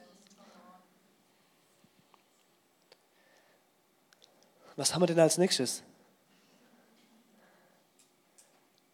Was 4.77 4.93
haben 4.93 5.01
wir 5.01 5.07
denn 5.07 5.19
als 5.19 5.37
nächstes? 5.37 5.83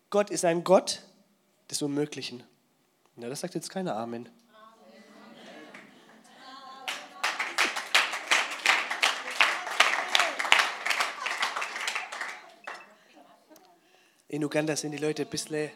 Gott 0.10 0.32
ist 0.32 0.46
ein 0.46 0.64
Gott 0.64 1.04
des 1.70 1.82
Unmöglichen. 1.82 2.44
Na, 3.16 3.30
das 3.30 3.42
sagt 3.42 3.56
jetzt 3.56 3.70
keiner 3.70 3.96
Amen. 3.96 4.30
In 14.28 14.44
Uganda 14.44 14.76
sind 14.76 14.94
die 14.94 14.98
Leute 14.98 15.22
ein 15.22 15.30
bisschen. 15.30 15.70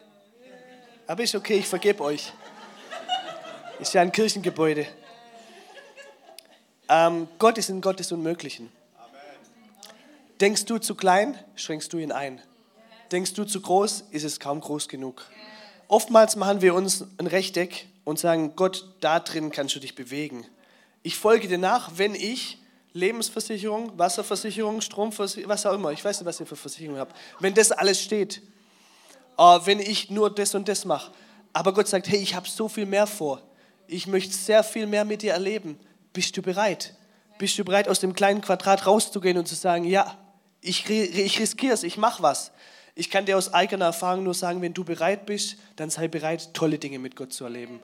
Aber 1.06 1.22
ist 1.22 1.34
okay, 1.36 1.58
ich 1.58 1.66
vergebe 1.66 2.02
euch. 2.02 2.32
Ist 3.78 3.94
ja 3.94 4.02
ein 4.02 4.10
Kirchengebäude. 4.10 4.86
Ähm, 6.88 7.28
Gott 7.38 7.56
ist 7.58 7.68
ein 7.68 7.80
Gott 7.80 8.00
des 8.00 8.10
Unmöglichen. 8.10 8.72
Denkst 10.40 10.64
du 10.64 10.78
zu 10.78 10.94
klein, 10.96 11.38
schränkst 11.54 11.92
du 11.92 11.98
ihn 11.98 12.10
ein. 12.10 12.40
Denkst 13.12 13.34
du 13.34 13.44
zu 13.44 13.60
groß, 13.60 14.06
ist 14.10 14.24
es 14.24 14.40
kaum 14.40 14.60
groß 14.60 14.88
genug. 14.88 15.24
Oftmals 15.88 16.36
machen 16.36 16.60
wir 16.60 16.74
uns 16.74 17.04
ein 17.16 17.26
Rechteck 17.26 17.86
und 18.04 18.18
sagen, 18.18 18.52
Gott, 18.56 18.86
da 19.00 19.20
drin 19.20 19.50
kannst 19.50 19.74
du 19.74 19.80
dich 19.80 19.94
bewegen. 19.94 20.46
Ich 21.02 21.16
folge 21.16 21.48
dir 21.48 21.58
nach, 21.58 21.92
wenn 21.96 22.14
ich 22.14 22.58
Lebensversicherung, 22.92 23.98
Wasserversicherung, 23.98 24.82
Stromversicherung, 24.82 25.48
was 25.48 25.64
auch 25.64 25.72
immer, 25.72 25.92
ich 25.92 26.04
weiß 26.04 26.20
nicht, 26.20 26.26
was 26.26 26.40
ihr 26.40 26.46
für 26.46 26.56
Versicherungen 26.56 27.00
habt, 27.00 27.16
wenn 27.40 27.54
das 27.54 27.72
alles 27.72 28.02
steht, 28.02 28.42
uh, 29.38 29.60
wenn 29.64 29.80
ich 29.80 30.10
nur 30.10 30.34
das 30.34 30.54
und 30.54 30.68
das 30.68 30.84
mache. 30.84 31.10
Aber 31.54 31.72
Gott 31.72 31.88
sagt, 31.88 32.08
hey, 32.08 32.18
ich 32.18 32.34
habe 32.34 32.48
so 32.48 32.68
viel 32.68 32.86
mehr 32.86 33.06
vor. 33.06 33.40
Ich 33.86 34.06
möchte 34.06 34.34
sehr 34.34 34.62
viel 34.62 34.86
mehr 34.86 35.06
mit 35.06 35.22
dir 35.22 35.32
erleben. 35.32 35.80
Bist 36.12 36.36
du 36.36 36.42
bereit? 36.42 36.94
Bist 37.38 37.58
du 37.58 37.64
bereit, 37.64 37.88
aus 37.88 38.00
dem 38.00 38.12
kleinen 38.12 38.42
Quadrat 38.42 38.86
rauszugehen 38.86 39.38
und 39.38 39.48
zu 39.48 39.54
sagen, 39.54 39.84
ja, 39.84 40.18
ich, 40.60 40.88
ich 40.90 41.38
riskiere 41.38 41.72
es, 41.72 41.82
ich 41.82 41.96
mache 41.96 42.22
was. 42.22 42.50
Ich 42.98 43.10
kann 43.10 43.26
dir 43.26 43.38
aus 43.38 43.54
eigener 43.54 43.84
Erfahrung 43.84 44.24
nur 44.24 44.34
sagen, 44.34 44.60
wenn 44.60 44.74
du 44.74 44.82
bereit 44.82 45.24
bist, 45.24 45.56
dann 45.76 45.88
sei 45.88 46.08
bereit, 46.08 46.52
tolle 46.52 46.80
Dinge 46.80 46.98
mit 46.98 47.14
Gott 47.14 47.32
zu 47.32 47.44
erleben. 47.44 47.78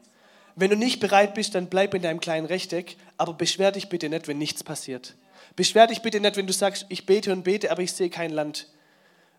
Wenn 0.57 0.71
du 0.71 0.77
nicht 0.77 0.99
bereit 0.99 1.35
bist, 1.35 1.55
dann 1.55 1.69
bleib 1.69 1.95
in 1.95 2.03
deinem 2.03 2.19
kleinen 2.19 2.47
Rechteck, 2.47 2.97
aber 3.17 3.33
beschwer 3.33 3.71
dich 3.71 3.89
bitte 3.89 4.09
nicht, 4.09 4.27
wenn 4.27 4.39
nichts 4.39 4.65
passiert. 4.65 5.15
Beschwer 5.55 5.87
dich 5.87 6.03
bitte 6.03 6.19
nicht, 6.19 6.37
wenn 6.37 6.49
du 6.49 6.53
sagst, 6.53 6.87
ich 6.89 7.07
bete 7.07 7.33
und 7.33 7.45
bete, 7.45 7.71
aber 7.71 7.81
ich 7.81 7.93
sehe 7.93 8.11
kein 8.11 8.33
Land. 8.33 8.67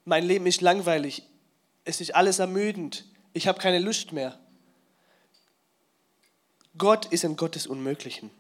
Mein 0.06 0.24
Leben 0.24 0.46
ist 0.48 0.62
langweilig. 0.62 1.24
Es 1.84 2.00
ist 2.00 2.16
alles 2.16 2.40
ermüdend. 2.40 3.04
Ich 3.34 3.50
habe 3.50 3.60
keine 3.60 3.80
Lust 3.80 4.14
mehr. 4.14 4.40
Gott 6.78 7.06
ist 7.08 7.26
ein 7.26 7.36
Gott 7.36 7.56
des 7.56 7.68
Unmöglichen. 7.68 8.32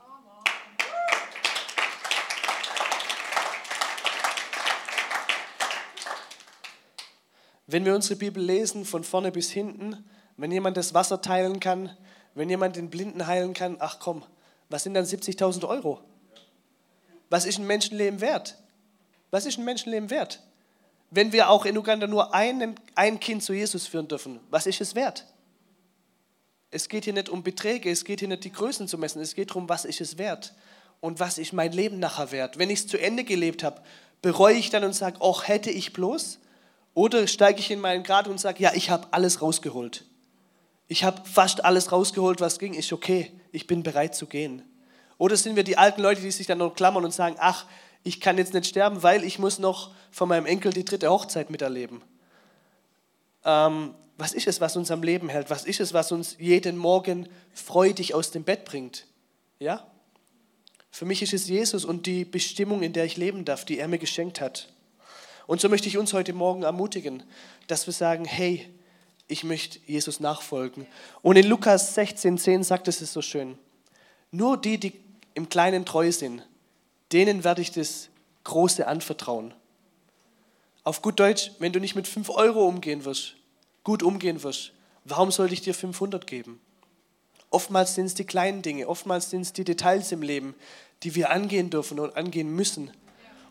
Wenn 7.68 7.86
wir 7.86 7.96
unsere 7.96 8.16
Bibel 8.16 8.44
lesen, 8.44 8.86
von 8.86 9.04
vorne 9.04 9.32
bis 9.32 9.50
hinten, 9.52 10.04
wenn 10.38 10.52
jemand 10.52 10.78
das 10.78 10.94
Wasser 10.94 11.22
teilen 11.22 11.60
kann, 11.60 11.96
wenn 12.36 12.50
jemand 12.50 12.76
den 12.76 12.90
Blinden 12.90 13.26
heilen 13.26 13.54
kann, 13.54 13.78
ach 13.80 14.00
komm, 14.00 14.24
was 14.70 14.84
sind 14.84 14.94
dann 14.94 15.06
70.000 15.06 15.68
Euro? 15.68 16.02
Was 17.30 17.46
ist 17.46 17.58
ein 17.58 17.68
Menschenleben 17.68 18.22
wert? 18.22 18.58
Was 19.32 19.46
ist 19.46 19.58
ein 19.58 19.66
Menschenleben 19.66 20.10
wert? 20.10 20.42
Wenn 21.12 21.32
wir 21.32 21.50
auch 21.50 21.66
in 21.66 21.78
Uganda 21.78 22.08
nur 22.08 22.34
einen, 22.34 22.76
ein 22.94 23.20
Kind 23.20 23.44
zu 23.44 23.54
Jesus 23.54 23.88
führen 23.88 24.08
dürfen, 24.08 24.40
was 24.50 24.66
ist 24.68 24.82
es 24.82 24.96
wert? 24.96 25.26
Es 26.72 26.90
geht 26.90 27.06
hier 27.06 27.14
nicht 27.14 27.30
um 27.30 27.42
Beträge, 27.42 27.90
es 27.90 28.04
geht 28.04 28.20
hier 28.20 28.28
nicht 28.28 28.44
die 28.44 28.52
Größen 28.52 28.88
zu 28.88 28.98
messen, 28.98 29.22
es 29.22 29.34
geht 29.34 29.52
darum, 29.52 29.70
was 29.70 29.86
ist 29.86 30.02
es 30.02 30.18
wert 30.18 30.54
und 31.00 31.20
was 31.20 31.38
ist 31.38 31.54
mein 31.54 31.72
Leben 31.72 32.00
nachher 32.00 32.32
wert. 32.32 32.58
Wenn 32.58 32.70
ich 32.70 32.80
es 32.80 32.88
zu 32.88 32.98
Ende 32.98 33.24
gelebt 33.24 33.64
habe, 33.64 33.82
bereue 34.22 34.56
ich 34.56 34.72
dann 34.72 34.84
und 34.84 34.94
sage, 34.94 35.20
ach, 35.22 35.48
hätte 35.48 35.72
ich 35.72 35.94
bloß? 35.94 36.40
Oder 36.96 37.28
steige 37.28 37.60
ich 37.60 37.70
in 37.70 37.82
meinen 37.82 38.04
Grad 38.04 38.28
und 38.28 38.40
sage, 38.40 38.64
ja, 38.64 38.74
ich 38.74 38.90
habe 38.90 39.10
alles 39.12 39.42
rausgeholt. 39.42 40.06
Ich 40.88 41.04
habe 41.04 41.22
fast 41.26 41.64
alles 41.64 41.92
rausgeholt, 41.92 42.40
was 42.40 42.58
ging, 42.58 42.74
ist 42.74 42.94
okay, 42.94 43.32
ich 43.52 43.68
bin 43.68 43.84
bereit 43.84 44.16
zu 44.16 44.26
gehen. 44.26 44.64
Oder 45.18 45.36
sind 45.36 45.56
wir 45.56 45.64
die 45.64 45.78
alten 45.78 46.02
Leute, 46.02 46.22
die 46.22 46.32
sich 46.32 46.48
dann 46.48 46.60
noch 46.60 46.74
klammern 46.74 47.04
und 47.04 47.14
sagen, 47.14 47.36
ach, 47.38 47.66
ich 48.04 48.22
kann 48.22 48.38
jetzt 48.38 48.54
nicht 48.54 48.68
sterben, 48.68 49.04
weil 49.04 49.24
ich 49.24 49.40
muss 49.40 49.60
noch 49.60 49.92
von 50.10 50.30
meinem 50.30 50.46
Enkel 50.46 50.72
die 50.72 50.86
dritte 50.86 51.10
Hochzeit 51.10 51.50
miterleben. 51.50 52.02
Ähm, 53.44 53.94
was 54.18 54.32
ist 54.32 54.48
es, 54.48 54.62
was 54.62 54.78
uns 54.78 54.90
am 54.90 55.04
Leben 55.04 55.28
hält? 55.28 55.50
Was 55.50 55.66
ist 55.66 55.82
es, 55.82 55.94
was 55.94 56.14
uns 56.14 56.38
jeden 56.40 56.78
Morgen 56.78 57.28
freudig 57.52 58.14
aus 58.14 58.32
dem 58.32 58.44
Bett 58.44 58.64
bringt? 58.64 59.06
Ja? 59.60 59.86
Für 60.92 61.04
mich 61.04 61.22
ist 61.22 61.34
es 61.34 61.50
Jesus 61.50 61.84
und 61.84 62.06
die 62.06 62.24
Bestimmung, 62.24 62.84
in 62.84 62.94
der 62.94 63.04
ich 63.04 63.18
leben 63.18 63.44
darf, 63.44 63.66
die 63.66 63.80
er 63.80 63.90
mir 63.90 63.98
geschenkt 63.98 64.40
hat. 64.40 64.70
Und 65.48 65.62
so 65.62 65.70
möchte 65.70 65.88
ich 65.88 65.98
uns 65.98 66.14
heute 66.14 66.34
Morgen 66.34 66.64
ermutigen, 66.64 67.24
dass 67.68 67.86
wir 67.86 67.94
sagen, 67.94 68.26
hey, 68.26 68.68
ich 69.28 69.44
möchte 69.44 69.80
Jesus 69.86 70.20
nachfolgen. 70.20 70.86
Und 71.22 71.36
in 71.36 71.48
Lukas 71.48 71.98
16,10 71.98 72.64
sagt 72.64 72.88
es 72.88 73.00
so 73.00 73.22
schön, 73.22 73.58
nur 74.32 74.58
die, 74.58 74.80
die 74.80 74.94
im 75.34 75.50
Kleinen 75.50 75.86
treu 75.86 76.12
sind, 76.12 76.48
denen 77.12 77.44
werde 77.44 77.62
ich 77.62 77.72
das 77.72 78.10
Große 78.44 78.88
anvertrauen. 78.88 79.54
Auf 80.84 81.02
gut 81.02 81.20
Deutsch, 81.20 81.52
wenn 81.60 81.74
du 81.74 81.80
nicht 81.80 81.96
mit 81.96 82.08
5 82.08 82.30
Euro 82.30 82.68
umgehen 82.68 83.06
wirst, 83.06 83.36
gut 83.84 84.04
umgehen 84.04 84.44
wirst, 84.44 84.72
warum 85.04 85.32
sollte 85.32 85.54
ich 85.54 85.62
dir 85.62 85.74
500 85.74 86.28
geben? 86.28 86.60
Oftmals 87.50 87.96
sind 87.96 88.06
es 88.06 88.14
die 88.14 88.26
kleinen 88.26 88.62
Dinge, 88.62 88.88
oftmals 88.88 89.30
sind 89.30 89.42
es 89.42 89.54
die 89.54 89.64
Details 89.64 90.12
im 90.12 90.22
Leben, 90.22 90.56
die 91.04 91.16
wir 91.16 91.32
angehen 91.32 91.70
dürfen 91.70 92.00
und 92.00 92.16
angehen 92.18 92.54
müssen. 92.54 92.92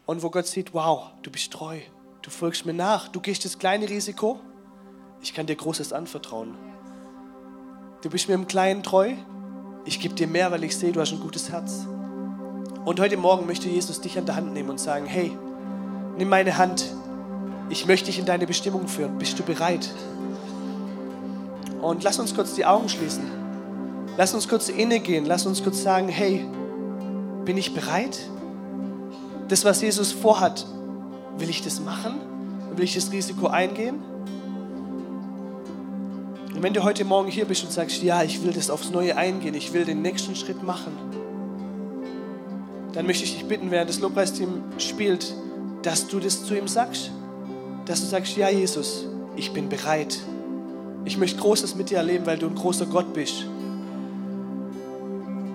Und 0.06 0.22
wo 0.22 0.30
Gott 0.30 0.46
sieht, 0.46 0.74
wow, 0.74 1.10
du 1.22 1.30
bist 1.30 1.52
treu, 1.52 1.80
Du 2.24 2.30
folgst 2.30 2.64
mir 2.64 2.72
nach. 2.72 3.08
Du 3.08 3.20
gehst 3.20 3.44
das 3.44 3.58
kleine 3.58 3.86
Risiko. 3.86 4.40
Ich 5.20 5.34
kann 5.34 5.44
dir 5.46 5.56
Großes 5.56 5.92
anvertrauen. 5.92 6.54
Du 8.00 8.08
bist 8.08 8.28
mir 8.28 8.34
im 8.34 8.46
Kleinen 8.46 8.82
treu. 8.82 9.12
Ich 9.84 10.00
gebe 10.00 10.14
dir 10.14 10.26
mehr, 10.26 10.50
weil 10.50 10.64
ich 10.64 10.74
sehe, 10.74 10.90
du 10.90 11.00
hast 11.00 11.12
ein 11.12 11.20
gutes 11.20 11.50
Herz. 11.52 11.86
Und 12.86 12.98
heute 12.98 13.18
Morgen 13.18 13.44
möchte 13.46 13.68
Jesus 13.68 14.00
dich 14.00 14.16
an 14.16 14.24
der 14.24 14.36
Hand 14.36 14.54
nehmen 14.54 14.70
und 14.70 14.80
sagen, 14.80 15.04
hey, 15.04 15.36
nimm 16.16 16.30
meine 16.30 16.56
Hand. 16.56 16.94
Ich 17.68 17.84
möchte 17.84 18.06
dich 18.06 18.18
in 18.18 18.24
deine 18.24 18.46
Bestimmung 18.46 18.88
führen. 18.88 19.18
Bist 19.18 19.38
du 19.38 19.42
bereit? 19.42 19.90
Und 21.82 22.04
lass 22.04 22.18
uns 22.18 22.34
kurz 22.34 22.54
die 22.54 22.64
Augen 22.64 22.88
schließen. 22.88 23.24
Lass 24.16 24.32
uns 24.32 24.48
kurz 24.48 24.70
innegehen. 24.70 25.26
Lass 25.26 25.44
uns 25.44 25.62
kurz 25.62 25.82
sagen, 25.82 26.08
hey, 26.08 26.46
bin 27.44 27.58
ich 27.58 27.74
bereit? 27.74 28.18
Das, 29.48 29.64
was 29.64 29.82
Jesus 29.82 30.12
vorhat, 30.12 30.66
will 31.38 31.50
ich 31.50 31.62
das 31.62 31.80
machen? 31.80 32.14
Will 32.74 32.84
ich 32.84 32.94
das 32.94 33.12
Risiko 33.12 33.48
eingehen? 33.48 34.02
Und 36.54 36.62
wenn 36.62 36.72
du 36.72 36.82
heute 36.82 37.04
Morgen 37.04 37.28
hier 37.28 37.44
bist 37.44 37.64
und 37.64 37.72
sagst, 37.72 38.02
ja, 38.02 38.22
ich 38.22 38.42
will 38.42 38.52
das 38.52 38.70
aufs 38.70 38.90
Neue 38.90 39.16
eingehen, 39.16 39.54
ich 39.54 39.72
will 39.72 39.84
den 39.84 40.02
nächsten 40.02 40.34
Schritt 40.34 40.62
machen, 40.62 40.92
dann 42.92 43.06
möchte 43.06 43.24
ich 43.24 43.34
dich 43.34 43.44
bitten, 43.46 43.70
während 43.70 43.90
das 43.90 43.98
Lobpreisteam 43.98 44.62
spielt, 44.78 45.34
dass 45.82 46.06
du 46.06 46.20
das 46.20 46.44
zu 46.44 46.54
ihm 46.54 46.68
sagst. 46.68 47.10
Dass 47.86 48.00
du 48.00 48.06
sagst, 48.06 48.36
ja, 48.36 48.48
Jesus, 48.48 49.06
ich 49.36 49.52
bin 49.52 49.68
bereit. 49.68 50.18
Ich 51.04 51.18
möchte 51.18 51.40
Großes 51.40 51.74
mit 51.74 51.90
dir 51.90 51.98
erleben, 51.98 52.24
weil 52.24 52.38
du 52.38 52.46
ein 52.46 52.54
großer 52.54 52.86
Gott 52.86 53.12
bist. 53.12 53.46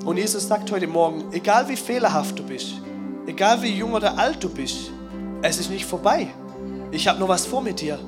Und 0.06 0.18
Jesus 0.18 0.48
sagt 0.48 0.72
heute 0.72 0.88
Morgen, 0.88 1.24
egal 1.32 1.68
wie 1.70 1.76
fehlerhaft 1.76 2.38
du 2.38 2.44
bist, 2.44 2.74
egal 3.30 3.62
wie 3.62 3.72
jung 3.72 3.94
oder 3.94 4.18
alt 4.18 4.44
du 4.44 4.50
bist, 4.50 4.92
es 5.42 5.60
ist 5.60 5.70
nicht 5.70 5.86
vorbei. 5.86 6.28
Ich 6.92 7.08
habe 7.08 7.20
noch 7.20 7.28
was 7.28 7.46
vor 7.46 7.62
mit 7.62 7.80
dir. 7.80 8.00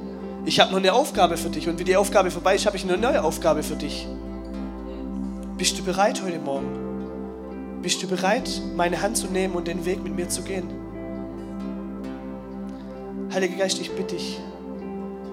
Ich 0.46 0.60
habe 0.60 0.72
noch 0.72 0.80
eine 0.80 0.94
Aufgabe 0.94 1.38
für 1.38 1.50
dich. 1.50 1.70
Und 1.70 1.80
wie 1.80 1.84
die 1.84 1.96
Aufgabe 1.96 2.32
vorbei 2.32 2.56
ist, 2.56 2.66
habe 2.66 2.76
ich 2.76 2.84
eine 2.84 2.98
neue 2.98 3.24
Aufgabe 3.24 3.62
für 3.62 3.76
dich. 3.76 4.08
Bist 5.58 5.78
du 5.78 5.84
bereit 5.84 6.22
heute 6.24 6.40
Morgen? 6.40 7.80
Bist 7.84 8.02
du 8.02 8.08
bereit, 8.08 8.50
meine 8.76 9.02
Hand 9.02 9.16
zu 9.16 9.28
nehmen 9.28 9.54
und 9.54 9.68
den 9.68 9.86
Weg 9.86 10.04
mit 10.04 10.16
mir 10.16 10.28
zu 10.28 10.42
gehen? 10.42 10.68
Heiliger 13.32 13.58
Geist, 13.58 13.80
ich 13.80 13.92
bitte 13.92 14.16
dich, 14.16 14.40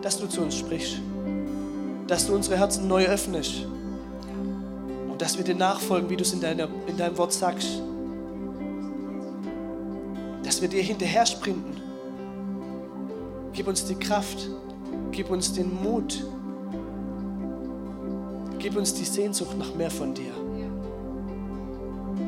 dass 0.03 0.21
du 0.21 0.27
zu 0.27 0.43
uns 0.43 0.55
sprichst, 0.55 1.01
dass 2.07 2.27
du 2.27 2.35
unsere 2.35 2.59
Herzen 2.59 2.87
neu 2.89 3.07
öffnest 3.07 3.67
und 5.11 5.21
dass 5.21 5.39
wir 5.39 5.45
dir 5.45 5.55
nachfolgen, 5.55 6.11
wie 6.11 6.17
du 6.17 6.23
es 6.23 6.33
in, 6.33 6.41
deiner, 6.41 6.69
in 6.87 6.97
deinem 6.97 7.17
Wort 7.17 7.33
sagst. 7.33 7.83
Dass 10.49 10.63
wir 10.63 10.69
dir 10.69 10.83
hinterher 10.83 11.27
sprinten. 11.27 11.77
Gib 13.53 13.69
uns 13.69 13.85
die 13.85 13.97
Kraft, 13.97 14.49
gib 15.13 15.29
uns 15.29 15.53
den 15.53 15.71
Mut, 15.83 16.25
gib 18.59 18.75
uns 18.75 18.95
die 18.95 19.05
Sehnsucht 19.05 19.59
nach 19.59 19.75
mehr 19.75 19.91
von 19.91 20.15
dir. 20.15 20.33